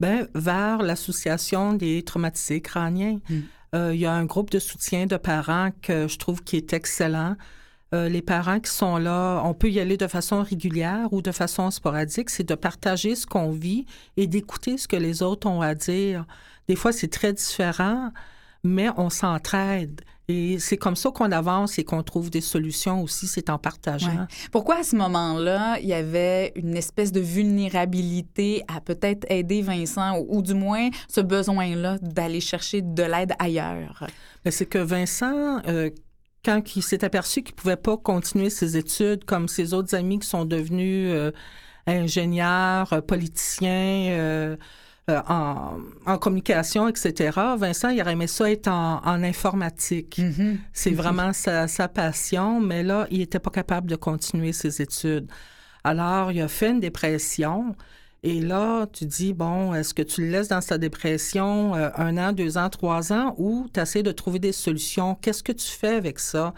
Ben, 0.00 0.26
vers 0.34 0.82
l'Association 0.82 1.72
des 1.72 2.02
traumatisés 2.02 2.60
crâniens. 2.60 3.20
Mm. 3.30 3.40
Euh, 3.74 3.94
il 3.94 4.00
y 4.00 4.06
a 4.06 4.12
un 4.12 4.24
groupe 4.24 4.50
de 4.50 4.58
soutien 4.58 5.06
de 5.06 5.16
parents 5.16 5.70
que 5.80 6.08
je 6.08 6.18
trouve 6.18 6.42
qui 6.42 6.56
est 6.56 6.72
excellent. 6.72 7.36
Euh, 7.94 8.08
les 8.08 8.22
parents 8.22 8.58
qui 8.58 8.70
sont 8.70 8.96
là, 8.96 9.40
on 9.44 9.54
peut 9.54 9.70
y 9.70 9.78
aller 9.78 9.96
de 9.96 10.08
façon 10.08 10.42
régulière 10.42 11.12
ou 11.12 11.22
de 11.22 11.30
façon 11.30 11.70
sporadique, 11.70 12.30
c'est 12.30 12.46
de 12.48 12.54
partager 12.56 13.14
ce 13.14 13.26
qu'on 13.26 13.50
vit 13.50 13.86
et 14.16 14.26
d'écouter 14.26 14.76
ce 14.76 14.88
que 14.88 14.96
les 14.96 15.22
autres 15.22 15.46
ont 15.46 15.60
à 15.60 15.74
dire. 15.74 16.26
Des 16.68 16.74
fois, 16.74 16.90
c'est 16.90 17.08
très 17.08 17.32
différent, 17.32 18.10
mais 18.64 18.88
on 18.96 19.08
s'entraide. 19.08 20.00
Et 20.28 20.58
c'est 20.58 20.76
comme 20.76 20.96
ça 20.96 21.10
qu'on 21.12 21.30
avance 21.30 21.78
et 21.78 21.84
qu'on 21.84 22.02
trouve 22.02 22.30
des 22.30 22.40
solutions 22.40 23.00
aussi, 23.00 23.28
c'est 23.28 23.48
en 23.48 23.58
partageant. 23.58 24.08
Ouais. 24.08 24.26
Pourquoi 24.50 24.80
à 24.80 24.82
ce 24.82 24.96
moment-là, 24.96 25.78
il 25.80 25.86
y 25.86 25.94
avait 25.94 26.52
une 26.56 26.76
espèce 26.76 27.12
de 27.12 27.20
vulnérabilité 27.20 28.64
à 28.66 28.80
peut-être 28.80 29.24
aider 29.30 29.62
Vincent 29.62 30.18
ou, 30.18 30.38
ou 30.38 30.42
du 30.42 30.54
moins 30.54 30.88
ce 31.08 31.20
besoin-là 31.20 31.98
d'aller 32.02 32.40
chercher 32.40 32.82
de 32.82 33.04
l'aide 33.04 33.34
ailleurs? 33.38 34.08
Mais 34.44 34.50
c'est 34.50 34.66
que 34.66 34.78
Vincent, 34.78 35.62
euh, 35.68 35.90
quand 36.46 36.76
il 36.76 36.82
s'est 36.82 37.04
aperçu 37.04 37.42
qu'il 37.42 37.54
pouvait 37.56 37.76
pas 37.76 37.96
continuer 37.96 38.50
ses 38.50 38.76
études 38.76 39.24
comme 39.24 39.48
ses 39.48 39.74
autres 39.74 39.94
amis 39.96 40.20
qui 40.20 40.28
sont 40.28 40.44
devenus 40.44 41.10
euh, 41.12 41.32
ingénieurs, 41.86 42.92
euh, 42.92 43.00
politiciens, 43.00 44.10
euh, 44.10 44.56
euh, 45.10 45.20
en, 45.28 45.78
en 46.06 46.18
communication, 46.18 46.88
etc., 46.88 47.30
Vincent, 47.56 47.90
il 47.90 48.00
aurait 48.00 48.12
aimé 48.12 48.26
ça 48.26 48.50
être 48.50 48.68
en, 48.68 49.00
en 49.04 49.22
informatique. 49.22 50.18
Mhm. 50.18 50.58
C'est 50.72 50.90
vraiment 50.90 51.32
sa, 51.32 51.68
sa 51.68 51.88
passion, 51.88 52.60
mais 52.60 52.82
là, 52.82 53.06
il 53.10 53.18
n'était 53.18 53.38
pas 53.38 53.50
capable 53.50 53.88
de 53.88 53.96
continuer 53.96 54.52
ses 54.52 54.80
études. 54.82 55.30
Alors, 55.84 56.32
il 56.32 56.40
a 56.40 56.48
fait 56.48 56.70
une 56.70 56.80
dépression. 56.80 57.76
Et 58.28 58.40
là, 58.40 58.86
tu 58.92 59.04
dis, 59.06 59.32
bon, 59.32 59.72
est-ce 59.72 59.94
que 59.94 60.02
tu 60.02 60.22
le 60.22 60.30
laisses 60.32 60.48
dans 60.48 60.60
sa 60.60 60.78
dépression 60.78 61.76
euh, 61.76 61.90
un 61.96 62.16
an, 62.18 62.32
deux 62.32 62.58
ans, 62.58 62.68
trois 62.68 63.12
ans, 63.12 63.34
ou 63.38 63.68
tu 63.72 63.78
essaies 63.78 64.02
de 64.02 64.10
trouver 64.10 64.40
des 64.40 64.50
solutions? 64.50 65.14
Qu'est-ce 65.14 65.44
que 65.44 65.52
tu 65.52 65.68
fais 65.68 65.94
avec 65.94 66.18
ça? 66.18 66.52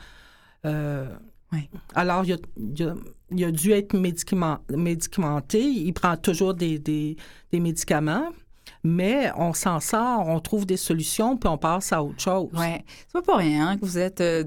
Euh, 0.65 1.07
Oui. 1.53 1.69
Alors, 1.95 2.25
il 2.25 2.33
a, 2.35 2.37
il 2.57 2.83
a- 2.85 2.95
il 3.31 3.45
a 3.45 3.51
dû 3.51 3.73
être 3.73 3.95
médicament- 3.95 4.59
médicamenté. 4.71 5.61
Il 5.63 5.93
prend 5.93 6.17
toujours 6.17 6.55
des, 6.55 6.79
des- 6.79 7.17
des 7.53 7.61
médicaments, 7.61 8.29
mais 8.89 9.31
on 9.37 9.53
s'en 9.53 9.81
sort, 9.81 10.27
on 10.29 10.41
trouve 10.41 10.65
des 10.65 10.77
solutions, 10.77 11.37
puis 11.37 11.49
on 11.49 11.59
passe 11.59 11.93
à 11.93 12.03
autre 12.03 12.21
chose. 12.21 12.49
Ouais, 12.55 12.85
c'est 13.07 13.13
pas 13.13 13.23
pour 13.23 13.37
rien 13.37 13.77
que 13.77 13.85
vous 13.85 13.99
êtes 13.99 14.21
euh, 14.21 14.45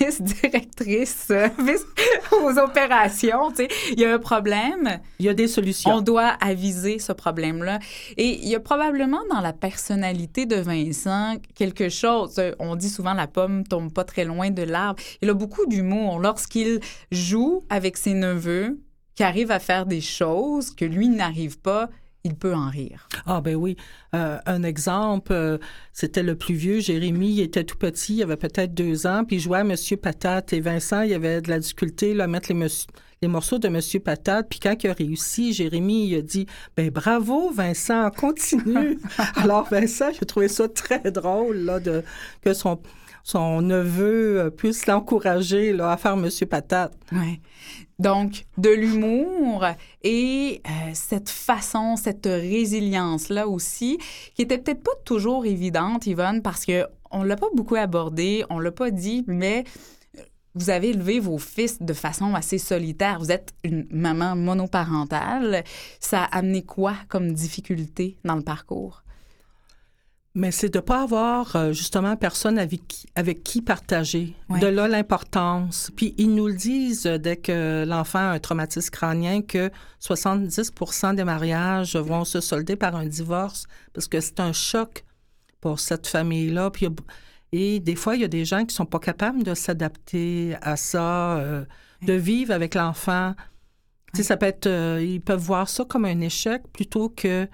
vice-directrice, 0.00 1.28
euh, 1.30 1.48
vice 1.58 1.84
aux 2.32 2.58
opérations. 2.58 3.52
Il 3.92 4.00
y 4.00 4.04
a 4.04 4.14
un 4.14 4.18
problème, 4.18 5.00
Il 5.18 5.26
y 5.26 5.28
a 5.28 5.34
des 5.34 5.46
solutions. 5.46 5.96
on 5.96 6.00
doit 6.00 6.36
aviser 6.40 6.98
ce 6.98 7.12
problème-là. 7.12 7.78
Et 8.16 8.40
il 8.42 8.48
y 8.48 8.54
a 8.54 8.60
probablement 8.60 9.20
dans 9.30 9.40
la 9.40 9.52
personnalité 9.52 10.46
de 10.46 10.56
Vincent 10.56 11.36
quelque 11.54 11.88
chose. 11.88 12.40
On 12.58 12.76
dit 12.76 12.88
souvent 12.88 13.14
la 13.14 13.26
pomme 13.26 13.64
tombe 13.64 13.92
pas 13.92 14.04
très 14.04 14.24
loin 14.24 14.50
de 14.50 14.62
l'arbre. 14.62 15.00
Il 15.20 15.28
a 15.28 15.34
beaucoup 15.34 15.66
d'humour 15.66 16.18
lorsqu'il 16.18 16.80
joue 17.10 17.62
avec 17.68 17.96
ses 17.96 18.14
neveux, 18.14 18.80
qui 19.16 19.22
arrivent 19.22 19.50
à 19.50 19.58
faire 19.58 19.86
des 19.86 20.00
choses 20.00 20.70
que 20.70 20.84
lui 20.84 21.08
n'arrive 21.08 21.58
pas. 21.58 21.88
Il 22.26 22.34
peut 22.34 22.54
en 22.54 22.68
rire. 22.68 23.08
Ah 23.24 23.40
ben 23.40 23.54
oui. 23.54 23.76
Euh, 24.12 24.38
un 24.46 24.64
exemple, 24.64 25.32
euh, 25.32 25.58
c'était 25.92 26.24
le 26.24 26.34
plus 26.34 26.54
vieux, 26.54 26.80
Jérémy, 26.80 27.34
il 27.34 27.40
était 27.40 27.62
tout 27.62 27.78
petit, 27.78 28.16
il 28.16 28.22
avait 28.24 28.36
peut-être 28.36 28.74
deux 28.74 29.06
ans, 29.06 29.22
puis 29.24 29.36
il 29.36 29.38
jouait 29.40 29.60
à 29.60 29.64
Monsieur 29.64 29.96
Patate. 29.96 30.52
Et 30.52 30.60
Vincent, 30.60 31.02
il 31.02 31.14
avait 31.14 31.40
de 31.40 31.48
la 31.48 31.60
difficulté 31.60 32.14
là, 32.14 32.24
à 32.24 32.26
mettre 32.26 32.52
les, 32.52 33.28
morceaux 33.28 33.60
de 33.60 33.68
Monsieur 33.68 34.00
Patate. 34.00 34.48
Puis 34.50 34.58
quand 34.58 34.74
il 34.82 34.90
a 34.90 34.92
réussi, 34.92 35.52
Jérémy, 35.52 36.08
il 36.08 36.16
a 36.16 36.22
dit 36.22 36.46
«Ben 36.76 36.90
bravo, 36.90 37.52
Vincent, 37.52 38.10
continue!» 38.10 38.98
Alors 39.36 39.68
Vincent, 39.68 40.10
j'ai 40.18 40.26
trouvé 40.26 40.48
ça 40.48 40.68
très 40.68 41.12
drôle 41.12 41.58
là, 41.58 41.78
de, 41.78 42.02
que 42.42 42.54
son, 42.54 42.80
son 43.22 43.62
neveu 43.62 44.52
puisse 44.56 44.86
l'encourager 44.86 45.78
à 45.80 45.96
faire 45.96 46.16
Monsieur 46.16 46.46
Patate. 46.46 46.92
Donc, 47.98 48.44
de 48.58 48.68
l'humour 48.68 49.64
et 50.02 50.60
euh, 50.66 50.90
cette 50.92 51.30
façon, 51.30 51.96
cette 51.96 52.26
résilience-là 52.26 53.48
aussi, 53.48 53.98
qui 54.34 54.42
était 54.42 54.58
peut-être 54.58 54.82
pas 54.82 54.94
toujours 55.06 55.46
évidente, 55.46 56.06
Yvonne, 56.06 56.42
parce 56.42 56.66
que 56.66 56.86
on 57.10 57.22
l'a 57.22 57.36
pas 57.36 57.46
beaucoup 57.54 57.76
abordé, 57.76 58.44
on 58.50 58.58
l'a 58.58 58.72
pas 58.72 58.90
dit, 58.90 59.24
mais 59.26 59.64
euh, 60.18 60.22
vous 60.54 60.68
avez 60.68 60.90
élevé 60.90 61.20
vos 61.20 61.38
fils 61.38 61.80
de 61.80 61.94
façon 61.94 62.34
assez 62.34 62.58
solitaire. 62.58 63.18
Vous 63.18 63.32
êtes 63.32 63.54
une 63.64 63.86
maman 63.90 64.36
monoparentale. 64.36 65.64
Ça 65.98 66.24
a 66.24 66.38
amené 66.38 66.64
quoi 66.64 66.96
comme 67.08 67.32
difficulté 67.32 68.18
dans 68.24 68.36
le 68.36 68.42
parcours? 68.42 69.05
Mais 70.36 70.52
c'est 70.52 70.68
de 70.68 70.78
ne 70.78 70.82
pas 70.82 71.02
avoir 71.02 71.56
euh, 71.56 71.72
justement 71.72 72.14
personne 72.14 72.58
avec 72.58 72.86
qui, 72.86 73.06
avec 73.16 73.42
qui 73.42 73.62
partager. 73.62 74.36
Ouais. 74.48 74.60
De 74.60 74.68
là 74.68 74.86
l'importance. 74.86 75.90
Puis 75.96 76.14
ils 76.18 76.32
nous 76.32 76.46
le 76.46 76.54
disent 76.54 77.06
euh, 77.06 77.18
dès 77.18 77.36
que 77.36 77.84
l'enfant 77.84 78.18
a 78.18 78.32
un 78.32 78.38
traumatisme 78.38 78.90
crânien 78.90 79.42
que 79.42 79.70
70% 80.00 81.14
des 81.14 81.24
mariages 81.24 81.96
vont 81.96 82.24
se 82.24 82.40
solder 82.40 82.76
par 82.76 82.94
un 82.94 83.06
divorce 83.06 83.66
parce 83.92 84.06
que 84.06 84.20
c'est 84.20 84.38
un 84.38 84.52
choc 84.52 85.04
pour 85.60 85.80
cette 85.80 86.06
famille-là. 86.06 86.70
Puis 86.70 86.86
et 87.52 87.80
des 87.80 87.94
fois, 87.94 88.16
il 88.16 88.22
y 88.22 88.24
a 88.24 88.28
des 88.28 88.44
gens 88.44 88.64
qui 88.64 88.74
sont 88.74 88.86
pas 88.86 88.98
capables 88.98 89.42
de 89.42 89.54
s'adapter 89.54 90.56
à 90.62 90.76
ça, 90.76 91.38
euh, 91.38 91.64
de 92.02 92.12
vivre 92.12 92.52
avec 92.52 92.74
l'enfant. 92.74 93.34
Tu 94.12 94.18
sais, 94.18 94.22
ça 94.24 94.36
peut 94.36 94.46
être, 94.46 94.66
euh, 94.66 95.02
ils 95.02 95.20
peuvent 95.20 95.40
voir 95.40 95.68
ça 95.68 95.84
comme 95.84 96.04
un 96.04 96.20
échec 96.20 96.62
plutôt 96.72 97.08
que 97.08 97.48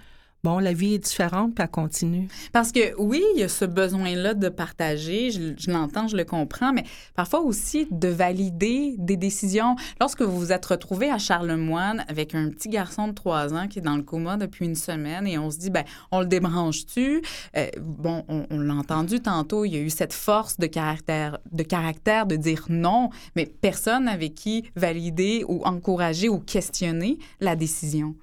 bon, 0.44 0.58
la 0.58 0.72
vie 0.72 0.94
est 0.94 0.98
différente, 0.98 1.54
puis 1.54 1.62
elle 1.62 1.70
continue. 1.70 2.28
Parce 2.52 2.72
que 2.72 2.94
oui, 2.98 3.22
il 3.34 3.40
y 3.40 3.42
a 3.44 3.48
ce 3.48 3.64
besoin-là 3.64 4.34
de 4.34 4.48
partager, 4.48 5.30
je, 5.30 5.70
l'entends, 5.70 6.08
je 6.08 6.16
le 6.16 6.24
comprends, 6.24 6.72
mais 6.72 6.84
parfois 7.14 7.40
aussi 7.40 7.86
de 7.90 8.08
valider 8.08 8.96
des 8.98 9.16
décisions. 9.16 9.76
Lorsque 10.00 10.22
vous 10.22 10.36
vous 10.36 10.52
êtes 10.52 10.66
retrouvé 10.66 11.10
à 11.10 11.18
Charlemagne 11.18 12.04
avec 12.08 12.34
un 12.34 12.50
petit 12.50 12.68
garçon 12.68 13.08
de 13.08 13.12
3 13.12 13.54
ans 13.54 13.68
qui 13.68 13.78
est 13.78 13.82
dans 13.82 13.96
le 13.96 14.02
coma 14.02 14.36
depuis 14.36 14.66
une 14.66 14.74
semaine 14.74 15.26
et 15.26 15.38
on 15.38 15.50
se 15.50 15.58
dit, 15.58 15.70
ben, 15.70 15.84
on 16.10 16.20
le 16.20 16.26
débranche-tu? 16.26 17.22
Euh, 17.56 17.66
bon, 17.80 18.24
on, 18.28 18.46
on 18.50 18.58
l'a 18.58 18.74
entendu 18.74 19.20
tantôt, 19.20 19.64
il 19.64 19.74
y 19.74 19.76
a 19.76 19.80
eu 19.80 19.90
cette 19.90 20.12
force 20.12 20.58
de 20.58 20.66
caractère, 20.66 21.38
de 21.52 21.62
caractère 21.62 22.26
de 22.26 22.36
dire 22.36 22.66
non, 22.68 23.10
mais 23.36 23.46
personne 23.46 24.08
avec 24.08 24.34
qui 24.34 24.64
valider 24.74 25.44
ou 25.46 25.62
encourager 25.64 26.28
ou 26.28 26.38
questionner 26.40 27.18
la 27.40 27.54
décision. 27.54 28.16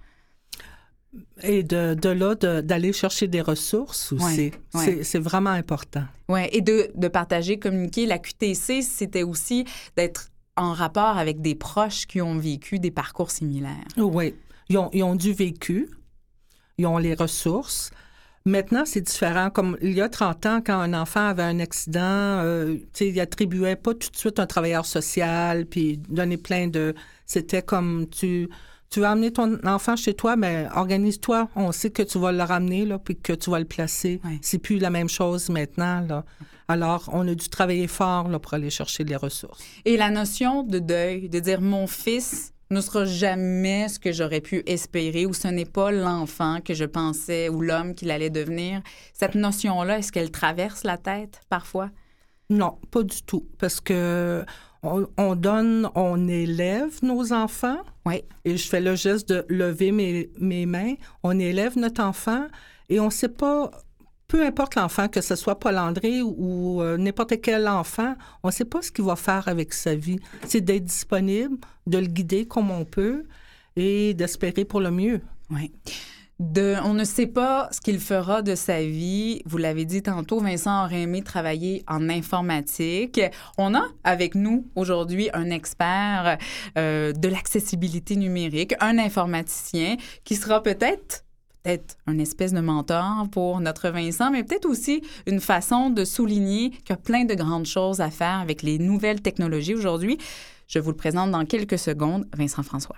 Et 1.41 1.64
de, 1.64 1.95
de 1.95 2.10
là, 2.10 2.36
de- 2.36 2.62
d'aller 2.62 2.93
chercher 2.93 3.28
des 3.28 3.41
ressources 3.41 4.14
aussi. 4.14 4.24
Ouais, 4.24 4.51
ouais. 4.76 5.03
C'est- 5.03 5.20
vraiment 5.20 5.49
important. 5.49 6.03
Oui, 6.28 6.41
et 6.51 6.62
de, 6.62 6.91
de 6.95 7.07
partager, 7.07 7.57
communiquer. 7.57 8.05
La 8.05 8.20
QTC, 8.20 8.82
c'était 8.84 9.24
aussi 9.24 9.66
d'être 9.97 10.30
en 10.55 10.74
rapport 10.74 11.18
avec 11.18 11.41
des 11.41 11.55
proches 11.55 12.05
qui 12.05 12.22
ont 12.22 12.38
vécu 12.38 12.80
des 12.80 12.91
parcours 12.91 13.32
similaires. 13.32 13.88
Oui. 13.97 14.36
Ils 14.70 14.78
ont, 14.78 14.89
ils 14.93 15.01
ont 15.03 15.16
du 15.16 15.34
vécu, 15.34 15.89
ils 16.78 16.86
ont 16.86 16.97
les 16.99 17.16
ressources. 17.16 17.89
Maintenant, 18.45 18.84
c'est 18.86 19.01
différent. 19.01 19.49
Comme 19.49 19.78
il 19.82 19.93
y 19.93 20.01
a 20.01 20.10
30 20.10 20.45
ans, 20.45 20.62
quand 20.64 20.80
un 20.80 20.93
enfant 20.93 21.28
avait 21.28 21.43
un 21.43 21.60
accident, 21.60 21.99
euh, 22.01 22.78
il 23.01 23.20
attribuait 23.20 23.76
pas 23.76 23.93
tout 23.93 24.10
de 24.12 24.16
suite 24.16 24.39
un 24.39 24.45
travailleur 24.45 24.86
social, 24.86 25.66
puis 25.66 25.97
donnait 26.10 26.38
plein 26.38 26.68
de... 26.68 26.93
C'était 27.26 27.62
comme, 27.62 28.07
tu, 28.10 28.47
tu 28.89 29.01
vas 29.01 29.11
amener 29.11 29.31
ton 29.31 29.59
enfant 29.65 29.95
chez 29.95 30.13
toi, 30.13 30.35
mais 30.35 30.67
organise-toi. 30.75 31.49
On 31.55 31.71
sait 31.71 31.91
que 31.91 32.01
tu 32.01 32.17
vas 32.17 32.31
le 32.31 32.43
ramener, 32.43 32.85
là, 32.85 32.97
puis 32.97 33.15
que 33.15 33.33
tu 33.33 33.49
vas 33.49 33.59
le 33.59 33.65
placer. 33.65 34.19
Ouais. 34.23 34.39
C'est 34.41 34.57
plus 34.57 34.79
la 34.79 34.89
même 34.89 35.09
chose 35.09 35.49
maintenant, 35.49 36.01
là. 36.01 36.25
Alors, 36.67 37.09
on 37.11 37.27
a 37.27 37.33
dû 37.33 37.49
travailler 37.49 37.87
fort, 37.87 38.29
là, 38.29 38.39
pour 38.39 38.53
aller 38.53 38.69
chercher 38.69 39.03
les 39.03 39.15
ressources. 39.15 39.63
Et 39.85 39.97
la 39.97 40.11
notion 40.11 40.63
de 40.63 40.79
deuil, 40.79 41.27
de 41.29 41.39
dire 41.39 41.61
mon 41.61 41.87
fils 41.87 42.53
ne 42.71 42.81
sera 42.81 43.05
jamais 43.05 43.87
ce 43.89 43.99
que 43.99 44.11
j'aurais 44.11 44.41
pu 44.41 44.61
espérer 44.67 45.25
ou 45.25 45.33
ce 45.33 45.47
n'est 45.47 45.65
pas 45.65 45.91
l'enfant 45.91 46.59
que 46.63 46.75
je 46.75 46.85
pensais 46.85 47.49
ou 47.49 47.61
l'homme 47.61 47.95
qu'il 47.95 48.11
allait 48.11 48.29
devenir. 48.29 48.81
Cette 49.13 49.33
notion-là, 49.33 49.97
est-ce 49.97 50.11
qu'elle 50.11 50.29
traverse 50.29 50.83
la 50.83 50.97
tête 50.97 51.41
parfois? 51.49 51.89
Non, 52.51 52.77
pas 52.91 53.01
du 53.01 53.23
tout. 53.23 53.47
Parce 53.57 53.81
que 53.81 54.45
on, 54.84 55.07
on 55.17 55.36
donne, 55.36 55.89
on 55.95 56.27
élève 56.27 56.99
nos 57.01 57.34
enfants. 57.34 57.80
Oui. 58.05 58.23
Et 58.45 58.57
je 58.57 58.67
fais 58.67 58.82
le 58.82 58.95
geste 58.95 59.30
de 59.30 59.45
lever 59.49 59.91
mes, 59.91 60.30
mes 60.39 60.65
mains. 60.65 60.93
On 61.23 61.38
élève 61.38 61.77
notre 61.77 62.01
enfant 62.01 62.47
et 62.89 62.99
on 62.99 63.05
ne 63.05 63.11
sait 63.11 63.30
pas, 63.30 63.71
peu 64.27 64.45
importe 64.45 64.75
l'enfant, 64.75 65.07
que 65.07 65.21
ce 65.21 65.36
soit 65.36 65.59
Paul 65.59 65.77
André 65.77 66.21
ou, 66.21 66.36
ou, 66.38 66.82
euh, 66.82 66.97
n'importe 66.97 67.41
quel 67.41 67.67
enfant, 67.67 68.15
on 68.43 68.47
ne 68.47 68.53
sait 68.53 68.65
pas 68.65 68.82
ce 68.82 68.91
qu'il 68.91 69.05
va 69.05 69.15
faire 69.15 69.47
avec 69.47 69.73
sa 69.73 69.95
vie. 69.95 70.19
C'est 70.47 70.61
d'être 70.61 70.86
disponible, 70.86 71.57
de 71.88 71.97
le 71.97 72.07
guider 72.07 72.45
comme 72.45 72.71
on 72.71 72.86
peut 72.86 73.25
et 73.75 74.13
d'espérer 74.13 74.65
pour 74.65 74.82
le 74.82 74.91
mieux. 74.91 75.21
Oui. 75.49 75.71
On 76.41 76.93
ne 76.93 77.03
sait 77.03 77.27
pas 77.27 77.67
ce 77.71 77.81
qu'il 77.81 77.99
fera 77.99 78.41
de 78.41 78.55
sa 78.55 78.81
vie. 78.81 79.41
Vous 79.45 79.57
l'avez 79.57 79.83
dit 79.83 80.01
tantôt, 80.01 80.39
Vincent 80.39 80.85
aurait 80.85 81.01
aimé 81.01 81.21
travailler 81.21 81.83
en 81.85 82.09
informatique. 82.09 83.19
On 83.57 83.75
a 83.75 83.83
avec 84.05 84.35
nous 84.35 84.65
aujourd'hui 84.75 85.29
un 85.33 85.49
expert 85.49 86.37
euh, 86.77 87.11
de 87.11 87.27
l'accessibilité 87.27 88.15
numérique, 88.15 88.73
un 88.79 88.97
informaticien 88.97 89.97
qui 90.23 90.35
sera 90.35 90.63
peut-être 90.63 91.25
peut-être 91.61 91.97
une 92.07 92.21
espèce 92.21 92.53
de 92.53 92.61
mentor 92.61 93.27
pour 93.31 93.59
notre 93.59 93.89
Vincent, 93.89 94.31
mais 94.31 94.45
peut-être 94.45 94.65
aussi 94.65 95.01
une 95.27 95.41
façon 95.41 95.89
de 95.89 96.05
souligner 96.05 96.69
qu'il 96.69 96.91
y 96.91 96.93
a 96.93 96.97
plein 96.97 97.25
de 97.25 97.33
grandes 97.33 97.65
choses 97.65 97.99
à 97.99 98.09
faire 98.09 98.39
avec 98.39 98.63
les 98.63 98.79
nouvelles 98.79 99.21
technologies 99.21 99.75
aujourd'hui. 99.75 100.17
Je 100.69 100.79
vous 100.79 100.91
le 100.91 100.95
présente 100.95 101.31
dans 101.31 101.43
quelques 101.43 101.77
secondes, 101.77 102.25
Vincent 102.33 102.63
François. 102.63 102.95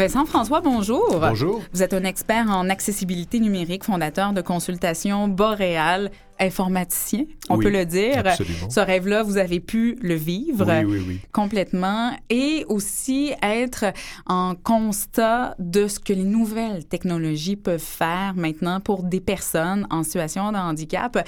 Vincent 0.00 0.24
François, 0.24 0.62
bonjour. 0.62 1.20
Bonjour. 1.20 1.60
Vous 1.74 1.82
êtes 1.82 1.92
un 1.92 2.04
expert 2.04 2.48
en 2.48 2.70
accessibilité 2.70 3.38
numérique, 3.38 3.84
fondateur 3.84 4.32
de 4.32 4.40
consultation 4.40 5.28
Boréal, 5.28 6.10
informaticien, 6.40 7.24
on 7.48 7.56
Oui, 7.56 7.64
peut 7.64 7.70
le 7.70 7.84
dire. 7.86 8.22
absolument. 8.26 8.70
Ce 8.70 8.80
rêve-là, 8.80 9.22
vous 9.22 9.36
avez 9.36 9.60
pu 9.60 9.96
le 10.00 10.14
vivre 10.14 10.66
Oui, 10.66 10.84
oui, 10.98 11.04
oui. 11.06 11.20
complètement 11.32 12.10
et 12.30 12.64
aussi 12.68 13.32
être 13.42 13.86
en 14.26 14.54
constat 14.54 15.54
de 15.58 15.86
ce 15.88 15.98
que 16.00 16.12
les 16.12 16.24
nouvelles 16.24 16.84
technologies 16.86 17.56
peuvent 17.56 17.78
faire 17.80 18.32
maintenant 18.36 18.80
pour 18.80 19.02
des 19.02 19.20
personnes 19.20 19.86
en 19.90 20.02
situation 20.02 20.50
de 20.52 20.56
handicap. 20.56 21.26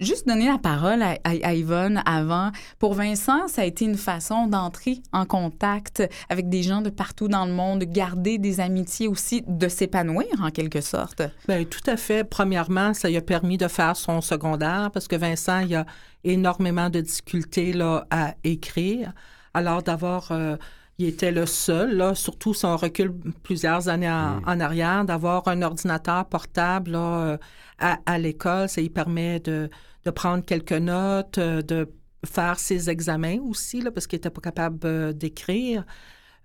Juste 0.00 0.26
donner 0.28 0.48
la 0.48 0.58
parole 0.58 1.02
à, 1.02 1.18
à- 1.24 1.34
à 1.42 1.54
Yvonne 1.54 2.02
avant. 2.06 2.50
Pour 2.78 2.94
Vincent, 2.94 3.48
ça 3.48 3.62
a 3.62 3.64
été 3.64 3.84
une 3.84 3.96
façon 3.96 4.46
d'entrer 4.46 5.02
en 5.12 5.24
contact 5.26 6.02
avec 6.28 6.48
des 6.48 6.62
gens 6.62 6.80
de 6.82 6.90
partout 6.90 7.28
dans 7.28 7.46
le 7.46 7.52
monde, 7.52 7.80
de 7.80 7.84
garder 7.84 8.38
des 8.38 8.60
amitiés 8.60 9.08
aussi, 9.08 9.42
de 9.46 9.68
s'épanouir 9.68 10.26
en 10.42 10.50
quelque 10.50 10.80
sorte. 10.80 11.22
Bien, 11.48 11.64
tout 11.64 11.80
à 11.90 11.96
fait. 11.96 12.24
Premièrement, 12.24 12.94
ça 12.94 13.08
lui 13.08 13.16
a 13.16 13.20
permis 13.22 13.58
de 13.58 13.68
faire 13.68 13.96
son 13.96 14.20
secondaire 14.44 14.90
parce 14.92 15.08
que 15.08 15.16
Vincent, 15.16 15.60
il 15.60 15.74
a 15.74 15.86
énormément 16.22 16.90
de 16.90 17.00
difficultés 17.00 17.72
là, 17.72 18.06
à 18.10 18.34
écrire. 18.44 19.12
Alors, 19.54 19.82
d'avoir. 19.82 20.32
euh, 20.32 20.56
il 20.96 21.06
était 21.08 21.32
le 21.32 21.44
seul, 21.44 21.96
là, 21.96 22.14
surtout 22.14 22.54
si 22.54 22.64
on 22.66 22.76
recule 22.76 23.12
plusieurs 23.42 23.88
années 23.88 24.08
en, 24.08 24.40
en 24.46 24.60
arrière, 24.60 25.04
d'avoir 25.04 25.48
un 25.48 25.60
ordinateur 25.62 26.24
portable 26.26 26.92
là, 26.92 27.18
euh, 27.18 27.36
à, 27.80 27.98
à 28.06 28.16
l'école. 28.16 28.68
Ça 28.68 28.80
lui 28.80 28.90
permet 28.90 29.40
de, 29.40 29.68
de 30.04 30.10
prendre 30.12 30.44
quelques 30.44 30.70
notes, 30.72 31.38
euh, 31.38 31.62
de 31.62 31.90
faire 32.24 32.60
ses 32.60 32.90
examens 32.90 33.38
aussi, 33.40 33.80
là, 33.80 33.90
parce 33.90 34.06
qu'il 34.06 34.18
n'était 34.18 34.30
pas 34.30 34.40
capable 34.40 35.14
d'écrire. 35.14 35.84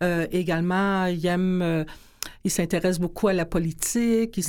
Euh, 0.01 0.25
également, 0.31 1.05
il 1.05 1.23
aime, 1.27 1.61
euh, 1.61 1.83
il 2.43 2.49
s'intéresse 2.49 2.97
beaucoup 2.97 3.27
à 3.27 3.33
la 3.33 3.45
politique, 3.45 4.35
il 4.35 4.43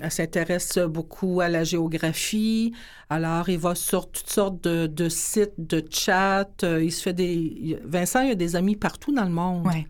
elle 0.00 0.10
s'intéresse 0.12 0.78
beaucoup 0.78 1.40
à 1.40 1.48
la 1.48 1.64
géographie. 1.64 2.72
Alors, 3.08 3.48
il 3.48 3.58
va 3.58 3.74
sur 3.74 4.10
toutes 4.10 4.28
sortes 4.28 4.62
de, 4.64 4.86
de 4.86 5.08
sites, 5.08 5.54
de 5.58 5.82
chats. 5.90 6.48
euh, 6.64 6.82
Il 6.82 6.92
se 6.92 7.02
fait 7.02 7.12
des. 7.12 7.78
Vincent, 7.84 8.20
il 8.22 8.32
a 8.32 8.34
des 8.34 8.56
amis 8.56 8.76
partout 8.76 9.14
dans 9.14 9.24
le 9.24 9.30
monde. 9.30 9.66
Ouais. 9.66 9.86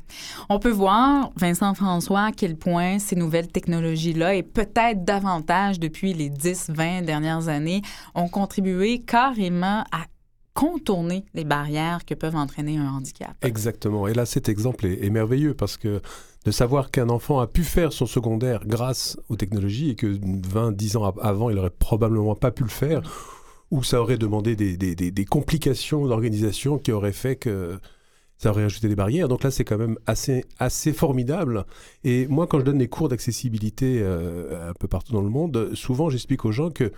On 0.48 0.58
peut 0.58 0.70
voir, 0.70 1.32
Vincent 1.36 1.74
François, 1.74 2.24
à 2.26 2.32
quel 2.32 2.56
point 2.56 2.98
ces 2.98 3.16
nouvelles 3.16 3.48
technologies-là, 3.48 4.34
et 4.34 4.42
peut-être 4.42 5.04
davantage 5.04 5.80
depuis 5.80 6.12
les 6.12 6.30
10-20 6.30 7.04
dernières 7.04 7.48
années, 7.48 7.82
ont 8.14 8.28
contribué 8.28 9.00
carrément 9.00 9.80
à 9.92 10.04
contourner 10.52 11.24
les 11.34 11.44
barrières 11.44 12.04
que 12.06 12.14
peuvent 12.14 12.36
entraîner 12.36 12.78
un 12.78 12.88
handicap. 12.88 13.34
Exactement. 13.42 14.08
Et 14.08 14.14
là, 14.14 14.24
cet 14.24 14.48
exemple 14.48 14.86
est, 14.86 15.04
est 15.04 15.10
merveilleux 15.10 15.52
parce 15.52 15.76
que 15.76 16.00
de 16.46 16.50
savoir 16.52 16.90
qu'un 16.92 17.08
enfant 17.10 17.40
a 17.40 17.46
pu 17.48 17.64
faire 17.64 17.92
son 17.92 18.06
secondaire 18.06 18.60
grâce 18.66 19.18
aux 19.28 19.36
technologies 19.36 19.90
et 19.90 19.94
que 19.96 20.16
20, 20.48 20.72
10 20.72 20.96
ans 20.96 21.12
avant, 21.20 21.50
il 21.50 21.58
aurait 21.58 21.70
probablement 21.70 22.36
pas 22.36 22.52
pu 22.52 22.62
le 22.62 22.68
faire, 22.70 23.02
ou 23.72 23.82
ça 23.82 24.00
aurait 24.00 24.16
demandé 24.16 24.54
des, 24.54 24.76
des- 24.76 24.94
des- 24.94 25.10
des 25.10 25.24
complications 25.24 26.06
d'organisation 26.06 26.78
qui 26.78 26.92
auraient 26.92 27.12
fait 27.12 27.34
que 27.34 27.78
ça 28.38 28.50
aurait 28.50 28.62
ajouté 28.64 28.86
des 28.88 28.94
barrières. 28.94 29.26
Donc 29.28 29.42
là, 29.42 29.50
c'est 29.50 29.64
quand 29.64 29.78
même 29.78 29.98
assez, 30.06 30.44
assez 30.60 30.92
formidable. 30.92 31.64
Et 32.04 32.28
moi, 32.28 32.46
quand 32.46 32.60
je 32.60 32.64
donne 32.64 32.78
des 32.78 32.86
cours 32.88 33.08
d'accessibilité 33.08 33.98
euh, 34.00 34.70
un 34.70 34.74
peu 34.74 34.86
partout 34.86 35.12
dans 35.14 35.22
le 35.22 35.30
monde, 35.30 35.70
souvent 35.74 36.10
j'explique 36.10 36.44
aux 36.44 36.52
gens 36.52 36.70
que 36.70 36.92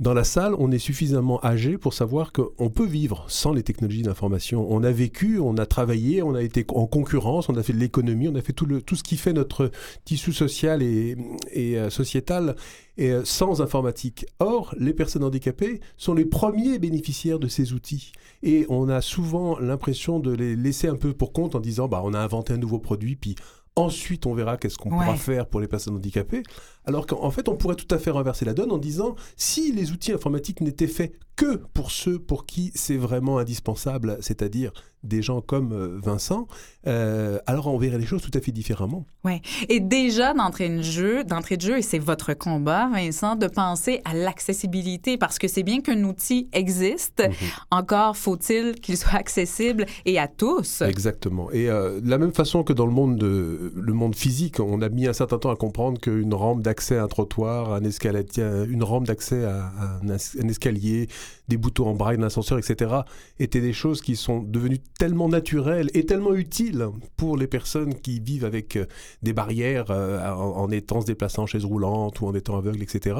dans 0.00 0.12
la 0.14 0.24
salle, 0.24 0.54
on 0.58 0.72
est 0.72 0.78
suffisamment 0.78 1.38
âgé 1.44 1.78
pour 1.78 1.94
savoir 1.94 2.32
qu'on 2.32 2.68
peut 2.68 2.84
vivre 2.86 3.24
sans 3.28 3.52
les 3.52 3.62
technologies 3.62 4.02
d'information. 4.02 4.66
On 4.68 4.82
a 4.82 4.90
vécu, 4.90 5.38
on 5.38 5.56
a 5.56 5.66
travaillé, 5.66 6.22
on 6.22 6.34
a 6.34 6.42
été 6.42 6.64
en 6.74 6.86
concurrence, 6.86 7.48
on 7.48 7.56
a 7.56 7.62
fait 7.62 7.72
de 7.72 7.78
l'économie, 7.78 8.28
on 8.28 8.34
a 8.34 8.42
fait 8.42 8.52
tout, 8.52 8.66
le, 8.66 8.82
tout 8.82 8.96
ce 8.96 9.04
qui 9.04 9.16
fait 9.16 9.32
notre 9.32 9.70
tissu 10.04 10.32
social 10.32 10.82
et, 10.82 11.16
et 11.52 11.78
euh, 11.78 11.90
sociétal 11.90 12.56
et, 12.98 13.12
euh, 13.12 13.24
sans 13.24 13.62
informatique. 13.62 14.26
Or, 14.40 14.74
les 14.78 14.94
personnes 14.94 15.22
handicapées 15.24 15.80
sont 15.96 16.14
les 16.14 16.24
premiers 16.24 16.78
bénéficiaires 16.80 17.38
de 17.38 17.46
ces 17.48 17.72
outils. 17.72 18.12
Et 18.42 18.66
on 18.68 18.88
a 18.88 19.00
souvent 19.00 19.58
l'impression 19.60 20.18
de 20.18 20.32
les 20.32 20.56
laisser 20.56 20.88
un 20.88 20.96
peu 20.96 21.12
pour 21.12 21.32
compte 21.32 21.54
en 21.54 21.60
disant 21.60 21.86
bah, 21.86 22.02
on 22.04 22.14
a 22.14 22.18
inventé 22.18 22.52
un 22.52 22.58
nouveau 22.58 22.78
produit, 22.80 23.14
puis 23.16 23.36
ensuite 23.76 24.26
on 24.26 24.34
verra 24.34 24.56
qu'est-ce 24.56 24.76
qu'on 24.78 24.90
Ouais. 24.90 25.04
pourra 25.04 25.16
faire 25.16 25.46
pour 25.46 25.60
les 25.60 25.66
personnes 25.68 25.94
handicapées. 25.96 26.42
Alors 26.86 27.06
qu'en 27.06 27.30
fait, 27.30 27.48
on 27.48 27.56
pourrait 27.56 27.76
tout 27.76 27.92
à 27.94 27.98
fait 27.98 28.10
renverser 28.10 28.44
la 28.44 28.54
donne 28.54 28.70
en 28.70 28.78
disant 28.78 29.16
si 29.36 29.72
les 29.72 29.92
outils 29.92 30.12
informatiques 30.12 30.60
n'étaient 30.60 30.86
faits 30.86 31.14
que 31.36 31.56
pour 31.56 31.90
ceux 31.90 32.18
pour 32.18 32.46
qui 32.46 32.70
c'est 32.74 32.96
vraiment 32.96 33.38
indispensable, 33.38 34.18
c'est-à-dire 34.20 34.72
des 35.02 35.20
gens 35.20 35.42
comme 35.42 35.72
euh, 35.72 35.98
Vincent, 36.02 36.46
euh, 36.86 37.38
alors 37.46 37.66
on 37.66 37.76
verrait 37.76 37.98
les 37.98 38.06
choses 38.06 38.22
tout 38.22 38.30
à 38.32 38.40
fait 38.40 38.52
différemment. 38.52 39.04
Ouais. 39.24 39.42
Et 39.68 39.80
déjà 39.80 40.32
d'entrée 40.32 40.70
de 40.70 40.80
jeu, 40.80 41.24
d'entrée 41.24 41.58
de 41.58 41.62
jeu, 41.62 41.78
et 41.78 41.82
c'est 41.82 41.98
votre 41.98 42.32
combat, 42.32 42.88
Vincent, 42.90 43.36
de 43.36 43.46
penser 43.46 44.00
à 44.06 44.14
l'accessibilité, 44.14 45.18
parce 45.18 45.38
que 45.38 45.46
c'est 45.46 45.62
bien 45.62 45.82
qu'un 45.82 46.04
outil 46.04 46.48
existe. 46.52 47.22
Mhm. 47.22 47.34
Encore 47.70 48.16
faut-il 48.16 48.76
qu'il 48.76 48.96
soit 48.96 49.16
accessible 49.16 49.84
et 50.06 50.18
à 50.18 50.26
tous. 50.26 50.80
Exactement. 50.80 51.50
Et 51.50 51.68
euh, 51.68 52.00
de 52.00 52.08
la 52.08 52.16
même 52.16 52.32
façon 52.32 52.62
que 52.62 52.72
dans 52.72 52.86
le 52.86 52.92
monde, 52.92 53.18
de, 53.18 53.72
le 53.74 53.92
monde 53.92 54.14
physique, 54.14 54.58
on 54.58 54.80
a 54.80 54.88
mis 54.88 55.06
un 55.06 55.12
certain 55.12 55.38
temps 55.38 55.50
à 55.50 55.56
comprendre 55.56 56.00
qu'une 56.00 56.32
rampe 56.32 56.62
d'accès 56.62 56.73
à 56.90 57.02
un 57.02 57.08
trottoir, 57.08 57.72
un 57.72 57.82
escaladier, 57.84 58.42
une 58.68 58.82
rampe 58.82 59.06
d'accès 59.06 59.44
à, 59.44 59.72
un, 60.02 60.08
es- 60.08 60.40
un 60.42 60.48
escalier, 60.48 61.08
des 61.48 61.56
boutons 61.56 61.88
en 61.88 61.94
braille, 61.94 62.16
un 62.18 62.22
ascenseur, 62.22 62.58
etc., 62.58 62.92
étaient 63.38 63.60
des 63.60 63.72
choses 63.72 64.00
qui 64.00 64.16
sont 64.16 64.40
devenues 64.42 64.80
tellement 64.98 65.28
naturelles 65.28 65.90
et 65.94 66.04
tellement 66.06 66.34
utiles 66.34 66.86
pour 67.16 67.36
les 67.36 67.46
personnes 67.46 67.94
qui 67.94 68.20
vivent 68.20 68.44
avec 68.44 68.76
euh, 68.76 68.86
des 69.22 69.32
barrières 69.32 69.86
euh, 69.90 70.20
en, 70.32 70.70
étant 70.70 71.00
se 71.00 71.06
déplaçant 71.06 71.42
en 71.44 71.46
chaise 71.46 71.64
roulante 71.64 72.20
ou 72.20 72.26
en 72.26 72.34
étant 72.34 72.56
aveugle, 72.56 72.82
etc. 72.82 73.16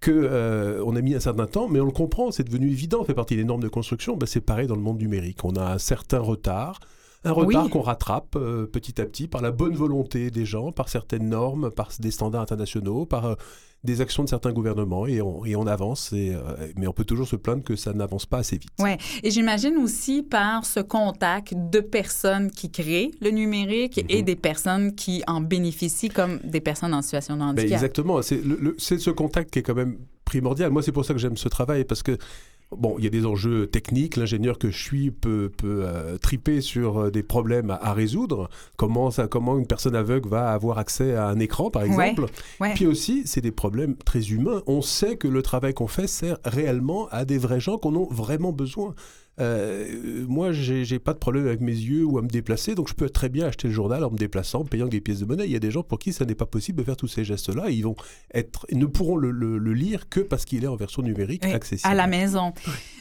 Que 0.00 0.12
euh, 0.12 0.82
on 0.86 0.94
a 0.94 1.00
mis 1.00 1.14
un 1.14 1.20
certain 1.20 1.46
temps, 1.46 1.68
mais 1.68 1.80
on 1.80 1.84
le 1.86 1.90
comprend, 1.90 2.30
c'est 2.30 2.44
devenu 2.44 2.70
évident, 2.70 3.02
fait 3.04 3.14
partie 3.14 3.34
des 3.34 3.44
normes 3.44 3.62
de 3.62 3.68
construction. 3.68 4.16
Ben, 4.16 4.26
c'est 4.26 4.40
pareil 4.40 4.68
dans 4.68 4.76
le 4.76 4.80
monde 4.82 4.98
numérique. 5.00 5.44
On 5.44 5.56
a 5.56 5.72
un 5.74 5.78
certain 5.78 6.20
retard, 6.20 6.78
un 7.28 7.32
retard 7.32 7.64
Oui. 7.64 7.70
qu'on 7.70 7.82
rattrape 7.82 8.34
euh, 8.36 8.66
petit 8.66 9.00
à 9.00 9.04
petit 9.06 9.28
par 9.28 9.42
la 9.42 9.50
bonne 9.50 9.74
volonté 9.74 10.30
des 10.30 10.44
gens, 10.44 10.72
par 10.72 10.88
certaines 10.88 11.28
normes, 11.28 11.70
par 11.70 11.90
des 11.98 12.10
standards 12.10 12.42
internationaux, 12.42 13.06
par 13.06 13.24
euh, 13.26 13.34
des 13.84 14.00
actions 14.00 14.24
de 14.24 14.28
certains 14.28 14.52
gouvernements, 14.52 15.06
et 15.06 15.22
on, 15.22 15.44
et 15.44 15.54
on 15.54 15.66
avance. 15.68 16.12
Et, 16.12 16.34
euh, 16.34 16.40
mais 16.76 16.88
on 16.88 16.92
peut 16.92 17.04
toujours 17.04 17.28
se 17.28 17.36
plaindre 17.36 17.62
que 17.62 17.76
ça 17.76 17.92
n'avance 17.92 18.26
pas 18.26 18.38
assez 18.38 18.56
vite. 18.58 18.70
Ouais. 18.80 18.98
Et 19.22 19.30
j'imagine 19.30 19.76
aussi 19.76 20.22
par 20.24 20.66
ce 20.66 20.80
contact 20.80 21.54
de 21.54 21.78
personnes 21.80 22.50
qui 22.50 22.70
créent 22.72 23.12
le 23.20 23.30
numérique 23.30 23.98
et 24.08 24.18
Mhm. 24.18 24.24
des 24.24 24.36
personnes 24.36 24.94
qui 24.96 25.22
en 25.28 25.40
bénéficient, 25.40 26.08
comme 26.08 26.38
des 26.42 26.60
personnes 26.60 26.92
en 26.92 27.02
situation 27.02 27.34
de 27.34 27.40
Ben, 27.40 27.46
handicap. 27.50 27.70
exactement, 27.72 28.20
c'est 28.22 28.98
ce 28.98 29.10
contact 29.10 29.52
qui 29.52 29.60
est 29.60 29.62
quand 29.62 29.76
même 29.76 29.96
primordial. 30.24 30.70
Moi, 30.72 30.82
c'est 30.82 30.92
pour 30.92 31.04
ça 31.04 31.14
que 31.14 31.20
j'aime 31.20 31.36
ce 31.36 31.48
travail, 31.48 31.84
parce 31.84 32.02
que 32.02 32.18
Bon, 32.76 32.96
il 32.98 33.04
y 33.04 33.06
a 33.06 33.10
des 33.10 33.24
enjeux 33.24 33.66
techniques. 33.66 34.16
L'ingénieur 34.16 34.58
que 34.58 34.70
je 34.70 34.76
suis 34.82 35.10
peut, 35.10 35.50
peut 35.56 35.84
euh, 35.84 36.18
triper 36.18 36.60
sur 36.60 36.98
euh, 36.98 37.10
des 37.10 37.22
problèmes 37.22 37.70
à, 37.70 37.76
à 37.76 37.94
résoudre. 37.94 38.50
Comment, 38.76 39.10
ça, 39.10 39.26
comment 39.26 39.58
une 39.58 39.66
personne 39.66 39.96
aveugle 39.96 40.28
va 40.28 40.52
avoir 40.52 40.76
accès 40.78 41.14
à 41.14 41.28
un 41.28 41.38
écran, 41.38 41.70
par 41.70 41.82
Ouais, 41.84 42.10
exemple? 42.10 42.30
ouais. 42.60 42.74
Puis 42.74 42.86
aussi, 42.86 43.22
c'est 43.24 43.40
des 43.40 43.52
problèmes 43.52 43.96
très 43.96 44.30
humains. 44.32 44.62
On 44.66 44.82
sait 44.82 45.16
que 45.16 45.28
le 45.28 45.40
travail 45.42 45.72
qu'on 45.72 45.86
fait 45.86 46.06
sert 46.06 46.36
réellement 46.44 47.08
à 47.10 47.24
des 47.24 47.38
vrais 47.38 47.60
gens 47.60 47.78
qu'on 47.78 47.94
a 47.94 48.06
vraiment 48.10 48.52
besoin. 48.52 48.94
Euh, 49.40 50.24
moi, 50.28 50.52
j'ai 50.52 50.98
pas 50.98 51.12
de 51.14 51.18
problème 51.18 51.46
avec 51.46 51.60
mes 51.60 51.72
yeux 51.72 52.04
ou 52.04 52.18
à 52.18 52.22
me 52.22 52.28
déplacer, 52.28 52.74
donc 52.74 52.88
je 52.88 52.94
peux 52.94 53.08
très 53.08 53.28
bien 53.28 53.46
acheter 53.46 53.68
le 53.68 53.74
journal 53.74 54.02
en 54.04 54.10
me 54.10 54.16
déplaçant, 54.16 54.60
en 54.60 54.64
payant 54.64 54.86
des 54.88 55.00
pièces 55.00 55.20
de 55.20 55.24
monnaie. 55.26 55.46
Il 55.46 55.52
y 55.52 55.56
a 55.56 55.60
des 55.60 55.70
gens 55.70 55.82
pour 55.82 55.98
qui 55.98 56.12
ça 56.12 56.24
n'est 56.24 56.34
pas 56.34 56.46
possible 56.46 56.78
de 56.78 56.84
faire 56.84 56.96
tous 56.96 57.06
ces 57.08 57.24
gestes-là. 57.24 57.70
Ils 57.70 57.82
vont 57.82 57.96
être, 58.34 58.66
ils 58.70 58.78
ne 58.78 58.86
pourront 58.86 59.16
le, 59.16 59.30
le- 59.30 59.58
le 59.58 59.72
lire 59.74 60.08
que 60.08 60.20
parce 60.20 60.44
qu'il 60.44 60.64
est 60.64 60.68
en 60.68 60.76
version 60.76 61.02
numérique 61.02 61.42
Oui, 61.44 61.52
accessible. 61.52 61.90
à 61.90 61.94
la 61.94 62.06
maison. 62.06 62.52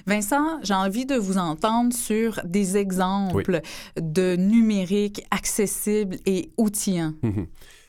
Vincent, 0.05 0.59
j'ai 0.63 0.73
envie 0.73 1.05
de 1.05 1.15
vous 1.15 1.37
entendre 1.37 1.93
sur 1.93 2.39
des 2.45 2.77
exemples 2.77 3.61
de 3.99 4.35
numérique 4.35 5.23
accessible 5.31 6.17
et 6.25 6.51
outillant. 6.57 7.13
Mhm. 7.23 7.47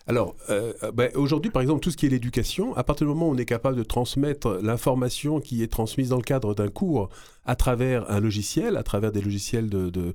Alors, 0.09 0.37
euh, 0.49 0.73
ben, 0.95 1.11
aujourd'hui, 1.15 1.51
par 1.51 1.61
exemple, 1.61 1.81
tout 1.81 1.91
ce 1.91 1.99
qui 1.99 2.07
est 2.07 2.09
l'éducation, 2.09 2.75
à 2.77 2.83
partir 2.83 3.07
du 3.07 3.13
moment 3.13 3.29
où 3.29 3.35
on 3.35 3.37
est 3.37 3.45
capable 3.45 3.77
de 3.77 3.83
transmettre 3.83 4.59
l'information 4.63 5.39
qui 5.39 5.63
est 5.63 5.71
transmise 5.71 6.09
dans 6.09 6.17
le 6.17 6.23
cadre 6.23 6.55
d'un 6.55 6.69
cours 6.69 7.11
à 7.45 7.57
travers 7.57 8.11
un 8.11 8.19
logiciel, 8.19 8.79
à 8.79 8.83
travers 8.83 9.13
des 9.13 9.21
logiciels 9.21 9.69
de, 9.69 9.91
de, 9.91 10.15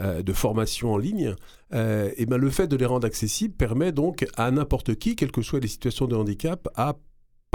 euh, 0.00 0.22
formation 0.32 0.94
en 0.94 0.96
ligne, 0.96 1.34
euh, 1.74 2.10
et 2.16 2.24
ben, 2.24 2.38
le 2.38 2.48
fait 2.48 2.66
de 2.66 2.76
les 2.76 2.86
rendre 2.86 3.06
accessibles 3.06 3.54
permet 3.54 3.92
donc 3.92 4.26
à 4.38 4.50
n'importe 4.50 4.94
qui, 4.94 5.16
quelles 5.16 5.32
que 5.32 5.42
soient 5.42 5.60
les 5.60 5.68
situations 5.68 6.06
de 6.06 6.16
handicap, 6.16 6.66
à 6.74 6.96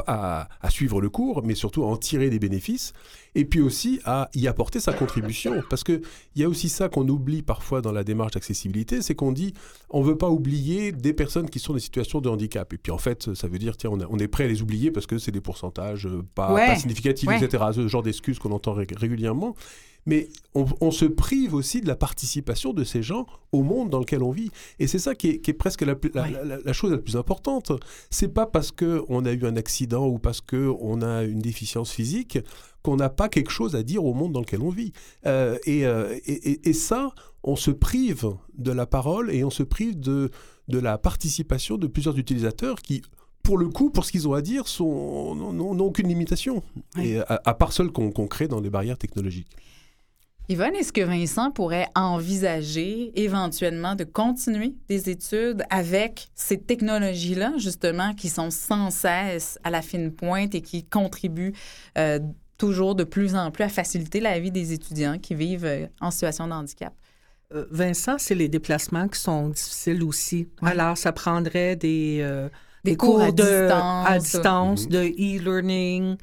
à, 0.07 0.47
à 0.61 0.69
suivre 0.69 0.99
le 1.01 1.09
cours, 1.09 1.43
mais 1.43 1.53
surtout 1.53 1.83
à 1.83 1.87
en 1.87 1.97
tirer 1.97 2.29
des 2.29 2.39
bénéfices, 2.39 2.93
et 3.35 3.45
puis 3.45 3.61
aussi 3.61 3.99
à 4.05 4.29
y 4.33 4.47
apporter 4.47 4.79
sa 4.79 4.93
contribution. 4.93 5.61
Parce 5.69 5.83
qu'il 5.83 6.01
y 6.35 6.43
a 6.43 6.49
aussi 6.49 6.69
ça 6.69 6.89
qu'on 6.89 7.07
oublie 7.07 7.41
parfois 7.43 7.81
dans 7.81 7.91
la 7.91 8.03
démarche 8.03 8.31
d'accessibilité, 8.33 9.01
c'est 9.01 9.15
qu'on 9.15 9.31
dit 9.31 9.53
on 9.89 10.01
ne 10.01 10.05
veut 10.07 10.17
pas 10.17 10.29
oublier 10.29 10.91
des 10.91 11.13
personnes 11.13 11.49
qui 11.49 11.59
sont 11.59 11.73
dans 11.73 11.77
des 11.77 11.83
situations 11.83 12.19
de 12.21 12.29
handicap. 12.29 12.71
Et 12.73 12.77
puis 12.77 12.91
en 12.91 12.97
fait, 12.97 13.33
ça 13.35 13.47
veut 13.47 13.59
dire, 13.59 13.77
tiens, 13.77 13.91
on, 13.93 13.99
a- 13.99 14.07
on 14.09 14.17
est 14.17 14.27
prêt 14.27 14.45
à 14.45 14.47
les 14.47 14.61
oublier 14.61 14.91
parce 14.91 15.05
que 15.05 15.17
c'est 15.17 15.31
des 15.31 15.41
pourcentages 15.41 16.07
euh, 16.07 16.23
pas, 16.35 16.51
Ouais, 16.53 16.67
pas 16.67 16.75
significatifs, 16.77 17.27
ouais. 17.29 17.43
etc. 17.43 17.63
Ce 17.75 17.87
genre 17.87 18.03
d'excuses 18.03 18.39
qu'on 18.39 18.51
entend 18.51 18.73
ré- 18.73 18.87
régulièrement. 18.95 19.55
Mais 20.07 20.29
on, 20.55 20.65
on 20.81 20.89
se 20.91 21.05
prive 21.05 21.53
aussi 21.53 21.79
de 21.81 21.87
la 21.87 21.95
participation 21.95 22.73
de 22.73 22.83
ces 22.83 23.03
gens 23.03 23.27
au 23.51 23.61
monde 23.61 23.89
dans 23.91 23.99
lequel 23.99 24.23
on 24.23 24.31
vit. 24.31 24.49
Et 24.79 24.87
c'est 24.87 24.97
ça 24.99 25.13
qui 25.13 25.27
est, 25.29 25.37
qui 25.39 25.51
est 25.51 25.53
presque 25.55 25.81
la, 25.81 25.95
plus- 25.95 26.11
la- 26.13 26.23
Ouais. 26.23 26.31
la- 26.31 26.43
la- 26.43 26.57
la 26.65 26.73
chose 26.73 26.91
la 26.91 26.97
plus 26.97 27.15
importante. 27.15 27.71
C'est 28.09 28.27
pas 28.29 28.45
parce 28.47 28.71
qu'on 28.71 29.25
a 29.25 29.31
eu 29.31 29.45
un 29.45 29.55
accident 29.57 30.07
ou 30.07 30.17
parce 30.17 30.41
qu'on 30.41 31.01
a 31.03 31.23
une 31.23 31.39
déficience 31.39 31.91
physique 31.91 32.39
qu'on 32.81 32.95
n'a 32.95 33.09
pas 33.09 33.29
quelque 33.29 33.51
chose 33.51 33.75
à 33.75 33.83
dire 33.83 34.03
au 34.03 34.13
monde 34.15 34.31
dans 34.31 34.39
lequel 34.39 34.61
on 34.61 34.69
vit. 34.69 34.91
Euh, 35.27 35.57
et, 35.65 35.85
euh, 35.85 36.17
et- 36.25 36.51
et- 36.51 36.69
et 36.69 36.73
ça, 36.73 37.11
on 37.43 37.55
se 37.55 37.69
prive 37.71 38.25
de 38.57 38.71
la 38.71 38.87
parole 38.87 39.29
et 39.31 39.43
on 39.43 39.51
se 39.51 39.61
prive 39.63 39.99
de, 39.99 40.31
de 40.67 40.79
la 40.79 40.97
participation 40.97 41.77
de 41.77 41.85
plusieurs 41.85 42.17
utilisateurs 42.17 42.81
qui, 42.81 43.03
pour 43.43 43.59
le 43.59 43.69
coup, 43.69 43.91
pour 43.91 44.03
ce 44.05 44.11
qu'ils 44.11 44.27
ont 44.27 44.33
à 44.33 44.41
dire, 44.41 44.63
n'ont 44.79 45.79
aucune 45.79 46.07
limitation, 46.07 46.63
et 46.99 47.19
à, 47.19 47.39
à 47.45 47.53
part 47.53 47.71
celles 47.73 47.91
qu'on 47.91 48.11
qu'on 48.11 48.27
crée 48.27 48.47
dans 48.47 48.59
les 48.61 48.69
barrières 48.69 48.97
technologiques. 48.97 49.47
Yvonne, 50.51 50.75
est-ce 50.75 50.91
que 50.91 50.99
Vincent 51.01 51.49
pourrait 51.51 51.87
envisager 51.95 53.11
éventuellement 53.15 53.95
de 53.95 54.03
continuer 54.03 54.73
des 54.89 55.09
études 55.09 55.63
avec 55.69 56.27
ces 56.35 56.57
technologies-là, 56.59 57.53
justement, 57.57 58.13
qui 58.13 58.27
sont 58.27 58.51
sans 58.51 58.89
cesse 58.91 59.57
à 59.63 59.69
la 59.69 59.81
fine 59.81 60.11
pointe 60.11 60.53
et 60.53 60.61
qui 60.61 60.83
contribuent 60.83 61.53
euh, 61.97 62.19
toujours 62.57 62.95
de 62.95 63.03
plus 63.05 63.33
en 63.35 63.49
plus 63.51 63.63
à 63.63 63.69
faciliter 63.69 64.19
la 64.19 64.39
vie 64.39 64.51
des 64.51 64.73
étudiants 64.73 65.17
qui 65.19 65.35
vivent 65.35 65.65
euh, 65.65 65.87
en 66.01 66.11
situation 66.11 66.47
de 66.47 66.53
handicap? 66.53 66.93
Euh, 67.53 67.65
Vincent, 67.71 68.15
c'est 68.17 68.35
les 68.35 68.49
déplacements 68.49 69.07
qui 69.07 69.19
sont 69.19 69.49
difficiles 69.49 70.03
aussi. 70.03 70.47
Ouais. 70.61 70.71
Alors, 70.71 70.97
ça 70.97 71.11
prendrait 71.13 71.75
des, 71.77 72.19
euh, 72.21 72.49
Des 72.83 72.97
cours 72.97 73.21
à 73.21 73.31
de, 73.31 73.41
distance. 73.43 74.07
à 74.09 74.17
distance, 74.19 74.83
Mhm. 74.85 74.89
de 74.91 74.99
e-learning, 74.99 76.17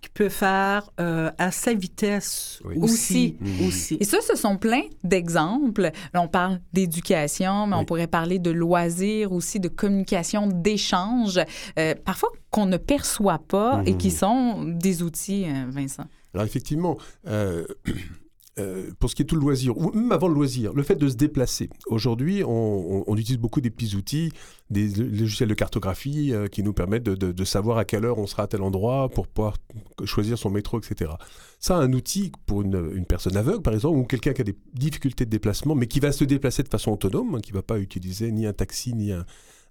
Qu'il 0.00 0.10
peut 0.12 0.28
faire 0.28 0.90
euh, 1.00 1.30
à 1.38 1.50
sa 1.50 1.72
vitesse 1.74 2.60
Oui. 2.64 2.76
aussi. 2.80 3.36
Mhm. 3.40 3.66
aussi. 3.68 3.96
Et 4.00 4.04
ça, 4.04 4.18
ce 4.20 4.36
sont 4.36 4.56
plein 4.56 4.82
d'exemples. 5.04 5.90
Là, 6.12 6.20
on 6.22 6.28
parle 6.28 6.60
d'éducation, 6.72 7.66
mais 7.66 7.76
on 7.76 7.84
pourrait 7.84 8.06
parler 8.08 8.38
de 8.38 8.50
loisirs 8.50 9.32
aussi, 9.32 9.60
de 9.60 9.68
communication, 9.68 10.46
d'échange, 10.48 11.38
euh, 11.78 11.94
parfois 12.04 12.30
qu'on 12.50 12.66
ne 12.66 12.76
perçoit 12.76 13.38
pas 13.46 13.82
et 13.86 13.96
qui 13.96 14.08
Mhm. 14.08 14.14
sont 14.14 14.64
des 14.64 15.02
outils, 15.02 15.44
euh, 15.46 15.64
Vincent. 15.68 16.04
Alors 16.34 16.46
effectivement, 16.46 16.96
euh, 17.26 17.64
euh, 18.58 18.90
pour 18.98 19.10
ce 19.10 19.14
qui 19.14 19.22
est 19.22 19.24
tout 19.24 19.34
le 19.34 19.40
loisir, 19.40 19.76
ou 19.76 19.92
même 19.92 20.12
avant 20.12 20.28
le 20.28 20.34
loisir, 20.34 20.72
le 20.72 20.82
fait 20.82 20.96
de 20.96 21.08
se 21.08 21.14
déplacer. 21.14 21.70
Aujourd'hui, 21.86 22.42
on, 22.44 23.04
utilise 23.16 23.38
beaucoup 23.38 23.60
des 23.60 23.70
petits 23.70 23.96
outils, 23.96 24.32
des 24.70 24.88
logiciels 24.88 25.48
de 25.48 25.54
cartographie 25.54 26.32
euh, 26.32 26.46
qui 26.46 26.62
nous 26.62 26.72
permettent 26.72 27.04
de, 27.04 27.44
savoir 27.44 27.78
à 27.78 27.84
quelle 27.84 28.04
heure 28.04 28.18
on 28.18 28.26
sera 28.26 28.44
à 28.44 28.46
tel 28.46 28.62
endroit 28.62 29.08
pour 29.08 29.26
pouvoir 29.26 29.56
choisir 30.04 30.36
son 30.36 30.50
métro, 30.50 30.78
etc. 30.78 31.12
Ça, 31.60 31.76
un 31.76 31.92
outil 31.92 32.32
pour 32.46 32.62
une, 32.62 32.90
une 32.94 33.06
personne 33.06 33.36
aveugle, 33.36 33.62
par 33.62 33.74
exemple, 33.74 33.98
ou 33.98 34.04
quelqu'un 34.04 34.32
qui 34.32 34.42
a 34.42 34.44
des 34.44 34.56
difficultés 34.74 35.24
de 35.24 35.30
déplacement, 35.30 35.74
mais 35.74 35.86
qui 35.86 36.00
va 36.00 36.12
se 36.12 36.24
déplacer 36.24 36.62
de 36.62 36.68
façon 36.68 36.92
autonome, 36.92 37.36
hein, 37.36 37.40
qui 37.40 37.52
ne 37.52 37.56
va 37.56 37.62
pas 37.62 37.78
utiliser 37.78 38.30
ni 38.32 38.46
un 38.46 38.52
taxi, 38.52 38.94
ni 38.94 39.12
un, 39.12 39.24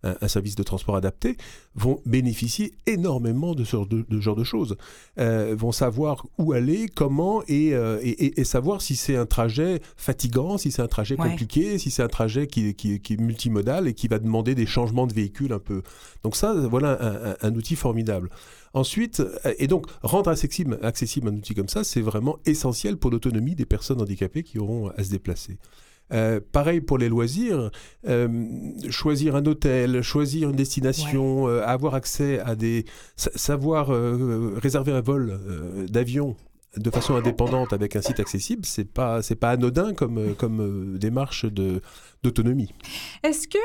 un- 0.03 0.15
un 0.21 0.27
service 0.27 0.55
de 0.55 0.63
transport 0.63 0.95
adapté, 0.95 1.37
vont 1.75 2.01
bénéficier 2.05 2.73
énormément 2.85 3.55
de 3.55 3.63
ce 3.63 3.71
genre 3.71 3.87
de, 3.87 4.05
de 4.07 4.19
genre 4.19 4.35
de 4.35 4.43
choses. 4.43 4.77
Euh, 5.19 5.55
vont 5.57 5.71
savoir 5.71 6.25
où 6.37 6.53
aller, 6.53 6.87
comment, 6.93 7.41
et, 7.47 7.73
euh, 7.73 7.99
et, 8.03 8.43
savoir 8.43 8.81
si 8.81 8.95
c'est 8.95 9.15
un 9.15 9.25
trajet 9.25 9.81
fatigant, 9.97 10.57
si 10.57 10.71
c'est 10.71 10.81
un 10.81 10.87
trajet 10.87 11.19
Ouais. 11.19 11.29
compliqué, 11.29 11.77
si 11.79 11.91
c'est 11.91 12.03
un 12.03 12.07
trajet 12.07 12.47
qui, 12.47 12.73
qui- 12.75 12.99
qui 12.99 13.13
est 13.13 13.17
multimodal 13.19 13.87
et 13.87 13.93
qui 13.93 14.07
va 14.07 14.19
demander 14.19 14.55
des 14.55 14.65
changements 14.65 15.07
de 15.07 15.13
véhicule 15.13 15.51
un 15.53 15.59
peu. 15.59 15.81
Donc 16.23 16.35
ça, 16.35 16.53
voilà 16.53 16.97
un, 17.03 17.31
un- 17.31 17.35
un 17.41 17.55
outil 17.55 17.75
formidable. 17.75 18.29
Ensuite, 18.73 19.21
euh, 19.21 19.53
et 19.57 19.67
donc 19.67 19.87
rendre 20.03 20.29
accessible, 20.29 20.77
accessible 20.83 21.29
un 21.29 21.35
outil 21.35 21.55
comme 21.55 21.69
ça, 21.69 21.83
c'est 21.83 22.01
vraiment 22.01 22.37
essentiel 22.45 22.97
pour 22.97 23.11
l'autonomie 23.11 23.55
des 23.55 23.65
personnes 23.65 24.01
handicapées 24.01 24.43
qui 24.43 24.59
auront 24.59 24.89
à 24.89 25.03
se 25.03 25.09
déplacer. 25.09 25.57
Euh, 26.13 26.39
pareil 26.51 26.79
pour 26.81 26.97
les 26.97 27.09
loisirs, 27.09 27.69
euh, 28.07 28.27
choisir 28.89 29.35
un 29.35 29.45
hôtel, 29.45 30.01
choisir 30.01 30.49
une 30.49 30.55
destination, 30.55 31.47
euh, 31.49 31.61
avoir 31.65 31.95
accès 31.95 32.39
à 32.39 32.55
des... 32.55 32.85
sa- 33.15 33.31
savoir 33.35 33.89
réserver 34.61 34.91
un 34.93 35.01
vol 35.01 35.39
d'avion 35.89 36.35
de 36.77 36.89
façon 36.91 37.15
indépendante 37.15 37.73
avec 37.73 37.95
un 37.95 38.01
site 38.01 38.19
accessible, 38.19 38.63
c'est 38.65 38.85
pas 38.85 39.21
c'est 39.21 39.35
pas 39.35 39.49
anodin 39.51 39.93
comme 39.93 40.35
comme 40.35 40.97
démarche 40.99 41.45
de 41.45 41.81
d'autonomie. 42.23 42.71
Est-ce 43.23 43.47
que 43.47 43.57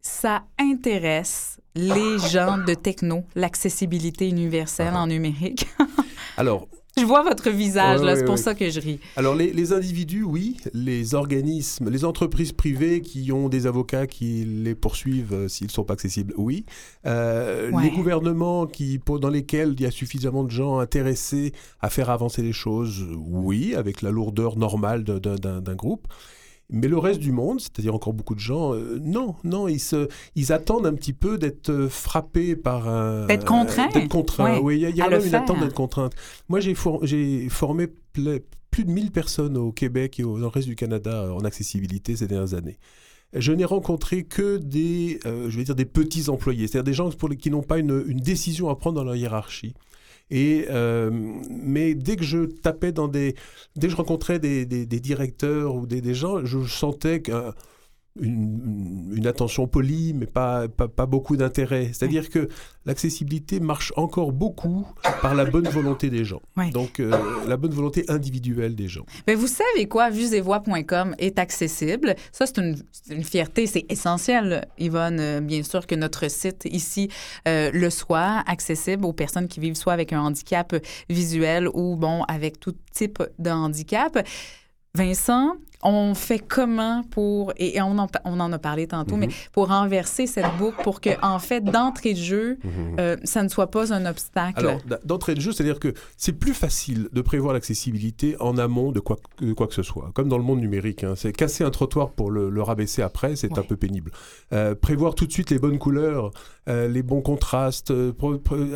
ça 0.00 0.44
intéresse 0.58 1.60
les 1.74 2.18
gens 2.18 2.56
de 2.58 2.74
techno, 2.74 3.24
l'accessibilité 3.34 4.28
universelle 4.28 4.92
Ah. 4.94 5.02
en 5.02 5.06
numérique? 5.08 5.66
Alors, 6.38 6.68
Je 6.98 7.04
vois 7.06 7.22
votre 7.22 7.50
visage, 7.50 8.00
Ouais, 8.00 8.06
là, 8.06 8.12
ouais, 8.12 8.18
c'est 8.18 8.24
pour 8.24 8.34
ouais. 8.34 8.40
ça 8.40 8.54
que 8.54 8.68
je 8.70 8.80
ris. 8.80 8.98
Alors 9.16 9.34
les, 9.34 9.52
les 9.52 9.72
individus, 9.72 10.22
oui, 10.22 10.56
les 10.74 11.14
organismes, 11.14 11.88
les 11.90 12.04
entreprises 12.04 12.52
privées 12.52 13.00
qui 13.00 13.30
ont 13.32 13.48
des 13.48 13.66
avocats 13.66 14.06
qui 14.06 14.44
les 14.44 14.74
poursuivent 14.74 15.32
euh, 15.32 15.48
s'ils 15.48 15.66
ne 15.68 15.72
sont 15.72 15.84
pas 15.84 15.94
accessibles, 15.94 16.34
oui. 16.36 16.64
Euh. 17.06 17.70
Les 17.82 17.90
gouvernements 17.90 18.66
qui, 18.66 18.98
pour- 18.98 19.20
dans 19.20 19.30
lesquels 19.30 19.74
il 19.76 19.82
y 19.82 19.86
a 19.86 19.90
suffisamment 19.90 20.44
de 20.44 20.50
gens 20.50 20.78
intéressés 20.78 21.52
à 21.80 21.90
faire 21.90 22.10
avancer 22.10 22.42
les 22.42 22.52
choses, 22.52 23.06
oui, 23.16 23.74
avec 23.74 24.02
la 24.02 24.10
lourdeur 24.10 24.56
normale 24.56 25.04
d'un 25.04 25.74
groupe. 25.74 26.06
Mais 26.70 26.86
le 26.88 26.98
reste 26.98 27.20
du 27.20 27.32
monde, 27.32 27.60
c'est-à-dire 27.60 27.94
encore 27.94 28.12
beaucoup 28.12 28.34
de 28.34 28.40
gens, 28.40 28.74
euh, 28.74 28.98
non, 29.02 29.36
non, 29.42 29.68
ils, 29.68 29.80
se, 29.80 30.06
ils 30.34 30.52
attendent 30.52 30.86
un 30.86 30.92
petit 30.94 31.14
peu 31.14 31.38
d'être 31.38 31.70
euh, 31.70 31.88
frappés 31.88 32.56
par 32.56 32.88
un... 32.88 33.26
D'être 33.26 33.46
contraints. 33.46 33.88
D'être 33.88 34.08
contraints, 34.08 34.54
Ouais, 34.56 34.60
oui. 34.62 34.74
Il 34.76 34.80
y 34.80 34.86
a, 34.86 34.88
il 34.90 34.96
y 34.96 35.00
a 35.00 35.08
même 35.08 35.20
une 35.26 35.34
attente 35.34 35.60
d'être 35.60 35.74
contrainte. 35.74 36.12
Moi, 36.50 36.60
j'ai 36.60 36.74
for- 36.74 37.00
j'ai 37.06 37.48
formé 37.48 37.86
plus 38.70 38.84
de 38.84 38.90
1000 38.90 39.10
personnes 39.12 39.56
au 39.56 39.72
Québec 39.72 40.20
et 40.20 40.24
au, 40.24 40.34
dans 40.34 40.40
le 40.42 40.46
reste 40.48 40.68
du 40.68 40.76
Canada 40.76 41.22
euh, 41.24 41.30
en 41.32 41.40
accessibilité 41.44 42.16
ces 42.16 42.26
dernières 42.26 42.52
années. 42.54 42.76
Je 43.34 43.52
n'ai 43.52 43.64
rencontré 43.64 44.24
que 44.24 44.56
des, 44.58 45.20
euh, 45.26 45.48
je 45.50 45.56
vais 45.58 45.64
dire, 45.64 45.74
des 45.74 45.84
petits 45.86 46.28
employés, 46.28 46.66
c'est-à-dire 46.66 46.84
des 46.84 46.92
gens 46.94 47.10
pour 47.10 47.28
les, 47.30 47.36
qui 47.36 47.50
n'ont 47.50 47.62
pas 47.62 47.78
une, 47.78 48.04
une 48.06 48.20
décision 48.20 48.68
à 48.68 48.76
prendre 48.76 48.96
dans 48.96 49.04
leur 49.04 49.16
hiérarchie. 49.16 49.74
Et, 50.30 50.66
euh, 50.68 51.10
mais 51.50 51.94
dès 51.94 52.16
que 52.16 52.24
je 52.24 52.46
tapais 52.46 52.92
dans 52.92 53.08
des... 53.08 53.34
Dès 53.76 53.86
que 53.86 53.92
je 53.92 53.96
rencontrais 53.96 54.38
des, 54.38 54.66
directeurs 54.86 55.74
ou 55.74 55.86
des, 55.86 56.00
des 56.00 56.14
gens, 56.14 56.44
je 56.44 56.64
sentais 56.64 57.22
qu'un 57.22 57.54
une, 58.20 59.12
une 59.14 59.26
attention 59.26 59.66
polie, 59.66 60.12
mais 60.14 60.26
pas, 60.26 60.68
pas, 60.68 60.88
pas 60.88 61.06
beaucoup 61.06 61.36
d'intérêt. 61.36 61.90
C'est-à-dire 61.92 62.30
que 62.30 62.48
l'accessibilité 62.86 63.60
marche 63.60 63.92
encore 63.96 64.32
beaucoup 64.32 64.86
par 65.20 65.34
la 65.34 65.44
bonne 65.44 65.68
volonté 65.68 66.10
des 66.10 66.24
gens. 66.24 66.40
Ouais. 66.56 66.70
Donc, 66.70 67.00
euh, 67.00 67.12
la 67.46 67.56
bonne 67.56 67.72
volonté 67.72 68.04
individuelle 68.08 68.74
des 68.74 68.88
gens. 68.88 69.04
Mais 69.26 69.34
vous 69.34 69.46
savez 69.46 69.86
quoi, 69.88 70.10
vuesetvoix.com 70.10 71.14
est 71.18 71.38
accessible. 71.38 72.14
Ça, 72.32 72.46
c'est 72.46 72.58
une, 72.58 72.76
une 73.10 73.24
fierté, 73.24 73.66
c'est 73.66 73.84
essentiel, 73.90 74.66
Yvonne, 74.78 75.18
euh, 75.20 75.40
bien 75.40 75.62
sûr, 75.62 75.86
que 75.86 75.94
notre 75.94 76.30
site 76.30 76.66
ici 76.70 77.10
euh, 77.46 77.70
le 77.72 77.90
soit 77.90 78.42
accessible 78.46 79.04
aux 79.04 79.12
personnes 79.12 79.48
qui 79.48 79.60
vivent 79.60 79.74
soit 79.74 79.92
avec 79.92 80.12
un 80.12 80.20
handicap 80.20 80.74
visuel 81.08 81.68
ou, 81.74 81.96
bon, 81.96 82.22
avec 82.24 82.58
tout 82.58 82.74
type 82.92 83.22
de 83.38 83.50
handicap. 83.50 84.18
Vincent, 84.94 85.56
on 85.84 86.14
fait 86.14 86.40
comment 86.40 87.04
pour, 87.04 87.52
et 87.56 87.80
on 87.80 87.98
en, 87.98 88.08
on 88.24 88.40
en 88.40 88.52
a 88.52 88.58
parlé 88.58 88.86
tantôt, 88.88 89.14
Mhm. 89.14 89.20
mais 89.20 89.28
pour 89.52 89.68
renverser 89.68 90.26
cette 90.26 90.56
boucle 90.58 90.82
pour 90.82 91.00
que, 91.00 91.10
en 91.22 91.38
fait, 91.38 91.60
d'entrée 91.62 92.14
de 92.14 92.18
jeu, 92.18 92.58
euh, 92.98 93.16
ça 93.22 93.42
ne 93.44 93.48
soit 93.48 93.70
pas 93.70 93.92
un 93.94 94.04
obstacle. 94.06 94.58
Alors, 94.58 94.80
d'entrée 95.04 95.34
de 95.36 95.40
jeu, 95.40 95.52
c'est-à-dire 95.52 95.78
que 95.78 95.94
c'est 96.16 96.32
plus 96.32 96.54
facile 96.54 97.08
de 97.12 97.20
prévoir 97.20 97.52
l'accessibilité 97.54 98.36
en 98.40 98.58
amont 98.58 98.90
de 98.90 98.98
quoi, 99.00 99.18
de 99.40 99.52
quoi 99.52 99.68
que 99.68 99.74
ce 99.74 99.84
soit. 99.84 100.10
Comme 100.14 100.28
dans 100.28 100.38
le 100.38 100.42
monde 100.44 100.60
numérique, 100.60 101.04
hein. 101.04 101.14
c'est 101.16 101.32
casser 101.32 101.62
un 101.62 101.70
trottoir 101.70 102.10
pour 102.10 102.30
le, 102.32 102.50
le 102.50 102.62
rabaisser 102.62 103.02
après, 103.02 103.36
c'est 103.36 103.56
un 103.56 103.62
peu 103.62 103.76
pénible. 103.76 104.10
Euh, 104.52 104.74
prévoir 104.74 105.14
tout 105.14 105.26
de 105.26 105.32
suite 105.32 105.50
les 105.50 105.58
bonnes 105.60 105.78
couleurs, 105.78 106.32
euh, 106.68 106.88
les 106.88 107.02
bons 107.04 107.20
contrastes, 107.22 107.92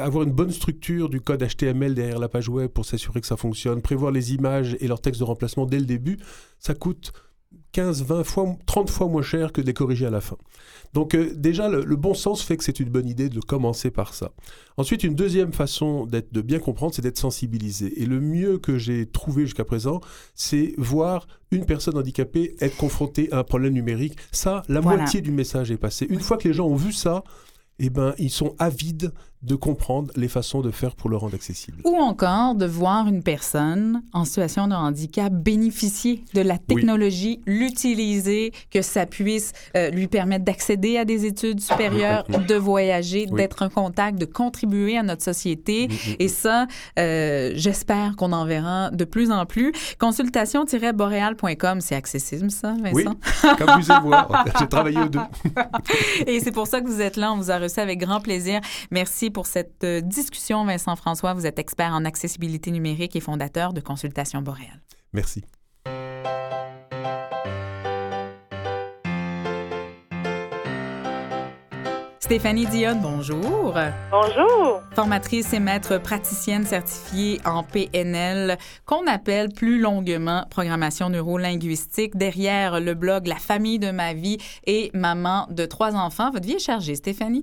avoir 0.01 0.23
une 0.25 0.33
bonne 0.33 0.51
structure 0.53 1.09
du 1.09 1.21
code 1.21 1.43
HTML 1.43 1.95
derrière 1.95 2.19
la 2.19 2.29
page 2.29 2.49
web 2.49 2.69
pour 2.71 2.85
s'assurer 2.85 3.21
que 3.21 3.27
ça 3.27 3.37
fonctionne, 3.37 3.83
prévoir 3.83 4.13
les 4.13 4.35
images 4.35 4.77
et 4.81 4.87
leur 4.89 5.01
texte 5.01 5.21
de 5.21 5.25
remplacement 5.25 5.67
dès 5.67 5.79
le 5.79 5.85
début, 5.87 6.19
ça 6.59 6.75
coûte 6.75 6.92
15, 7.73 8.05
20 8.05 8.25
fois, 8.25 8.57
30 8.67 8.91
fois 8.91 9.09
moins 9.09 9.23
cher 9.23 9.51
que 9.53 9.61
de 9.63 9.67
les 9.67 9.73
corriger 9.73 10.05
à 10.07 10.11
la 10.11 10.21
fin. 10.21 10.37
Donc 10.93 11.15
euh, 11.15 11.33
déjà, 11.35 11.69
le, 11.71 11.85
le 11.85 11.97
bon 11.97 12.13
sens 12.13 12.43
fait 12.43 12.59
que 12.59 12.65
c'est 12.65 12.81
une 12.81 12.91
bonne 12.91 13.09
idée 13.09 13.31
de 13.31 13.41
commencer 13.41 13.91
par 13.91 14.13
ça. 14.13 14.33
Ensuite, 14.77 15.05
une 15.05 15.15
deuxième 15.15 15.53
façon 15.55 16.05
d'être, 16.05 16.33
de 16.35 16.43
bien 16.43 16.59
comprendre, 16.59 16.95
c'est 16.95 17.01
d'être 17.01 17.19
sensibilisé. 17.19 18.03
Et 18.03 18.05
le 18.05 18.21
mieux 18.21 18.59
que 18.59 18.77
j'ai 18.77 19.07
trouvé 19.07 19.45
jusqu'à 19.45 19.65
présent, 19.65 20.01
c'est 20.35 20.75
voir 20.77 21.27
une 21.51 21.65
personne 21.65 21.97
handicapée 21.97 22.57
être 22.61 22.77
confrontée 22.77 23.33
à 23.33 23.39
un 23.39 23.45
problème 23.45 23.73
numérique. 23.73 24.17
Ça, 24.33 24.63
la 24.69 24.81
Voilà. 24.81 24.99
moitié 24.99 25.23
du 25.23 25.33
message 25.33 25.71
est 25.71 25.79
passé. 25.79 26.07
Une 26.11 26.21
fois 26.21 26.37
que 26.37 26.49
les 26.49 26.55
gens 26.55 26.67
ont 26.67 26.77
vu 26.77 26.93
ça, 26.93 27.25
eh 27.79 27.89
ben, 27.89 28.15
ils 28.19 28.31
sont 28.31 28.55
avides 28.59 29.13
de 29.43 29.55
comprendre 29.57 30.13
les 30.17 30.29
façons 30.29 30.61
de 30.61 30.71
faire 30.71 30.95
pour 30.95 31.11
le 31.11 31.17
rendre 31.17 31.35
accessible. 31.35 31.79
Ou 31.85 31.97
encore 31.97 32.55
de 32.55 32.67
voir 32.67 33.09
une 33.09 33.23
personne 33.23 34.03
en 34.13 34.25
situation 34.25 34.69
de 34.69 34.75
handicap 34.75 35.33
bénéficier 35.33 36.25
de 36.35 36.41
la 36.43 36.59
technologie, 36.59 37.41
l'utiliser, 37.47 38.53
que 38.71 38.83
ça 38.83 39.05
puisse 39.07 39.53
euh, 39.77 39.91
lui 39.91 40.07
permettre 40.07 40.45
d'accéder 40.45 40.97
à 40.97 41.05
des 41.05 41.27
études 41.27 41.61
supérieures, 41.61 42.25
de 42.29 42.55
voyager, 42.55 43.27
Oui. 43.31 43.39
d'être 43.39 43.63
en 43.63 43.69
contact, 43.69 44.19
de 44.19 44.25
contribuer 44.27 44.97
à 44.97 45.03
notre 45.03 45.23
société. 45.25 45.89
Et 46.19 46.29
ça, 46.29 46.67
euh, 46.99 47.51
j'espère 47.55 48.15
qu'on 48.17 48.33
en 48.33 48.45
verra 48.45 48.91
de 48.91 49.05
plus 49.05 49.31
en 49.33 49.45
plus. 49.47 49.73
Consultation-boréal.com, 49.99 51.81
c'est 51.81 51.95
accessible, 51.97 52.51
ça, 52.51 52.75
Oui, 52.93 53.05
Vincent? 53.05 53.17
comme 53.59 53.81
vous 53.81 54.09
voir, 54.09 54.45
j'ai 54.59 54.69
travaillé 54.69 54.99
aux 55.01 55.09
deux. 55.09 55.19
Et 56.27 56.41
c'est 56.41 56.53
pour 56.53 56.67
ça 56.67 56.81
que 56.81 56.87
vous 56.87 57.01
êtes 57.01 57.17
là. 57.17 57.33
On 57.33 57.37
vous 57.37 57.51
a 57.51 57.59
reçu 57.59 57.81
avec 57.81 57.99
grand 58.01 58.21
plaisir. 58.21 58.61
Merci 58.91 59.31
pour 59.33 59.47
cette 59.47 59.85
euh, 59.85 60.01
discussion, 60.01 60.65
Vincent 60.65 60.97
François. 60.97 61.35
Vous 61.35 61.47
êtes 61.47 61.59
expert 61.59 61.93
en 61.93 62.05
accessibilité 62.05 62.71
numérique 62.71 63.17
et 63.17 63.21
fondateur 63.21 63.73
de 63.73 63.81
Consultation 63.81 64.43
Boréal. 64.43 64.81
Merci. 65.13 65.43
Stéphanie 72.33 72.65
Dionne, 72.65 73.01
bonjour. 73.03 73.75
Bonjour. 74.11 74.81
Formatrice 74.95 75.53
et 75.53 75.61
maître 75.61 75.99
praticienne 75.99 76.65
certifiée 76.65 77.39
en 77.45 77.63
PNL, 77.63 78.57
qu'on 78.87 79.07
appelle 79.07 79.51
plus 79.51 79.79
longuement 79.79 80.47
programmation 80.49 81.11
neurolinguistique, 81.11 82.17
derrière 82.17 82.81
le 82.81 82.95
blog 82.95 83.27
La 83.27 83.37
famille 83.37 83.79
de 83.79 83.91
ma 83.91 84.15
vie 84.15 84.39
et 84.67 84.91
maman 84.95 85.47
de 85.51 85.67
trois 85.67 85.95
enfants. 85.95 86.31
Votre 86.31 86.47
vie 86.47 86.55
est 86.55 86.59
chargée, 86.59 86.95
Stéphanie. 86.95 87.43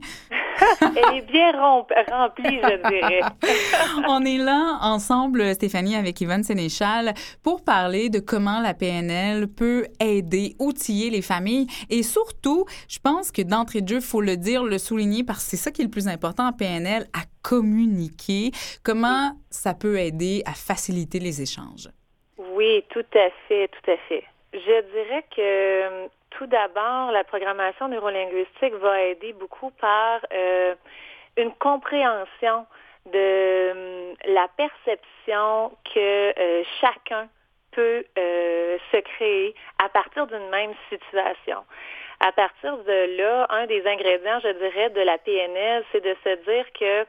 Elle 0.82 1.18
est 1.18 1.32
bien 1.32 1.51
remplie, 1.51 2.60
je 2.62 2.89
dirais. 2.89 3.22
On 4.07 4.24
est 4.24 4.38
là 4.38 4.80
ensemble, 4.82 5.53
Stéphanie, 5.55 5.95
avec 5.95 6.20
Yvonne 6.22 6.43
Sénéchal, 6.43 7.14
pour 7.43 7.64
parler 7.64 8.10
de 8.10 8.20
comment 8.20 8.60
la 8.60 8.74
PNL 8.74 9.47
peut 9.47 9.86
aider, 9.99 10.55
outiller 10.60 11.10
les 11.10 11.22
familles. 11.22 11.68
Et 11.89 12.03
surtout, 12.03 12.66
je 12.88 12.99
pense 12.99 13.32
que 13.32 13.41
d'entrée 13.41 13.82
de 13.82 13.88
jeu, 13.88 13.95
il 13.97 14.01
faut 14.01 14.22
le 14.22 14.38
dire, 14.38 14.64
le 14.64 14.78
souligner, 14.78 15.24
parce 15.24 15.43
que 15.43 15.51
c'est 15.51 15.57
ça 15.57 15.72
qui 15.72 15.82
est 15.82 15.86
le 15.86 15.91
plus 15.91 16.07
important 16.07 16.47
en 16.47 16.53
PNL, 16.53 17.05
à 17.14 17.22
communiquer. 17.41 18.51
Comment 18.84 19.32
ça 19.49 19.74
peut 19.74 19.97
aider 19.97 20.43
à 20.45 20.53
faciliter 20.53 21.20
les 21.20 21.41
échanges? 21.41 21.89
Oui, 22.38 22.84
tout 22.89 23.05
à 23.16 23.30
fait, 23.47 23.70
tout 23.70 23.91
à 23.91 23.97
fait. 24.07 24.24
Je 24.54 24.82
dirais 24.82 25.26
que 25.36 26.08
tout 26.32 26.47
d'abord, 26.47 27.12
la 27.12 27.24
programmation 27.24 27.88
neurolinguistique 27.88 28.74
va 28.76 29.02
aider 29.04 29.34
beaucoup 29.34 29.72
par 29.72 30.22
euh, 30.34 30.76
une 31.38 31.54
compréhension 31.54 32.66
de 33.06 33.12
euh, 33.16 34.14
la 34.26 34.47
perception 34.58 35.72
que 35.93 36.34
euh, 36.39 36.64
chacun 36.82 37.28
peut 37.72 38.04
euh, 38.18 38.78
se 38.91 38.97
créer 38.97 39.56
à 39.78 39.89
partir 39.89 40.28
d'une 40.28 40.50
même 40.50 40.74
situation. 40.89 41.64
À 42.20 42.32
partir 42.32 42.78
de 42.80 43.18
là, 43.18 43.47
un 43.50 43.66
des 43.68 43.86
ingrédients, 43.88 44.39
je 44.41 44.50
dirais, 44.50 44.89
de 44.89 45.02
la 45.02 45.18
PNL, 45.18 45.84
c'est 45.91 46.04
de 46.04 46.16
se 46.24 46.36
dire 46.43 46.66
que 46.74 47.06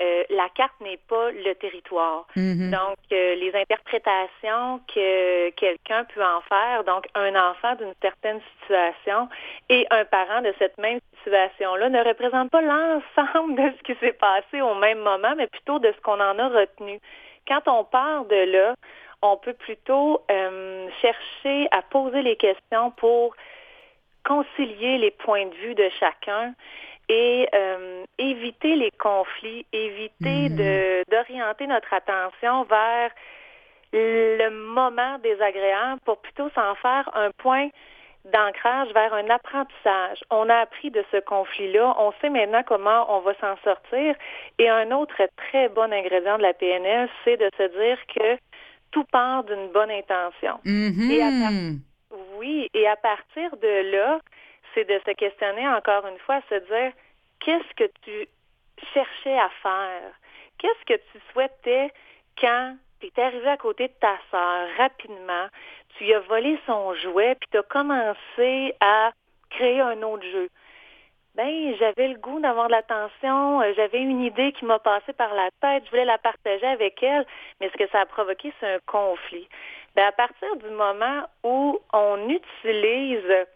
euh, 0.00 0.24
la 0.30 0.48
carte 0.50 0.80
n'est 0.80 1.00
pas 1.08 1.30
le 1.30 1.52
territoire. 1.54 2.26
Mhm. 2.36 2.70
Donc, 2.70 2.98
euh, 3.12 3.34
les 3.34 3.52
interprétations 3.54 4.80
que 4.92 5.50
quelqu'un 5.50 6.04
peut 6.04 6.24
en 6.24 6.40
faire, 6.42 6.84
donc 6.84 7.06
un 7.14 7.34
enfant 7.34 7.74
d'une 7.74 7.94
certaine 8.00 8.40
situation 8.60 9.28
et 9.68 9.86
un 9.90 10.04
parent 10.06 10.40
de 10.40 10.54
cette 10.58 10.78
même 10.78 11.00
situation-là 11.18 11.90
ne 11.90 12.02
représentent 12.02 12.50
pas 12.50 12.62
l'ensemble 12.62 13.56
de 13.56 13.72
ce 13.76 13.82
qui 13.82 13.98
s'est 14.00 14.14
passé 14.14 14.62
au 14.62 14.74
même 14.74 15.00
moment, 15.00 15.34
mais 15.36 15.48
plutôt 15.48 15.78
de 15.78 15.92
ce 15.92 16.00
qu'on 16.00 16.20
en 16.20 16.38
a 16.38 16.48
retenu. 16.48 16.98
Quand 17.46 17.66
on 17.66 17.84
part 17.84 18.24
de 18.24 18.52
là, 18.52 18.74
on 19.22 19.36
peut 19.36 19.52
plutôt 19.52 20.22
euh, 20.30 20.88
chercher 21.02 21.68
à 21.72 21.82
poser 21.82 22.22
les 22.22 22.36
questions 22.36 22.90
pour 22.92 23.34
concilier 24.24 24.98
les 24.98 25.10
points 25.10 25.46
de 25.46 25.54
vue 25.56 25.74
de 25.74 25.88
chacun 25.98 26.54
et 27.12 27.48
euh, 27.52 28.04
éviter 28.18 28.76
les 28.76 28.92
conflits, 28.92 29.66
éviter 29.72 30.48
de 30.48 31.02
d'orienter 31.10 31.66
notre 31.66 31.92
attention 31.92 32.62
vers 32.64 33.10
le 33.92 34.48
moment 34.50 35.18
désagréable 35.18 36.00
pour 36.04 36.18
plutôt 36.18 36.48
s'en 36.50 36.74
faire 36.76 37.10
un 37.14 37.30
point 37.38 37.68
d'ancrage 38.26 38.88
vers 38.92 39.12
un 39.14 39.28
apprentissage. 39.30 40.20
On 40.30 40.48
a 40.48 40.58
appris 40.58 40.90
de 40.90 41.02
ce 41.10 41.16
conflit-là, 41.18 41.96
on 41.98 42.12
sait 42.20 42.28
maintenant 42.28 42.62
comment 42.64 43.06
on 43.16 43.20
va 43.20 43.32
s'en 43.40 43.56
sortir. 43.64 44.14
Et 44.58 44.68
un 44.68 44.90
autre 44.92 45.16
très 45.36 45.68
bon 45.70 45.90
ingrédient 45.92 46.36
de 46.36 46.42
la 46.42 46.52
PNL, 46.52 47.08
c'est 47.24 47.38
de 47.38 47.50
se 47.56 47.62
dire 47.80 47.98
que 48.14 48.38
tout 48.92 49.04
part 49.10 49.42
d'une 49.44 49.68
bonne 49.72 49.90
intention. 49.90 50.60
Mhm. 50.64 51.10
Et 51.10 51.22
à 51.22 51.30
part- 51.30 52.20
Oui, 52.38 52.68
et 52.74 52.86
à 52.88 52.96
partir 52.96 53.56
de 53.56 53.92
là, 53.96 54.20
c'est 54.74 54.84
de 54.84 55.00
se 55.06 55.12
questionner 55.12 55.68
encore 55.68 56.06
une 56.06 56.18
fois, 56.18 56.40
se 56.48 56.54
dire 56.54 56.92
qu'est-ce 57.40 57.74
que 57.74 57.90
tu 58.02 58.28
cherchais 58.94 59.38
à 59.38 59.50
faire? 59.62 60.12
Qu'est-ce 60.58 60.84
que 60.84 61.00
tu 61.12 61.20
souhaitais 61.32 61.92
quand 62.38 62.76
tu 63.00 63.06
es 63.06 63.22
arrivé 63.22 63.48
à 63.48 63.56
côté 63.56 63.88
de 63.88 63.92
ta 64.00 64.16
sœur 64.30 64.68
rapidement, 64.76 65.46
tu 65.96 66.12
as 66.12 66.20
volé 66.20 66.58
son 66.66 66.94
jouet, 66.94 67.34
puis 67.36 67.48
tu 67.50 67.58
as 67.58 67.62
commencé 67.62 68.74
à 68.80 69.12
créer 69.50 69.80
un 69.80 70.02
autre 70.02 70.24
jeu? 70.24 70.48
Ben, 71.36 71.74
j'avais 71.78 72.08
le 72.08 72.18
goût 72.18 72.40
d'avoir 72.40 72.66
de 72.66 72.72
l'attention, 72.72 73.62
euh, 73.62 73.72
j'avais 73.76 74.02
une 74.02 74.20
idée 74.20 74.52
qui 74.52 74.64
m'a 74.64 74.80
passé 74.80 75.12
par 75.12 75.32
la 75.32 75.48
tête, 75.60 75.84
je 75.86 75.90
voulais 75.90 76.04
la 76.04 76.18
partager 76.18 76.66
avec 76.66 77.00
elle, 77.02 77.24
mais 77.60 77.70
ce 77.70 77.76
que 77.76 77.88
ça 77.90 78.00
a 78.00 78.06
provoqué, 78.06 78.52
c'est 78.58 78.74
un 78.74 78.78
conflit. 78.86 79.48
Ben, 79.94 80.06
à 80.06 80.12
partir 80.12 80.56
du 80.56 80.68
moment 80.70 81.22
où 81.44 81.80
on 81.92 82.28
utilise 82.28 83.46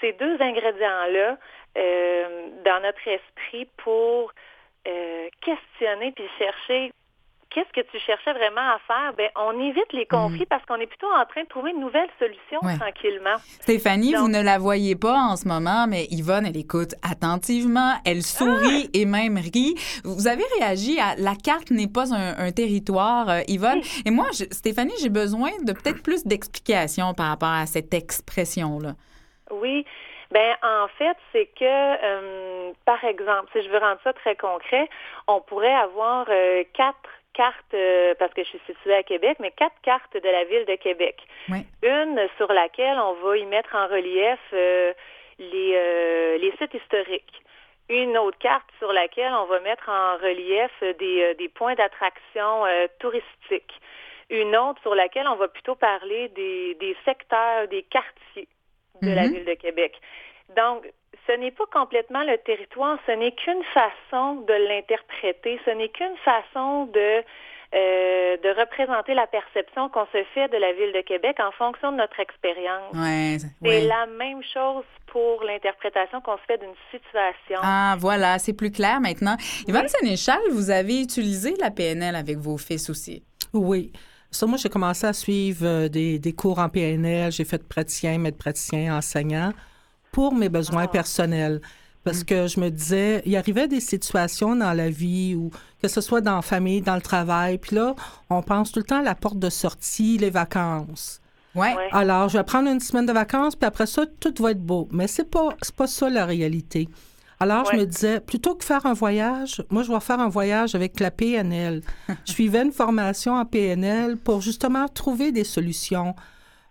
ces 0.00 0.12
deux 0.14 0.36
ingrédients-là 0.40 1.36
euh, 1.78 2.48
dans 2.64 2.80
notre 2.82 3.06
esprit 3.08 3.66
pour 3.78 4.32
euh, 4.88 5.28
questionner 5.44 6.12
puis 6.12 6.24
chercher 6.38 6.92
qu'est-ce 7.52 7.72
que 7.72 7.84
tu 7.90 7.98
cherchais 8.06 8.32
vraiment 8.32 8.60
à 8.60 8.78
faire? 8.86 9.12
Ben, 9.18 9.28
on 9.34 9.58
évite 9.58 9.92
les 9.92 10.06
conflits 10.06 10.46
parce 10.46 10.64
qu'on 10.66 10.76
est 10.76 10.86
plutôt 10.86 11.08
en 11.12 11.24
train 11.26 11.42
de 11.42 11.48
trouver 11.48 11.72
une 11.72 11.80
nouvelle 11.80 12.08
solution 12.20 12.60
Ouais. 12.62 12.78
tranquillement. 12.78 13.34
Stéphanie, 13.60 14.14
vous 14.14 14.28
ne 14.28 14.40
la 14.40 14.58
voyez 14.58 14.94
pas 14.94 15.16
en 15.18 15.34
ce 15.36 15.48
moment, 15.48 15.86
mais 15.88 16.06
Yvonne, 16.12 16.46
elle 16.46 16.56
écoute 16.56 16.94
attentivement, 17.02 17.94
elle 18.04 18.22
sourit 18.22 18.88
et 18.94 19.04
même 19.04 19.36
rit. 19.36 19.74
Vous 20.04 20.28
avez 20.28 20.44
réagi 20.60 21.00
à 21.00 21.16
la 21.18 21.34
carte 21.34 21.72
n'est 21.72 21.88
pas 21.88 22.14
un, 22.14 22.38
un 22.38 22.52
territoire, 22.52 23.28
euh, 23.28 23.40
Yvonne. 23.48 23.80
Et 24.06 24.10
moi, 24.12 24.26
je- 24.32 24.44
Stéphanie, 24.52 24.94
j'ai 25.02 25.08
besoin 25.10 25.50
de 25.64 25.72
peut-être 25.72 26.04
plus 26.04 26.24
d'explications 26.24 27.14
par 27.14 27.30
rapport 27.30 27.48
à 27.48 27.66
cette 27.66 27.92
expression-là. 27.92 28.94
Oui. 29.50 29.84
Ben 30.30 30.56
en 30.62 30.86
fait, 30.88 31.16
c'est 31.32 31.46
que 31.46 31.64
euh, 31.64 32.72
par 32.84 33.02
exemple, 33.04 33.50
si 33.52 33.62
je 33.62 33.68
veux 33.68 33.78
rendre 33.78 34.00
ça 34.04 34.12
très 34.12 34.36
concret, 34.36 34.88
on 35.26 35.40
pourrait 35.40 35.74
avoir 35.74 36.26
euh, 36.28 36.62
quatre 36.72 37.10
cartes 37.32 37.74
euh, 37.74 38.14
parce 38.18 38.32
que 38.34 38.42
je 38.42 38.48
suis 38.48 38.62
située 38.66 38.94
à 38.94 39.02
Québec, 39.02 39.38
mais 39.40 39.50
quatre 39.50 39.74
cartes 39.82 40.14
de 40.14 40.28
la 40.28 40.44
ville 40.44 40.64
de 40.66 40.76
Québec. 40.76 41.16
Oui. 41.48 41.66
Une 41.82 42.28
sur 42.36 42.52
laquelle 42.52 42.98
on 42.98 43.14
va 43.14 43.36
y 43.38 43.46
mettre 43.46 43.74
en 43.74 43.86
relief 43.88 44.38
euh, 44.52 44.92
les, 45.38 45.72
euh, 45.74 46.38
les 46.38 46.52
sites 46.58 46.74
historiques. 46.74 47.42
Une 47.88 48.16
autre 48.16 48.38
carte 48.38 48.68
sur 48.78 48.92
laquelle 48.92 49.32
on 49.32 49.46
va 49.46 49.58
mettre 49.60 49.88
en 49.88 50.16
relief 50.16 50.70
des, 50.98 51.22
euh, 51.22 51.34
des 51.34 51.48
points 51.48 51.74
d'attraction 51.74 52.66
euh, 52.66 52.86
touristiques. 53.00 53.80
Une 54.28 54.56
autre 54.56 54.80
sur 54.82 54.94
laquelle 54.94 55.26
on 55.26 55.34
va 55.34 55.48
plutôt 55.48 55.74
parler 55.74 56.28
des, 56.28 56.76
des 56.76 56.96
secteurs, 57.04 57.66
des 57.66 57.82
quartiers 57.82 58.46
de 59.02 59.10
la 59.10 59.24
Mhm. 59.26 59.32
ville 59.34 59.44
de 59.44 59.54
Québec. 59.54 59.92
Donc, 60.56 60.84
ce 61.26 61.32
n'est 61.32 61.50
pas 61.52 61.66
complètement 61.72 62.24
le 62.24 62.36
territoire, 62.38 62.98
ce 63.06 63.12
n'est 63.12 63.32
qu'une 63.32 63.62
façon 63.74 64.36
de 64.42 64.54
l'interpréter, 64.68 65.60
ce 65.64 65.70
n'est 65.70 65.88
qu'une 65.90 66.16
façon 66.24 66.86
de, 66.86 67.22
euh, 67.72 68.36
de 68.38 68.60
représenter 68.60 69.14
la 69.14 69.28
perception 69.28 69.88
qu'on 69.90 70.06
se 70.06 70.24
fait 70.34 70.48
de 70.48 70.56
la 70.56 70.72
ville 70.72 70.92
de 70.92 71.02
Québec 71.02 71.36
en 71.38 71.52
fonction 71.52 71.92
de 71.92 71.98
notre 71.98 72.18
expérience. 72.18 72.92
Ouais, 72.94 73.36
C'est 73.38 73.68
ouais. 73.68 73.86
la 73.86 74.06
même 74.06 74.42
chose 74.52 74.82
pour 75.06 75.44
l'interprétation 75.44 76.20
qu'on 76.20 76.36
se 76.36 76.42
fait 76.48 76.58
d'une 76.58 76.74
situation. 76.90 77.60
Ah, 77.62 77.94
voilà, 77.98 78.38
c'est 78.40 78.54
plus 78.56 78.72
clair 78.72 79.00
maintenant. 79.00 79.36
Yvonne 79.68 79.86
Sénéchal, 79.88 80.40
vous 80.50 80.70
avez 80.70 81.00
utilisé 81.00 81.54
la 81.60 81.70
PNL 81.70 82.16
avec 82.16 82.38
vos 82.38 82.56
fils 82.58 82.90
aussi. 82.90 83.22
Oui. 83.52 83.92
Ça, 84.30 84.46
moi, 84.46 84.58
j'ai 84.58 84.68
commencé 84.68 85.06
à 85.06 85.12
suivre 85.12 85.66
euh, 85.66 85.88
des, 85.88 86.18
des 86.18 86.32
cours 86.32 86.58
en 86.58 86.68
PNL. 86.68 87.32
J'ai 87.32 87.44
fait 87.44 87.62
praticien, 87.62 88.18
maître 88.18 88.38
praticien, 88.38 88.96
enseignant 88.96 89.52
pour 90.12 90.34
mes 90.34 90.48
besoins 90.48 90.86
personnels. 90.86 91.60
Parce 92.02 92.24
que 92.24 92.46
je 92.46 92.60
me 92.60 92.70
disais, 92.70 93.22
il 93.26 93.36
arrivait 93.36 93.68
des 93.68 93.80
situations 93.80 94.56
dans 94.56 94.72
la 94.72 94.88
vie 94.88 95.34
où, 95.34 95.50
que 95.82 95.88
ce 95.88 96.00
soit 96.00 96.22
dans 96.22 96.36
la 96.36 96.42
famille, 96.42 96.80
dans 96.80 96.94
le 96.94 97.02
travail, 97.02 97.58
puis 97.58 97.76
là, 97.76 97.94
on 98.30 98.42
pense 98.42 98.72
tout 98.72 98.80
le 98.80 98.86
temps 98.86 99.00
à 99.00 99.02
la 99.02 99.14
porte 99.14 99.38
de 99.38 99.50
sortie, 99.50 100.16
les 100.16 100.30
vacances. 100.30 101.20
Ouais. 101.54 101.74
Ouais. 101.74 101.88
Alors, 101.92 102.28
je 102.30 102.38
vais 102.38 102.44
prendre 102.44 102.70
une 102.70 102.80
semaine 102.80 103.04
de 103.04 103.12
vacances, 103.12 103.54
puis 103.54 103.66
après 103.66 103.86
ça, 103.86 104.04
tout 104.06 104.32
va 104.42 104.52
être 104.52 104.62
beau. 104.62 104.88
Mais 104.92 105.08
c'est 105.08 105.28
pas, 105.28 105.50
c'est 105.60 105.74
pas 105.74 105.86
ça 105.86 106.08
la 106.08 106.24
réalité. 106.24 106.88
Alors, 107.40 107.64
je 107.72 107.76
me 107.76 107.84
disais, 107.86 108.20
plutôt 108.20 108.54
que 108.54 108.64
faire 108.64 108.84
un 108.84 108.92
voyage, 108.92 109.62
moi, 109.70 109.82
je 109.82 109.90
vais 109.90 110.00
faire 110.00 110.20
un 110.20 110.28
voyage 110.28 110.74
avec 110.74 111.00
la 111.00 111.10
PNL. 111.10 111.80
je 112.26 112.32
suivais 112.32 112.62
une 112.62 112.72
formation 112.72 113.32
en 113.34 113.46
PNL 113.46 114.18
pour 114.18 114.42
justement 114.42 114.86
trouver 114.88 115.32
des 115.32 115.44
solutions, 115.44 116.14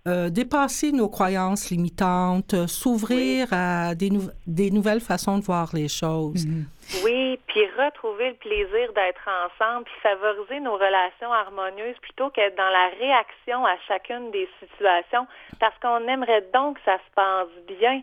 euh, 0.08 0.30
dépasser 0.30 0.92
nos 0.92 1.10
croyances 1.10 1.72
limitantes, 1.72 2.54
euh, 2.54 2.68
s'ouvrir 2.68 3.48
à 3.52 3.96
des, 3.96 4.12
nou- 4.12 4.30
des 4.46 4.70
nouvelles 4.70 5.02
façons 5.02 5.40
de 5.40 5.44
voir 5.44 5.72
les 5.74 5.88
choses. 5.88 6.46
Mhm. 6.46 6.66
Oui, 7.04 7.40
puis 7.48 7.62
retrouver 7.78 8.30
le 8.30 8.36
plaisir 8.36 8.94
d'être 8.94 9.28
ensemble, 9.28 9.86
puis 9.86 9.94
favoriser 10.02 10.60
nos 10.60 10.74
relations 10.74 11.32
harmonieuses 11.34 11.98
plutôt 12.02 12.30
qu'être 12.30 12.56
dans 12.58 12.70
la 12.70 12.90
réaction 13.00 13.66
à 13.66 13.76
chacune 13.88 14.32
des 14.32 14.48
situations, 14.60 15.28
parce 15.60 15.78
qu'on 15.82 16.08
aimerait 16.08 16.46
donc 16.54 16.78
que 16.78 16.84
ça 16.86 16.98
se 16.98 17.14
passe 17.16 17.48
bien, 17.80 18.02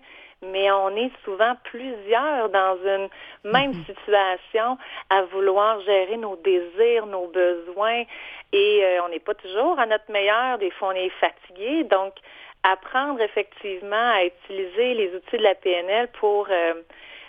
mais 0.53 0.71
on 0.71 0.95
est 0.97 1.11
souvent 1.25 1.55
plusieurs 1.65 2.49
dans 2.51 2.77
une 2.85 3.09
même 3.51 3.73
situation 3.85 4.79
à 5.11 5.23
vouloir 5.23 5.81
gérer 5.83 6.17
nos 6.17 6.37
désirs, 6.37 7.07
nos 7.07 7.29
besoins, 7.29 8.05
et 8.53 8.81
euh, 8.85 9.05
on 9.05 9.09
n'est 9.09 9.21
pas 9.21 9.35
toujours 9.35 9.79
à 9.79 9.87
notre 9.87 10.11
meilleur, 10.11 10.59
des 10.59 10.71
fois 10.71 10.89
on 10.89 10.93
est 10.93 11.11
fatigué, 11.21 11.85
donc 11.85 12.15
apprendre 12.63 13.21
effectivement 13.21 14.11
à 14.15 14.25
utiliser 14.25 14.95
les 14.95 15.15
outils 15.15 15.39
de 15.39 15.43
la 15.43 15.55
PNL 15.55 16.09
pour... 16.19 16.49
euh, 16.51 16.75